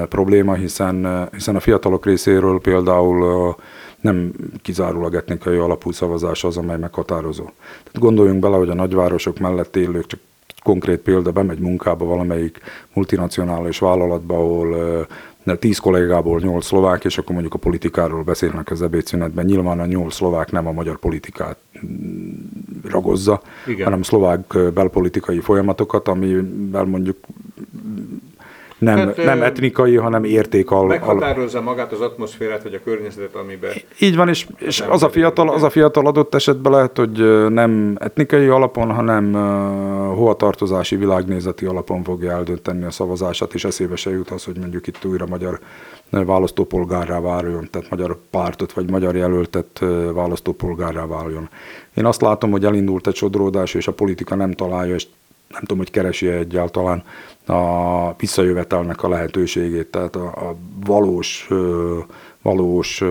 probléma, 0.08 0.54
hiszen, 0.54 1.28
hiszen 1.32 1.56
a 1.56 1.60
fiatalok 1.60 2.04
részéről 2.04 2.60
például 2.60 3.56
nem 4.00 4.32
kizárólag 4.62 5.14
etnikai 5.14 5.56
alapú 5.56 5.92
szavazás 5.92 6.44
az, 6.44 6.56
amely 6.56 6.78
meghatározó. 6.78 7.44
Tehát 7.68 7.98
gondoljunk 7.98 8.40
bele, 8.40 8.56
hogy 8.56 8.68
a 8.68 8.74
nagyvárosok 8.74 9.38
mellett 9.38 9.76
élők, 9.76 10.06
csak 10.06 10.20
konkrét 10.62 11.00
példa, 11.00 11.32
bemegy 11.32 11.58
munkába 11.58 12.04
valamelyik 12.04 12.60
multinacionális 12.92 13.78
vállalatba, 13.78 14.34
ahol 14.34 15.06
tíz 15.54 15.78
kollégából 15.78 16.40
nyolc 16.40 16.64
szlovák, 16.64 17.04
és 17.04 17.18
akkor 17.18 17.32
mondjuk 17.32 17.54
a 17.54 17.58
politikáról 17.58 18.22
beszélnek 18.22 18.70
az 18.70 18.82
ebédszünetben. 18.82 19.44
Nyilván 19.44 19.80
a 19.80 19.86
nyolc 19.86 20.14
szlovák 20.14 20.50
nem 20.50 20.66
a 20.66 20.72
magyar 20.72 20.98
politikát 20.98 21.58
ragozza, 22.84 23.42
Igen. 23.66 23.84
hanem 23.84 24.02
szlovák 24.02 24.72
belpolitikai 24.74 25.40
folyamatokat, 25.40 26.08
amivel 26.08 26.84
mondjuk 26.84 27.16
nem, 28.78 28.96
hát, 28.96 29.16
nem 29.16 29.42
etnikai, 29.42 29.96
hanem 29.96 30.24
érték 30.24 30.70
al, 30.70 30.86
Meghatározza 30.86 31.58
al... 31.58 31.64
magát 31.64 31.92
az 31.92 32.00
atmoszférát, 32.00 32.62
vagy 32.62 32.74
a 32.74 32.78
környezetet, 32.84 33.34
amiben... 33.34 33.70
Így 34.00 34.16
van, 34.16 34.28
és, 34.28 34.46
és 34.58 34.80
az, 34.80 35.02
a 35.02 35.08
fiatal, 35.08 35.48
az 35.48 35.62
a 35.62 35.70
fiatal 35.70 36.06
adott 36.06 36.34
esetben 36.34 36.72
lehet, 36.72 36.96
hogy 36.96 37.48
nem 37.48 37.96
etnikai 38.00 38.46
alapon, 38.46 38.92
hanem 38.92 39.34
uh, 39.34 40.16
hovatartozási 40.16 40.96
világnézeti 40.96 41.66
alapon 41.66 42.02
fogja 42.02 42.30
eldönteni 42.30 42.84
a 42.84 42.90
szavazását, 42.90 43.54
és 43.54 43.64
eszébe 43.64 43.96
se 43.96 44.10
jut 44.10 44.30
az, 44.30 44.44
hogy 44.44 44.58
mondjuk 44.58 44.86
itt 44.86 45.04
újra 45.04 45.26
magyar 45.26 45.58
választópolgárrá 46.10 47.20
váljon, 47.20 47.68
tehát 47.70 47.90
magyar 47.90 48.18
pártot 48.30 48.72
vagy 48.72 48.90
magyar 48.90 49.16
jelöltet 49.16 49.84
választópolgárrá 50.12 51.06
váljon. 51.06 51.48
Én 51.94 52.04
azt 52.04 52.20
látom, 52.20 52.50
hogy 52.50 52.64
elindult 52.64 53.06
egy 53.06 53.14
sodródás, 53.14 53.74
és 53.74 53.88
a 53.88 53.92
politika 53.92 54.34
nem 54.34 54.52
találja, 54.52 54.94
és 54.94 55.06
nem 55.48 55.60
tudom, 55.60 55.78
hogy 55.78 55.90
keresi 55.90 56.28
egyáltalán 56.28 57.02
a 57.46 58.12
visszajövetelnek 58.16 59.02
a 59.02 59.08
lehetőségét, 59.08 59.86
tehát 59.86 60.16
a, 60.16 60.26
a 60.26 60.56
valós, 60.84 61.48
valós 62.42 63.02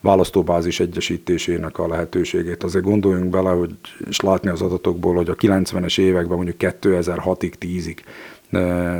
választóbázis 0.00 0.80
egyesítésének 0.80 1.78
a 1.78 1.88
lehetőségét. 1.88 2.62
Azért 2.62 2.84
gondoljunk 2.84 3.30
bele, 3.30 3.50
hogy, 3.50 3.74
és 4.08 4.20
látni 4.20 4.48
az 4.48 4.62
adatokból, 4.62 5.14
hogy 5.14 5.28
a 5.28 5.34
90-es 5.34 5.98
években, 6.00 6.36
mondjuk 6.36 6.56
2006-ig, 6.58 7.52
10-ig 7.60 7.98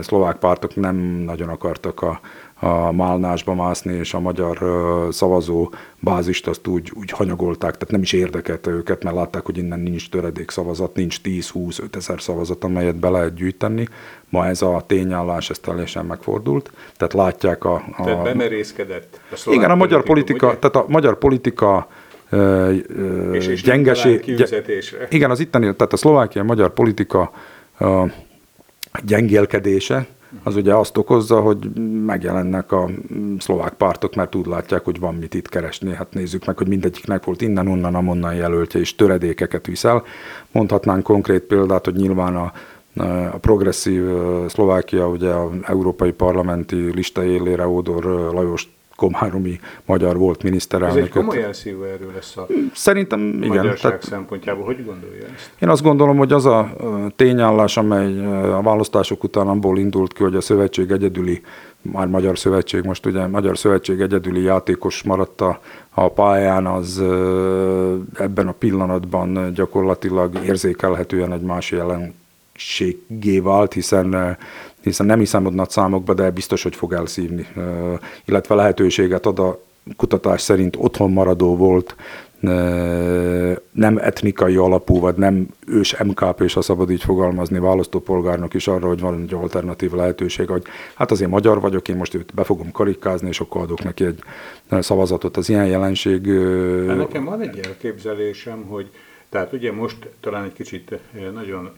szlovák 0.02 0.36
pártok 0.36 0.76
nem 0.76 0.96
nagyon 0.96 1.48
akartak 1.48 2.02
a, 2.02 2.20
a 2.60 2.92
málnásba 2.92 3.54
mászni, 3.54 3.94
és 3.94 4.14
a 4.14 4.20
magyar 4.20 4.58
szavazó 5.10 5.72
bázist 6.00 6.46
azt 6.46 6.66
úgy, 6.66 6.92
úgy 6.94 7.10
hanyagolták, 7.10 7.72
tehát 7.72 7.90
nem 7.90 8.02
is 8.02 8.12
érdekelte 8.12 8.70
őket, 8.70 9.02
mert 9.02 9.16
látták, 9.16 9.44
hogy 9.44 9.58
innen 9.58 9.80
nincs 9.80 10.10
töredék 10.10 10.50
szavazat, 10.50 10.94
nincs 10.94 11.20
10-20-5 11.24 11.94
ezer 11.96 12.20
szavazat, 12.20 12.64
amelyet 12.64 12.96
be 12.96 13.08
lehet 13.08 13.34
gyűjteni. 13.34 13.88
Ma 14.28 14.46
ez 14.46 14.62
a 14.62 14.84
tényállás, 14.86 15.50
ez 15.50 15.58
teljesen 15.58 16.04
megfordult. 16.04 16.72
Tehát 16.96 17.14
látják 17.14 17.64
a... 17.64 17.74
a 17.96 18.04
tehát 18.04 18.22
bemerészkedett. 18.22 19.20
A 19.30 19.50
igen, 19.50 19.70
a 19.70 19.74
magyar 19.74 20.02
politika, 20.02 20.46
ugye? 20.46 20.56
tehát 20.56 20.76
a 20.76 20.84
magyar 20.88 21.18
politika 21.18 21.88
és, 23.32 23.46
és 23.46 23.62
gyengesé, 23.62 24.20
igen, 25.08 25.30
az 25.30 25.40
itteni, 25.40 25.76
tehát 25.76 25.92
a 25.92 25.96
szlovákia 25.96 26.42
magyar 26.42 26.72
politika 26.72 27.32
gyengélkedése, 29.04 30.06
az 30.42 30.56
ugye 30.56 30.74
azt 30.74 30.96
okozza, 30.96 31.40
hogy 31.40 31.70
megjelennek 32.06 32.72
a 32.72 32.88
szlovák 33.38 33.72
pártok, 33.72 34.14
mert 34.14 34.34
úgy 34.34 34.46
látják, 34.46 34.84
hogy 34.84 34.98
van 35.00 35.14
mit 35.14 35.34
itt 35.34 35.48
keresni. 35.48 35.94
Hát 35.94 36.12
nézzük 36.12 36.44
meg, 36.44 36.56
hogy 36.56 36.68
mindegyiknek 36.68 37.24
volt 37.24 37.42
innen, 37.42 37.68
onnan, 37.68 37.94
amonnan 37.94 38.34
jelöltje, 38.34 38.80
és 38.80 38.94
töredékeket 38.94 39.66
viszel. 39.66 40.02
Mondhatnánk 40.52 41.02
konkrét 41.02 41.42
példát, 41.42 41.84
hogy 41.84 41.94
nyilván 41.94 42.36
a, 42.36 42.52
a 43.32 43.38
progresszív 43.40 44.04
Szlovákia, 44.48 45.08
ugye 45.08 45.30
a 45.30 45.50
európai 45.62 46.12
parlamenti 46.12 46.76
lista 46.76 47.24
élére 47.24 47.68
Ódor 47.68 48.04
Lajos 48.32 48.77
Komáromi 48.98 49.60
magyar 49.84 50.16
volt 50.16 50.42
miniszterelnök. 50.42 50.98
Ez 50.98 51.04
egy 51.04 51.10
komoly 51.10 51.42
elszívó 51.42 51.82
erő 51.82 52.10
lesz 52.14 52.36
a 52.36 52.46
Szerintem 52.74 53.20
igen. 53.20 53.48
magyarság 53.48 53.90
tehát, 53.90 54.02
szempontjából. 54.02 54.64
Hogy 54.64 54.84
gondolja 54.84 55.24
ezt? 55.34 55.50
Én 55.58 55.68
azt 55.68 55.82
gondolom, 55.82 56.16
hogy 56.16 56.32
az 56.32 56.46
a 56.46 56.72
tényállás, 57.16 57.76
amely 57.76 58.18
a 58.52 58.62
választások 58.62 59.24
után 59.24 59.48
abból 59.48 59.78
indult 59.78 60.12
ki, 60.12 60.22
hogy 60.22 60.34
a 60.34 60.40
szövetség 60.40 60.90
egyedüli, 60.90 61.42
már 61.82 62.06
Magyar 62.06 62.38
Szövetség, 62.38 62.84
most 62.84 63.06
ugye 63.06 63.26
Magyar 63.26 63.58
Szövetség 63.58 64.00
egyedüli 64.00 64.42
játékos 64.42 65.02
maradt 65.02 65.40
a, 65.40 65.60
a 65.90 66.08
pályán, 66.08 66.66
az 66.66 67.02
ebben 68.14 68.48
a 68.48 68.52
pillanatban 68.58 69.52
gyakorlatilag 69.54 70.38
érzékelhetően 70.44 71.32
egy 71.32 71.40
más 71.42 71.70
jelenségé 71.70 73.38
vált, 73.38 73.72
hiszen 73.72 74.36
hiszen 74.82 75.06
nem 75.06 75.18
hiszem 75.18 75.44
hogy 75.44 75.52
nagy 75.52 75.70
számokba, 75.70 76.14
de 76.14 76.30
biztos, 76.30 76.62
hogy 76.62 76.76
fog 76.76 76.92
elszívni, 76.92 77.46
illetve 78.24 78.54
lehetőséget 78.54 79.26
ad 79.26 79.38
a 79.38 79.60
kutatás 79.96 80.40
szerint 80.40 80.76
otthon 80.78 81.10
maradó 81.10 81.56
volt, 81.56 81.96
nem 83.72 83.98
etnikai 83.98 84.56
alapú, 84.56 85.00
vagy 85.00 85.14
nem 85.14 85.48
ős 85.66 85.96
MKP, 86.02 86.40
és 86.40 86.52
ha 86.52 86.62
szabad 86.62 86.90
így 86.90 87.02
fogalmazni, 87.02 87.58
választópolgárnak 87.58 88.54
is 88.54 88.68
arra, 88.68 88.86
hogy 88.86 89.00
van 89.00 89.20
egy 89.22 89.34
alternatív 89.34 89.92
lehetőség, 89.92 90.48
hogy 90.48 90.62
hát 90.94 91.10
azért 91.10 91.30
magyar 91.30 91.60
vagyok, 91.60 91.88
én 91.88 91.96
most 91.96 92.14
őt 92.14 92.34
be 92.34 92.44
fogom 92.44 92.70
karikázni, 92.72 93.28
és 93.28 93.40
akkor 93.40 93.60
adok 93.60 93.84
neki 93.84 94.04
egy 94.04 94.22
szavazatot. 94.70 95.36
Az 95.36 95.48
ilyen 95.48 95.66
jelenség... 95.66 96.26
Nekem 96.86 97.24
van 97.24 97.40
egy 97.40 97.60
elképzelésem, 97.66 98.64
hogy 98.68 98.90
tehát 99.28 99.52
ugye 99.52 99.72
most 99.72 100.08
talán 100.20 100.44
egy 100.44 100.52
kicsit 100.52 100.92
eh, 100.92 101.30
nagyon 101.32 101.72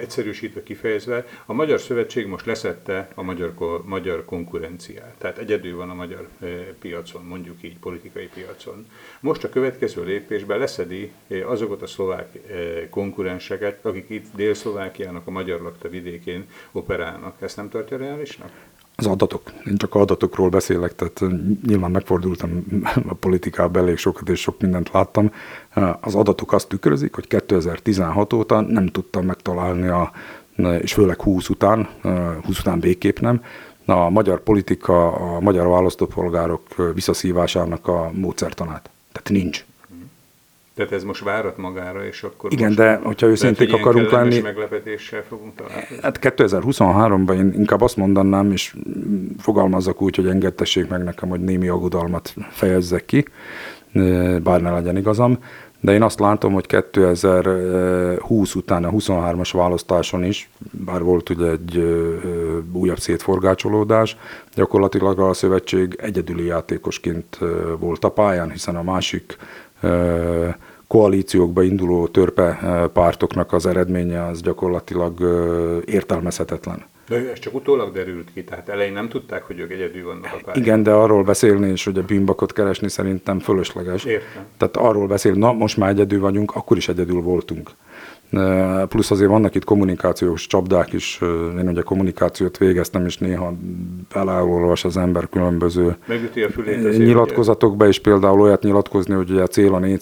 egyszerűsítve 0.00 0.62
kifejezve, 0.62 1.26
a 1.46 1.52
Magyar 1.52 1.80
Szövetség 1.80 2.26
most 2.26 2.46
leszette 2.46 3.08
a 3.14 3.22
magyar, 3.22 3.54
magyar 3.84 4.24
konkurenciát. 4.24 5.14
Tehát 5.18 5.38
egyedül 5.38 5.76
van 5.76 5.90
a 5.90 5.94
magyar 5.94 6.28
eh, 6.40 6.48
piacon, 6.78 7.24
mondjuk 7.24 7.62
így 7.62 7.78
politikai 7.78 8.28
piacon. 8.34 8.86
Most 9.20 9.44
a 9.44 9.48
következő 9.48 10.04
lépésben 10.04 10.58
leszedi 10.58 11.12
eh, 11.28 11.50
azokat 11.50 11.82
a 11.82 11.86
szlovák 11.86 12.38
konkurenseket, 12.90 13.84
akik 13.84 14.10
itt 14.10 14.26
Dél-Szlovákiának 14.34 15.26
a 15.26 15.30
magyar 15.30 15.60
lakta 15.60 15.88
vidékén 15.88 16.46
operálnak. 16.72 17.42
Ezt 17.42 17.56
nem 17.56 17.68
tartja 17.68 17.96
reálisnak? 17.96 18.50
Az 18.96 19.06
adatok. 19.06 19.42
Én 19.66 19.76
csak 19.76 19.94
adatokról 19.94 20.48
beszélek, 20.48 20.94
tehát 20.94 21.34
nyilván 21.66 21.90
megfordultam 21.90 22.64
a 23.08 23.14
politikában 23.14 23.82
elég 23.82 23.96
sokat, 23.96 24.28
és 24.28 24.40
sok 24.40 24.60
mindent 24.60 24.90
láttam. 24.92 25.32
Az 26.00 26.14
adatok 26.14 26.52
azt 26.52 26.68
tükrözik, 26.68 27.14
hogy 27.14 27.26
2016 27.26 28.32
óta 28.32 28.60
nem 28.60 28.86
tudtam 28.86 29.24
megtalálni, 29.24 29.86
a, 29.86 30.12
és 30.80 30.92
főleg 30.92 31.20
20 31.20 31.48
után, 31.48 31.88
20 32.44 32.58
után 32.58 32.80
végképp 32.80 33.18
nem, 33.18 33.42
a 33.86 34.10
magyar 34.10 34.42
politika, 34.42 35.12
a 35.12 35.40
magyar 35.40 35.66
választópolgárok 35.66 36.92
visszaszívásának 36.94 37.88
a 37.88 38.10
módszertanát. 38.14 38.90
Tehát 39.12 39.42
nincs. 39.42 39.64
Tehát 40.76 40.92
ez 40.92 41.04
most 41.04 41.24
várat 41.24 41.56
magára, 41.56 42.06
és 42.06 42.22
akkor 42.22 42.52
Igen, 42.52 42.74
de 42.74 43.00
hogyha 43.02 43.26
őszinték 43.26 43.72
akarunk 43.72 44.10
lenni... 44.10 44.40
meglepetéssel 44.40 45.22
fogunk 45.28 45.54
találkozni. 45.54 45.96
Hát 46.02 46.18
2023-ban 46.22 47.34
én 47.34 47.52
inkább 47.56 47.80
azt 47.80 47.96
mondanám, 47.96 48.52
és 48.52 48.76
fogalmazzak 49.38 50.02
úgy, 50.02 50.16
hogy 50.16 50.26
engedtessék 50.26 50.88
meg 50.88 51.04
nekem, 51.04 51.28
hogy 51.28 51.40
némi 51.40 51.68
aggodalmat 51.68 52.34
fejezzek 52.50 53.04
ki, 53.04 53.24
bár 54.42 54.60
ne 54.60 54.70
legyen 54.70 54.96
igazam, 54.96 55.38
de 55.80 55.92
én 55.92 56.02
azt 56.02 56.20
látom, 56.20 56.52
hogy 56.52 56.66
2020 56.66 58.54
után 58.54 58.84
a 58.84 58.90
23-as 58.90 59.50
választáson 59.52 60.24
is, 60.24 60.50
bár 60.70 61.02
volt 61.02 61.30
ugye 61.30 61.50
egy 61.50 61.78
újabb 62.72 62.98
szétforgácsolódás, 62.98 64.16
gyakorlatilag 64.54 65.18
a 65.18 65.32
szövetség 65.32 65.96
egyedüli 66.00 66.44
játékosként 66.44 67.38
volt 67.78 68.04
a 68.04 68.10
pályán, 68.10 68.50
hiszen 68.50 68.76
a 68.76 68.82
másik 68.82 69.36
koalíciókba 70.86 71.62
induló 71.62 72.06
törpe 72.06 72.58
pártoknak 72.92 73.52
az 73.52 73.66
eredménye 73.66 74.26
az 74.26 74.42
gyakorlatilag 74.42 75.20
értelmezhetetlen. 75.84 76.84
De 77.08 77.30
ez 77.30 77.38
csak 77.38 77.54
utólag 77.54 77.92
derült 77.92 78.32
ki, 78.34 78.44
tehát 78.44 78.68
elején 78.68 78.92
nem 78.92 79.08
tudták, 79.08 79.42
hogy 79.42 79.58
ők 79.58 79.72
egyedül 79.72 80.04
vannak 80.04 80.24
a 80.24 80.38
pályán. 80.44 80.62
Igen, 80.62 80.82
de 80.82 80.90
arról 80.90 81.24
beszélni 81.24 81.70
és 81.70 81.84
hogy 81.84 81.98
a 81.98 82.02
bűnbakot 82.02 82.52
keresni 82.52 82.88
szerintem 82.88 83.38
fölösleges. 83.38 84.04
Értem. 84.04 84.44
Tehát 84.56 84.76
arról 84.76 85.06
beszélni, 85.06 85.38
na 85.38 85.52
most 85.52 85.76
már 85.76 85.90
egyedül 85.90 86.20
vagyunk, 86.20 86.54
akkor 86.54 86.76
is 86.76 86.88
egyedül 86.88 87.20
voltunk. 87.20 87.70
Plusz 88.88 89.10
azért 89.10 89.30
vannak 89.30 89.54
itt 89.54 89.64
kommunikációs 89.64 90.46
csapdák 90.46 90.92
is, 90.92 91.20
én 91.58 91.68
ugye 91.68 91.82
kommunikációt 91.82 92.58
végeztem, 92.58 93.04
és 93.04 93.18
néha 93.18 93.54
beleolvas 94.14 94.84
az 94.84 94.96
ember 94.96 95.28
különböző 95.28 95.96
a 96.08 96.50
fülét 96.52 96.98
nyilatkozatokba, 96.98 97.86
és 97.86 97.98
például 97.98 98.40
olyat 98.40 98.62
nyilatkozni, 98.62 99.14
hogy 99.14 99.30
ugye 99.30 99.42
a 99.42 99.46
cél 99.46 99.74
a 99.74 99.78
4 99.78 100.00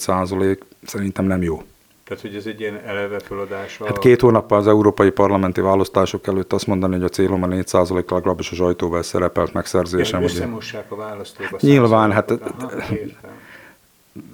szerintem 0.83 1.25
nem 1.25 1.41
jó. 1.41 1.61
Tehát, 2.07 2.21
hogy 2.21 2.35
ez 2.35 2.45
egy 2.45 2.59
ilyen 2.59 2.79
eleve 2.85 3.19
feladása. 3.19 3.85
Hát 3.85 3.99
két 3.99 4.21
hónappal 4.21 4.57
az 4.57 4.67
európai 4.67 5.09
parlamenti 5.09 5.61
választások 5.61 6.27
előtt 6.27 6.53
azt 6.53 6.67
mondani, 6.67 6.93
hogy 6.93 7.03
a 7.03 7.09
célom 7.09 7.43
a 7.43 7.47
4 7.47 7.71
legalábbis 8.09 8.51
a 8.51 8.55
sajtóval 8.55 9.03
szerepelt 9.03 9.53
megszerzésem. 9.53 10.19
Ja, 10.19 10.25
összemossák 10.25 10.91
a 10.91 10.95
választóba. 10.95 11.57
Nyilván, 11.59 12.11
hát... 12.11 12.31
Aha, 12.31 12.71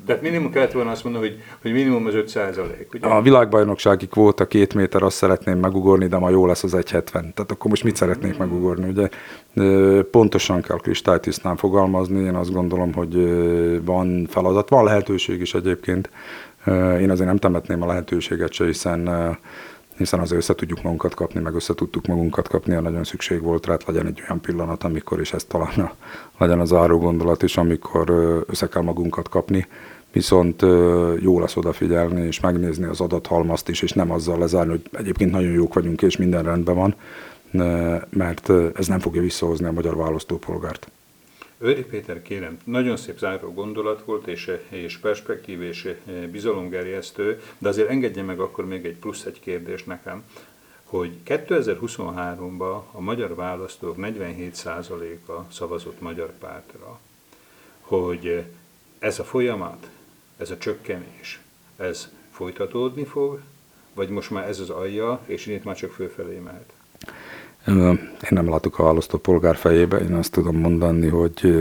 Tehát 0.05 0.21
minimum 0.21 0.51
kellett 0.51 0.71
volna 0.71 0.91
azt 0.91 1.03
mondani, 1.03 1.27
hogy, 1.27 1.41
hogy 1.61 1.71
minimum 1.71 2.05
az 2.05 2.13
5 2.13 2.27
százalék. 2.27 2.97
A 3.01 3.21
világbajnoksági 3.21 4.07
kvóta 4.07 4.47
két 4.47 4.73
méter, 4.73 5.03
azt 5.03 5.15
szeretném 5.15 5.59
megugorni, 5.59 6.07
de 6.07 6.17
ma 6.17 6.29
jó 6.29 6.45
lesz 6.45 6.63
az 6.63 6.73
1,70. 6.75 7.11
Tehát 7.11 7.51
akkor 7.51 7.69
most 7.69 7.83
mit 7.83 7.95
szeretnék 7.95 8.37
megugorni? 8.37 8.89
Ugye 8.89 9.09
pontosan 10.03 10.61
kell 10.61 10.77
kristálytisztán 10.77 11.55
fogalmazni, 11.55 12.23
én 12.23 12.35
azt 12.35 12.53
gondolom, 12.53 12.93
hogy 12.93 13.15
van 13.85 14.27
feladat, 14.29 14.69
van 14.69 14.83
lehetőség 14.83 15.41
is 15.41 15.53
egyébként 15.53 16.09
én 16.99 17.09
azért 17.09 17.27
nem 17.27 17.37
temetném 17.37 17.81
a 17.81 17.85
lehetőséget 17.85 18.51
se, 18.51 18.65
hiszen 18.65 19.09
hiszen 19.97 20.19
azért 20.19 20.41
össze 20.41 20.55
tudjuk 20.55 20.81
magunkat 20.81 21.13
kapni, 21.13 21.39
meg 21.39 21.53
össze 21.53 21.73
tudtuk 21.73 22.05
magunkat 22.05 22.47
kapni, 22.47 22.73
ha 22.73 22.81
nagyon 22.81 23.03
szükség 23.03 23.41
volt 23.41 23.65
rá, 23.65 23.77
legyen 23.85 24.05
egy 24.05 24.21
olyan 24.21 24.41
pillanat, 24.41 24.83
amikor, 24.83 25.19
és 25.19 25.33
ez 25.33 25.43
talán 25.43 25.79
a, 25.79 25.91
legyen 26.41 26.59
az 26.59 26.73
áró 26.73 26.97
gondolat 26.97 27.43
is, 27.43 27.57
amikor 27.57 28.09
össze 28.47 28.67
kell 28.67 28.81
magunkat 28.81 29.29
kapni, 29.29 29.67
viszont 30.11 30.61
jó 31.19 31.39
lesz 31.39 31.55
odafigyelni, 31.55 32.25
és 32.25 32.39
megnézni 32.39 32.85
az 32.85 33.01
adathalmazt 33.01 33.69
is, 33.69 33.81
és 33.81 33.91
nem 33.91 34.11
azzal 34.11 34.37
lezárni, 34.37 34.71
hogy 34.71 34.81
egyébként 34.91 35.31
nagyon 35.31 35.51
jók 35.51 35.73
vagyunk, 35.73 36.01
és 36.01 36.17
minden 36.17 36.43
rendben 36.43 36.75
van, 36.75 36.95
mert 38.09 38.49
ez 38.75 38.87
nem 38.87 38.99
fogja 38.99 39.21
visszahozni 39.21 39.65
a 39.65 39.71
magyar 39.71 39.95
választópolgárt. 39.95 40.91
Őri 41.57 41.83
Péter, 41.83 42.21
kérem, 42.21 42.57
nagyon 42.63 42.97
szép 42.97 43.17
záró 43.17 43.53
gondolat 43.53 44.03
volt, 44.05 44.27
és, 44.27 44.51
és 44.69 44.97
perspektív, 44.97 45.61
és 45.61 45.93
bizalomgerjesztő, 46.31 47.39
de 47.57 47.69
azért 47.69 47.89
engedje 47.89 48.23
meg 48.23 48.39
akkor 48.39 48.65
még 48.65 48.85
egy 48.85 48.97
plusz 48.97 49.25
egy 49.25 49.39
kérdés 49.39 49.83
nekem, 49.83 50.23
hogy 50.91 51.11
2023-ban 51.25 52.81
a 52.91 53.01
magyar 53.01 53.35
választók 53.35 53.95
47%-a 53.97 55.31
szavazott 55.51 56.01
magyar 56.01 56.31
pártra, 56.39 56.99
hogy 57.81 58.43
ez 58.99 59.19
a 59.19 59.23
folyamat, 59.23 59.89
ez 60.37 60.51
a 60.51 60.57
csökkenés, 60.57 61.41
ez 61.77 62.09
folytatódni 62.31 63.03
fog, 63.03 63.39
vagy 63.93 64.09
most 64.09 64.29
már 64.29 64.47
ez 64.47 64.59
az 64.59 64.69
alja, 64.69 65.19
és 65.25 65.45
itt 65.45 65.63
már 65.63 65.75
csak 65.75 65.91
fölfelé 65.91 66.39
mehet? 66.39 66.73
Én 68.21 68.29
nem 68.29 68.49
látok 68.49 68.79
a 68.79 68.83
választópolgár 68.83 69.55
fejébe, 69.55 69.97
én 69.97 70.13
azt 70.13 70.31
tudom 70.31 70.55
mondani, 70.55 71.07
hogy 71.07 71.55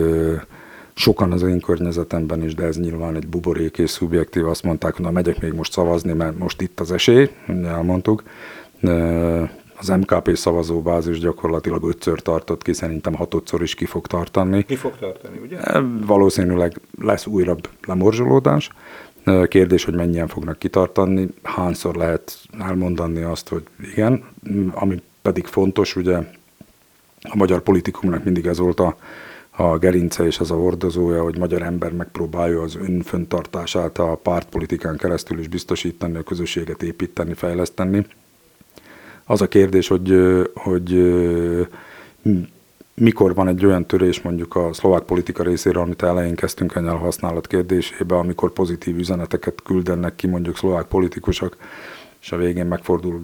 sokan 0.95 1.33
az 1.33 1.43
én 1.43 1.61
környezetemben 1.61 2.43
is, 2.45 2.55
de 2.55 2.65
ez 2.65 2.77
nyilván 2.77 3.17
egy 3.17 3.27
buborék 3.27 3.79
és 3.79 3.91
szubjektív, 3.91 4.47
azt 4.47 4.63
mondták, 4.63 4.95
hogy 4.95 5.05
na 5.05 5.11
megyek 5.11 5.41
még 5.41 5.53
most 5.53 5.73
szavazni, 5.73 6.13
mert 6.13 6.39
most 6.39 6.61
itt 6.61 6.81
az 6.81 6.93
esély, 6.93 7.31
elmondtuk. 7.47 8.23
Az 9.77 9.89
MKP 9.89 10.37
szavazóbázis 10.37 11.19
gyakorlatilag 11.19 11.89
ötször 11.89 12.21
tartott 12.21 12.63
ki, 12.63 12.73
szerintem 12.73 13.15
hatodszor 13.15 13.63
is 13.63 13.75
ki 13.75 13.85
fog 13.85 14.07
tartani. 14.07 14.65
Ki 14.65 14.77
fog 14.77 14.99
tartani, 14.99 15.39
ugye? 15.39 15.59
Valószínűleg 16.07 16.81
lesz 17.01 17.27
újabb 17.27 17.69
lemorzsolódás. 17.87 18.71
Kérdés, 19.49 19.85
hogy 19.85 19.95
mennyien 19.95 20.29
fognak 20.29 20.59
kitartani, 20.59 21.29
hányszor 21.43 21.95
lehet 21.95 22.39
elmondani 22.59 23.23
azt, 23.23 23.49
hogy 23.49 23.63
igen, 23.93 24.25
ami 24.75 25.03
pedig 25.23 25.47
fontos, 25.47 25.97
ugye 25.97 26.17
a 27.23 27.37
magyar 27.37 27.61
politikumnak 27.61 28.25
mindig 28.25 28.47
ez 28.47 28.59
volt 28.59 28.81
a, 28.81 28.97
a 29.51 29.79
gerince 29.79 30.25
és 30.25 30.39
az 30.39 30.51
a 30.51 30.55
hordozója, 30.55 31.23
hogy 31.23 31.39
magyar 31.39 31.63
ember 31.63 31.93
megpróbálja 31.93 32.63
az 32.63 32.77
önföntartását 32.77 33.99
a 33.99 34.15
pártpolitikán 34.23 34.97
keresztül 34.97 35.39
is 35.39 35.49
biztosítani, 35.49 36.17
a 36.17 36.23
közösséget 36.23 36.83
építeni, 36.83 37.35
fejleszteni. 37.35 38.07
Az 39.31 39.41
a 39.41 39.49
kérdés, 39.49 39.89
hogy, 39.89 40.15
hogy 40.55 41.15
mikor 42.95 43.35
van 43.35 43.49
egy 43.49 43.67
olyan 43.67 43.87
törés 43.87 44.23
mondjuk 44.23 44.57
a 44.57 44.73
szlovák 44.73 45.03
politika 45.03 45.43
részéről, 45.43 45.83
amit 45.83 46.03
elején 46.03 46.35
kezdtünk 46.35 46.77
a 46.77 46.81
nyelvhasználat 46.81 47.47
kérdésébe, 47.47 48.17
amikor 48.17 48.53
pozitív 48.53 48.99
üzeneteket 48.99 49.63
küldenek 49.65 50.15
ki 50.17 50.27
mondjuk 50.27 50.57
szlovák 50.57 50.87
politikusok, 50.87 51.57
és 52.23 52.33
a 52.33 52.37
végén 52.37 52.67
megfordul 52.67 53.23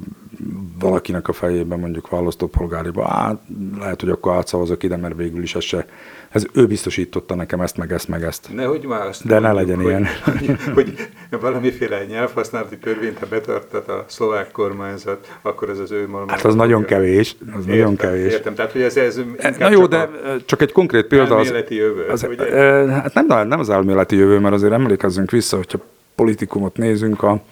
valakinek 0.78 1.28
a 1.28 1.32
fejében 1.32 1.78
mondjuk 1.78 2.08
választópolgáriba, 2.08 3.08
hát 3.08 3.40
lehet, 3.78 4.00
hogy 4.00 4.10
akkor 4.10 4.32
átszavazok 4.32 4.82
ide, 4.82 4.96
mert 4.96 5.16
végül 5.16 5.42
is 5.42 5.54
ez 5.54 5.64
se, 5.64 5.86
ez 6.30 6.46
ő 6.52 6.66
biztosította 6.66 7.34
nekem 7.34 7.60
ezt, 7.60 7.76
meg 7.76 7.92
ezt, 7.92 8.08
meg 8.08 8.22
ezt. 8.22 8.54
Nehogy 8.54 8.84
már 8.84 9.06
azt 9.06 9.26
De 9.26 9.38
ne 9.38 9.52
legyen 9.52 9.76
hogy, 9.76 9.86
ilyen. 9.86 10.06
Hogy, 10.24 10.56
hogy, 10.74 11.08
valamiféle 11.40 12.04
nyelvhasználati 12.04 12.78
törvényt, 12.78 13.18
ha 13.18 13.26
betartat 13.26 13.88
a 13.88 14.04
szlovák 14.08 14.50
kormányzat, 14.50 15.38
akkor 15.42 15.68
ez 15.68 15.78
az 15.78 15.90
ő 15.90 16.08
malmára. 16.08 16.32
Hát 16.32 16.44
az 16.44 16.54
nagyon 16.54 16.84
kevés, 16.84 17.36
az 17.40 17.46
értem, 17.46 17.76
nagyon 17.76 17.96
kevés. 17.96 18.32
Értem, 18.32 18.54
tehát 18.54 18.72
hogy 18.72 18.82
ez, 18.82 18.96
ez 18.96 19.20
Na 19.58 19.70
jó, 19.70 19.86
de 19.86 20.10
csak 20.44 20.60
egy 20.60 20.72
konkrét 20.72 21.06
példa 21.06 21.36
az... 21.36 21.52
Jövő, 21.68 22.06
az, 22.06 22.26
ugye? 22.28 22.56
Hát 22.92 23.14
nem, 23.14 23.48
nem 23.48 23.60
az 23.60 23.70
elméleti 23.70 24.16
jövő, 24.16 24.38
mert 24.38 24.54
azért 24.54 24.72
emlékezzünk 24.72 25.30
vissza, 25.30 25.56
hogyha 25.56 25.78
politikumot 26.14 26.76
nézünk, 26.76 27.22
a, 27.22 27.42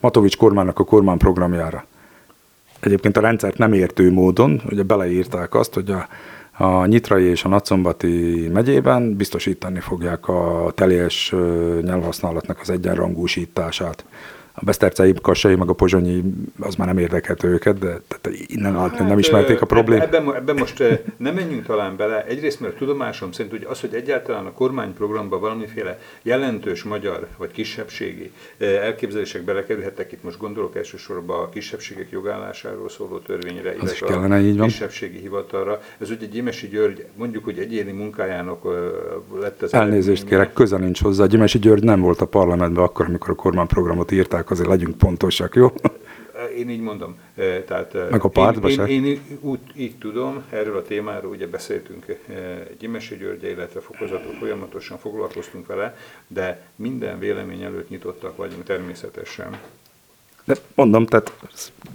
Matovics 0.00 0.36
kormánynak 0.36 0.78
a 0.78 0.84
kormányprogramjára. 0.84 1.84
Egyébként 2.80 3.16
a 3.16 3.20
rendszert 3.20 3.58
nem 3.58 3.72
értő 3.72 4.12
módon, 4.12 4.62
ugye 4.70 4.82
beleírták 4.82 5.54
azt, 5.54 5.74
hogy 5.74 5.90
a, 5.90 6.08
a 6.64 6.86
Nyitrai 6.86 7.24
és 7.24 7.44
a 7.44 7.48
Nagyszombati 7.48 8.48
megyében 8.52 9.16
biztosítani 9.16 9.80
fogják 9.80 10.28
a 10.28 10.72
teljes 10.74 11.34
nyelvhasználatnak 11.82 12.60
az 12.60 12.70
egyenrangúsítását 12.70 14.04
a 14.58 14.64
Besztercei, 14.64 15.14
Kassai, 15.22 15.54
meg 15.54 15.68
a 15.68 15.72
Pozsonyi, 15.72 16.22
az 16.60 16.74
már 16.74 16.86
nem 16.86 16.98
érdekelte 16.98 17.46
őket, 17.46 17.78
de 17.78 18.00
tehát 18.08 18.38
innen 18.46 18.78
hát, 18.78 18.98
nem 18.98 19.18
ismerték 19.18 19.60
a 19.60 19.66
problémát. 19.66 20.14
Ebben, 20.14 20.34
ebben 20.34 20.56
most 20.56 20.82
nem 21.16 21.34
menjünk 21.34 21.66
talán 21.66 21.96
bele. 21.96 22.24
Egyrészt, 22.24 22.60
mert 22.60 22.76
tudomásom 22.76 23.32
szerint 23.32 23.54
hogy 23.54 23.66
az, 23.70 23.80
hogy 23.80 23.94
egyáltalán 23.94 24.46
a 24.46 24.52
kormányprogramban 24.52 25.40
valamiféle 25.40 25.98
jelentős 26.22 26.82
magyar 26.82 27.26
vagy 27.36 27.50
kisebbségi 27.50 28.32
elképzelések 28.58 29.42
belekerülhettek, 29.42 30.12
itt 30.12 30.22
most 30.22 30.38
gondolok 30.38 30.76
elsősorban 30.76 31.40
a 31.42 31.48
kisebbségek 31.48 32.10
jogállásáról 32.10 32.88
szóló 32.88 33.18
törvényre, 33.18 33.70
az 33.70 33.76
illetve 33.82 34.06
kellene, 34.06 34.40
így 34.40 34.56
van. 34.56 34.66
kisebbségi 34.66 35.18
hivatalra. 35.18 35.80
Ez 35.98 36.10
ugye 36.10 36.26
Gyimesi 36.26 36.68
György, 36.68 37.04
mondjuk, 37.16 37.44
hogy 37.44 37.58
egyéni 37.58 37.92
munkájának 37.92 38.64
lett 39.40 39.62
az 39.62 39.74
Elnézést 39.74 40.24
kérek, 40.24 40.52
köze 40.52 40.76
nincs 40.76 41.02
hozzá. 41.02 41.26
Gyimesi 41.26 41.58
György 41.58 41.82
nem 41.82 42.00
volt 42.00 42.20
a 42.20 42.26
parlamentben 42.26 42.84
akkor, 42.84 43.06
amikor 43.06 43.30
a 43.30 43.34
kormányprogramot 43.34 44.10
írták, 44.10 44.45
azért 44.50 44.68
legyünk 44.68 44.98
pontosak, 44.98 45.54
jó? 45.54 45.72
én 46.56 46.70
így 46.70 46.80
mondom. 46.80 47.18
eh, 47.34 47.62
Tehát, 47.66 47.94
eh, 47.94 48.10
Meg 48.10 48.24
a 48.24 48.28
pártba 48.28 48.68
én, 48.68 48.74
se. 48.74 48.86
én, 48.86 49.04
én 49.04 49.20
úgy, 49.40 49.58
így 49.76 49.98
tudom, 49.98 50.44
erről 50.50 50.76
a 50.76 50.82
témáról 50.82 51.30
ugye 51.30 51.46
beszéltünk 51.46 52.04
Gyimesi 52.78 53.16
Györgye, 53.16 53.50
illetve 53.50 53.80
fokozatok 53.80 54.32
folyamatosan 54.32 54.98
foglalkoztunk 54.98 55.66
vele, 55.66 55.96
de 56.26 56.66
minden 56.76 57.18
vélemény 57.18 57.62
előtt 57.62 57.88
nyitottak 57.88 58.36
vagyunk 58.36 58.64
természetesen. 58.64 59.60
De 60.46 60.54
mondom, 60.74 61.06
tehát 61.06 61.32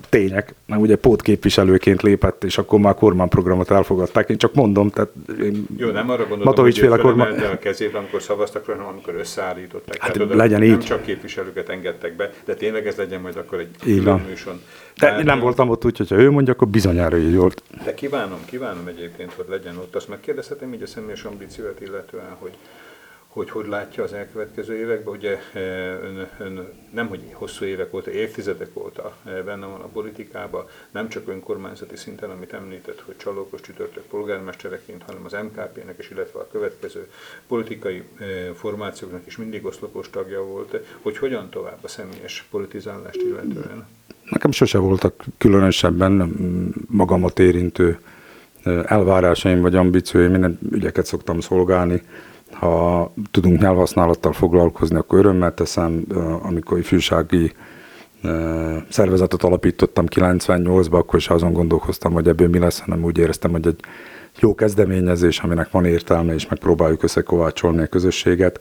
tények, 0.09 0.53
mert 0.65 0.81
ugye 0.81 0.95
pótképviselőként 0.95 2.01
lépett, 2.01 2.43
és 2.43 2.57
akkor 2.57 2.79
már 2.79 2.95
kormányprogramot 2.95 3.71
elfogadták. 3.71 4.29
Én 4.29 4.37
csak 4.37 4.53
mondom, 4.53 4.89
tehát 4.89 5.09
én 5.41 5.65
Jó, 5.77 5.89
nem 5.89 6.09
arra 6.09 6.17
gondoltam, 6.17 6.43
Matovics 6.43 6.81
hogy 6.81 6.99
kormány... 6.99 7.39
a 7.39 7.59
kezét, 7.59 7.95
amikor 7.95 8.21
szavaztak 8.21 8.67
rá, 8.67 8.73
hanem 8.73 8.87
amikor 8.87 9.15
összeállították. 9.15 10.01
Hát 10.01 10.11
Tehát 10.13 10.33
legyen 10.33 10.59
nem 10.59 10.69
így. 10.69 10.79
csak 10.79 11.03
képviselőket 11.03 11.69
engedtek 11.69 12.15
be, 12.15 12.33
de 12.45 12.53
tényleg 12.53 12.87
ez 12.87 12.95
legyen 12.95 13.21
majd 13.21 13.37
akkor 13.37 13.59
egy 13.59 13.69
külön 13.81 14.19
műson. 14.29 14.61
De 14.97 15.17
én 15.17 15.23
nem 15.23 15.39
voltam 15.39 15.69
ott, 15.69 15.85
úgyhogy 15.85 16.09
ha 16.09 16.15
ő 16.15 16.31
mondja, 16.31 16.53
akkor 16.53 16.67
bizonyára 16.67 17.17
így 17.17 17.35
volt. 17.35 17.63
De 17.83 17.93
kívánom, 17.93 18.39
kívánom 18.45 18.87
egyébként, 18.87 19.33
hogy 19.33 19.45
legyen 19.49 19.77
ott. 19.77 19.95
Azt 19.95 20.07
megkérdezhetem 20.07 20.73
így 20.73 20.81
a 20.81 20.87
személyes 20.87 21.23
ambíciót 21.23 21.81
illetően, 21.81 22.35
hogy 22.39 22.51
hogy 23.33 23.49
hogy 23.49 23.67
látja 23.67 24.03
az 24.03 24.13
elkövetkező 24.13 24.77
években. 24.77 25.13
Ugye 25.13 25.37
eh, 25.53 25.61
ön, 26.03 26.27
ön 26.39 26.67
nem, 26.93 27.07
hogy 27.07 27.19
hosszú 27.33 27.65
évek 27.65 27.93
óta, 27.93 28.11
évtizedek 28.11 28.69
óta 28.73 29.17
eh, 29.23 29.43
benne 29.45 29.65
van 29.65 29.81
a 29.81 29.87
politikában, 29.87 30.65
nem 30.91 31.09
csak 31.09 31.27
önkormányzati 31.27 31.95
szinten, 31.95 32.29
amit 32.29 32.53
említett, 32.53 33.03
hogy 33.05 33.17
csalókos 33.17 33.61
csütörtök 33.61 34.03
polgármestereként, 34.03 35.03
hanem 35.03 35.25
az 35.25 35.31
MKP-nek 35.31 35.95
is, 35.99 36.09
illetve 36.09 36.39
a 36.39 36.47
következő 36.51 37.09
politikai 37.47 38.03
eh, 38.17 38.27
formációknak 38.55 39.25
is 39.25 39.37
mindig 39.37 39.65
oszlopos 39.65 40.09
tagja 40.09 40.43
volt, 40.43 40.77
hogy 41.01 41.17
hogyan 41.17 41.49
tovább 41.49 41.79
a 41.81 41.87
személyes 41.87 42.45
politizálást 42.49 43.21
illetően. 43.21 43.87
Nekem 44.29 44.51
sose 44.51 44.77
voltak 44.77 45.23
különösebben 45.37 46.11
mm, 46.11 46.69
magamat 46.87 47.39
érintő 47.39 47.99
elvárásaim 48.85 49.61
vagy 49.61 49.75
ambícióim, 49.75 50.31
minden 50.31 50.59
ügyeket 50.71 51.05
szoktam 51.05 51.39
szolgálni. 51.39 52.01
Ha 52.51 53.13
tudunk 53.31 53.59
nyelvhasználattal 53.59 54.33
foglalkozni, 54.33 54.95
akkor 54.95 55.19
örömmel 55.19 55.53
teszem. 55.53 56.05
Amikor 56.41 56.77
ifjúsági 56.77 57.51
szervezetet 58.89 59.43
alapítottam 59.43 60.05
98-ban, 60.15 60.91
akkor 60.91 61.19
is 61.19 61.29
azon 61.29 61.53
gondolkoztam, 61.53 62.13
hogy 62.13 62.27
ebből 62.27 62.47
mi 62.47 62.59
lesz, 62.59 62.79
hanem 62.79 63.03
úgy 63.03 63.17
éreztem, 63.17 63.51
hogy 63.51 63.67
egy 63.67 63.79
jó 64.39 64.55
kezdeményezés, 64.55 65.39
aminek 65.39 65.71
van 65.71 65.85
értelme, 65.85 66.33
és 66.33 66.47
megpróbáljuk 66.47 67.03
összekovácsolni 67.03 67.81
a 67.81 67.87
közösséget. 67.87 68.59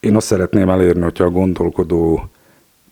Én 0.00 0.16
azt 0.16 0.26
szeretném 0.26 0.68
elérni, 0.68 1.02
hogyha 1.02 1.24
a 1.24 1.30
gondolkodó 1.30 2.28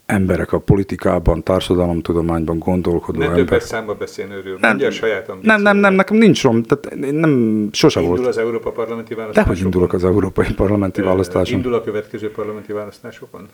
emberek 0.07 0.53
a 0.53 0.59
politikában, 0.59 1.43
társadalomtudományban 1.43 2.59
gondolkodó 2.59 3.19
Ne 3.19 3.25
emberek. 3.25 3.47
többet 3.49 3.65
számba 3.65 3.95
beszélni 3.95 4.35
őről, 4.35 4.59
mondja 4.61 4.87
a 4.87 4.91
saját 4.91 5.27
nem, 5.27 5.39
nem, 5.43 5.43
nem, 5.43 5.67
ambícióját. 5.67 5.97
nekem 5.97 6.17
nincs 6.17 6.43
rom, 6.43 6.63
tehát 6.63 7.13
nem, 7.13 7.69
sose 7.73 8.01
Indul 8.01 8.17
volt. 8.17 8.29
az 8.29 8.39
Európa 8.39 8.71
parlamenti 8.71 9.15
választásokon? 9.15 9.55
Dehogy 9.55 9.65
indulok 9.65 9.93
az 9.93 10.05
európai 10.05 10.53
parlamenti 10.55 11.01
választáson. 11.01 11.57
Indul 11.57 11.75
a 11.75 11.83
következő 11.83 12.31
parlamenti 12.31 12.73
választásokon? 12.73 13.49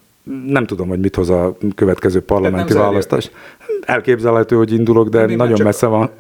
Nem 0.47 0.67
tudom, 0.67 0.89
hogy 0.89 1.01
mit 1.01 1.15
hoz 1.15 1.31
a 1.31 1.57
következő 1.75 2.21
parlamenti 2.21 2.73
választás. 2.73 3.31
Elképzelhető, 3.81 4.57
hogy 4.57 4.73
indulok, 4.73 5.09
de 5.09 5.21
Nem, 5.21 5.31
én 5.31 5.37
nagyon 5.37 5.63
messze 5.63 5.87
van. 5.87 6.11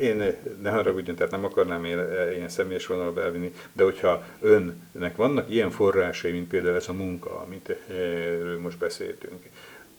Én 0.00 0.22
ne 0.62 0.70
haragudjon, 0.70 1.16
tehát 1.16 1.32
nem 1.32 1.44
akarnám 1.44 1.84
én 1.84 1.98
ilyen 2.36 2.48
személyes 2.48 2.86
vonalba 2.86 3.22
elvinni, 3.22 3.52
de 3.72 3.84
hogyha 3.84 4.22
önnek 4.40 5.16
vannak 5.16 5.50
ilyen 5.50 5.70
forrásai, 5.70 6.32
mint 6.32 6.48
például 6.48 6.74
ez 6.76 6.88
a 6.88 6.92
munka, 6.92 7.42
amit 7.46 7.68
eh, 7.68 7.76
most 8.62 8.78
beszéltünk, 8.78 9.42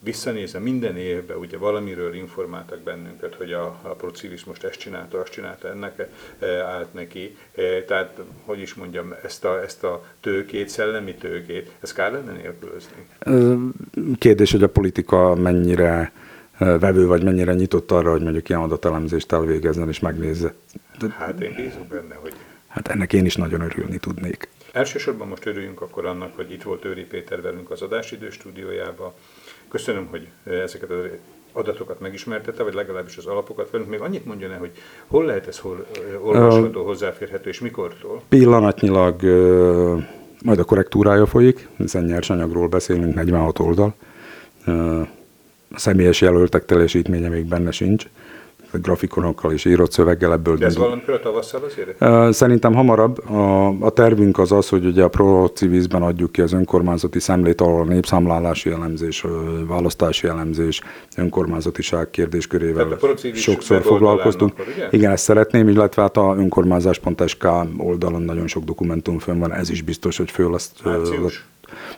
visszanézve 0.04 0.60
minden 0.60 0.98
évben 0.98 1.38
ugye 1.38 1.58
valamiről 1.58 2.14
informáltak 2.14 2.80
bennünket, 2.80 3.36
hogy 3.36 3.52
a, 3.54 3.80
a 3.82 3.90
procivis 3.90 4.44
most 4.44 4.64
ezt 4.64 4.80
csinálta, 4.80 5.20
azt 5.20 5.32
csinálta, 5.32 5.70
ennek 5.70 6.08
e, 6.40 6.64
állt 6.64 6.94
neki. 6.94 7.38
E, 7.56 7.84
tehát, 7.84 8.20
hogy 8.46 8.60
is 8.60 8.74
mondjam, 8.74 9.14
ezt 9.24 9.46
a, 9.46 9.62
ezt 9.64 9.84
a 9.84 10.06
tőkét, 10.20 10.70
szellemi 10.70 11.16
tőkét, 11.16 11.72
ezt 11.80 11.94
kár 11.94 12.12
lenne 12.12 12.32
nélkülözni. 12.32 13.08
Kérdés, 14.18 14.52
hogy 14.52 14.64
a 14.64 14.70
politika 14.70 15.36
mennyire 15.36 16.12
ö, 16.60 16.78
vevő, 16.80 17.06
vagy 17.08 17.24
mennyire 17.24 17.54
nyitott 17.54 17.92
arra, 17.92 18.12
hogy 18.12 18.22
mondjuk 18.22 18.50
ilyen 18.50 18.62
adatelemzést 18.62 19.32
elvégezzen 19.32 19.88
és 19.88 20.00
megnézze. 20.00 20.54
Hát 21.18 21.42
én 21.42 21.54
bízom 21.56 21.88
benne, 21.90 22.16
hogy 22.16 22.34
hát 22.68 22.88
ennek 22.88 23.14
én 23.14 23.26
is 23.26 23.36
nagyon 23.36 23.62
örülni 23.62 23.98
tudnék. 23.98 24.50
Elsősorban 24.74 25.28
most 25.28 25.46
örüljünk 25.46 25.82
akkor 25.82 26.06
annak, 26.06 26.36
hogy 26.36 26.52
itt 26.52 26.64
volt 26.64 26.86
Őri 26.86 27.04
Péter 27.04 27.42
velünk 27.42 27.70
az 27.72 27.82
adásidő 27.82 28.30
stúdiójába. 28.30 29.14
Köszönöm, 29.68 30.08
hogy 30.10 30.28
ezeket 30.44 30.90
az 30.90 31.06
adatokat 31.52 32.00
megismertette, 32.00 32.64
vagy 32.64 32.74
legalábbis 32.74 33.18
az 33.18 33.26
alapokat 33.26 33.70
velünk. 33.72 33.90
Még 33.90 34.00
annyit 34.00 34.26
mondjon 34.26 34.52
el, 34.52 34.60
hogy 34.60 34.72
hol 35.08 35.26
lehet 35.26 35.48
ez 35.48 35.60
hol, 35.60 35.86
ö, 36.12 36.18
olvasható, 36.18 36.86
hozzáférhető, 36.86 37.50
és 37.50 37.60
mikortól? 37.60 38.22
Pillanatnyilag 38.30 39.24
ö, 39.24 39.98
majd 40.44 40.60
a 40.60 40.64
korrektúrája 40.64 41.26
folyik, 41.26 41.68
hiszen 41.78 42.04
nyersanyagról 42.04 42.68
beszélünk, 42.68 43.14
46 43.14 43.60
oldal. 43.60 43.94
A 45.72 45.80
személyes 45.80 46.22
jelöltek 46.22 46.66
teljesítménye 46.66 47.30
még 47.30 47.46
benne 47.46 47.72
sincs. 47.72 48.08
Grafikonokkal 48.82 49.52
és 49.52 49.66
írott 49.66 49.92
szöveggel 49.92 50.32
ebből 50.32 50.56
De 50.58 50.66
ez 50.66 50.72
indul- 50.74 50.88
valamikor 50.88 51.14
a 51.14 51.20
tavasszal 51.20 51.62
azért? 51.64 52.34
Szerintem 52.34 52.74
hamarabb. 52.74 53.30
A, 53.30 53.68
a 53.80 53.90
tervünk 53.90 54.40
az 54.40 54.52
az, 54.52 54.70
hogy 54.70 54.86
ugye 54.86 55.04
a 55.04 55.08
ProCivisben 55.08 56.02
adjuk 56.02 56.32
ki 56.32 56.42
az 56.42 56.54
önkormányzati 56.54 57.20
szemlét, 57.20 57.62
ahol 57.62 57.82
a 57.82 57.86
népszámlálási 57.86 58.70
elemzés, 58.70 59.26
választási 59.68 60.28
elemzés, 60.28 60.82
önkormányzatiság 61.18 62.10
kérdéskörével 62.10 62.98
sokszor 63.34 63.82
foglalkoztunk. 63.82 64.52
akkor, 64.52 64.66
ugye? 64.76 64.88
Igen, 64.92 65.12
ezt 65.12 65.24
szeretném, 65.24 65.68
illetve 65.68 66.02
hát 66.02 66.18
a 66.18 66.36
önkormányzás.sk 66.38 67.48
oldalon 67.78 68.22
nagyon 68.22 68.48
sok 68.48 68.64
dokumentum 68.64 69.20
fönn 69.20 69.40
van, 69.40 69.54
ez 69.54 69.70
is 69.70 69.82
biztos, 69.82 70.18
hogy 70.18 70.32
föl 70.32 70.52
lesz. 70.52 70.72
Március? 70.84 71.46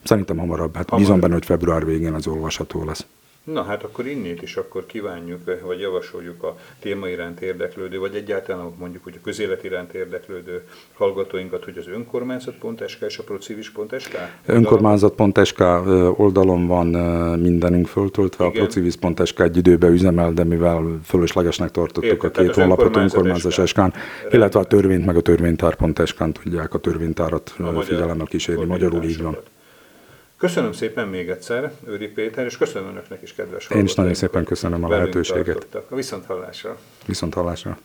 Szerintem 0.03 0.37
hamarabb. 0.37 0.75
Hát 0.75 0.89
Hamarabb. 0.89 0.99
bízom 1.07 1.19
benne, 1.19 1.33
hogy 1.33 1.45
február 1.45 1.85
végén 1.85 2.13
az 2.13 2.27
olvasható 2.27 2.83
lesz. 2.85 3.05
Na 3.45 3.63
hát 3.63 3.83
akkor 3.83 4.07
innét 4.07 4.41
is 4.41 4.55
akkor 4.55 4.85
kívánjuk, 4.85 5.39
vagy 5.61 5.79
javasoljuk 5.79 6.43
a 6.43 6.57
téma 6.79 7.07
iránt 7.07 7.39
érdeklődő, 7.41 7.99
vagy 7.99 8.15
egyáltalán 8.15 8.73
mondjuk, 8.77 9.03
hogy 9.03 9.13
a 9.17 9.23
közélet 9.23 9.63
iránt 9.63 9.93
érdeklődő 9.93 10.67
hallgatóinkat, 10.93 11.63
hogy 11.63 11.77
az 11.77 11.87
önkormányzat.sk 11.87 13.01
és 13.01 13.17
a 13.17 13.23
procivis.sk? 13.23 14.17
Önkormányzat.sk 14.45 15.59
oldalon 16.19 16.67
van 16.67 16.93
ö, 16.93 17.35
mindenünk 17.35 17.87
föltöltve, 17.87 18.45
Igen. 18.45 18.55
a 18.55 18.63
procivis.sk 18.63 19.39
egy 19.39 19.57
időbe 19.57 19.87
üzemel, 19.87 20.33
de 20.33 20.43
mivel 20.43 20.99
fölöslegesnek 21.03 21.71
tartottuk 21.71 22.23
Értem, 22.23 22.29
a 22.33 22.47
két 22.47 22.55
honlapot 22.55 22.85
önkormányzat 22.85 23.17
önkormányzat 23.17 23.67
SK. 23.67 24.33
illetve 24.33 24.59
a 24.59 24.65
törvényt 24.65 25.05
meg 25.05 25.15
a 25.15 25.21
törvénytár.sk-n 25.21 26.29
tudják 26.29 26.73
a 26.73 26.77
törvénytárat 26.77 27.55
a 27.57 27.81
figyelemmel 27.81 28.25
kísérni. 28.25 28.65
Magyarul 28.65 29.03
így 29.03 29.21
van. 29.21 29.37
Köszönöm 30.37 30.71
szépen 30.71 31.07
még 31.07 31.29
egyszer, 31.29 31.71
Őri 31.87 32.07
Péter, 32.07 32.45
és 32.45 32.57
köszönöm 32.57 32.89
önöknek 32.89 33.21
is, 33.21 33.33
kedves 33.33 33.69
Én 33.69 33.83
is 33.83 33.95
nagyon 33.95 34.13
szépen 34.13 34.43
köszönöm 34.43 34.83
a 34.83 34.89
lehetőséget. 34.89 35.45
tartottak. 35.45 35.91
A 35.91 35.95
viszont 35.95 36.25
hallásra. 36.25 36.77
Viszont 37.05 37.33
hallásra. 37.33 37.77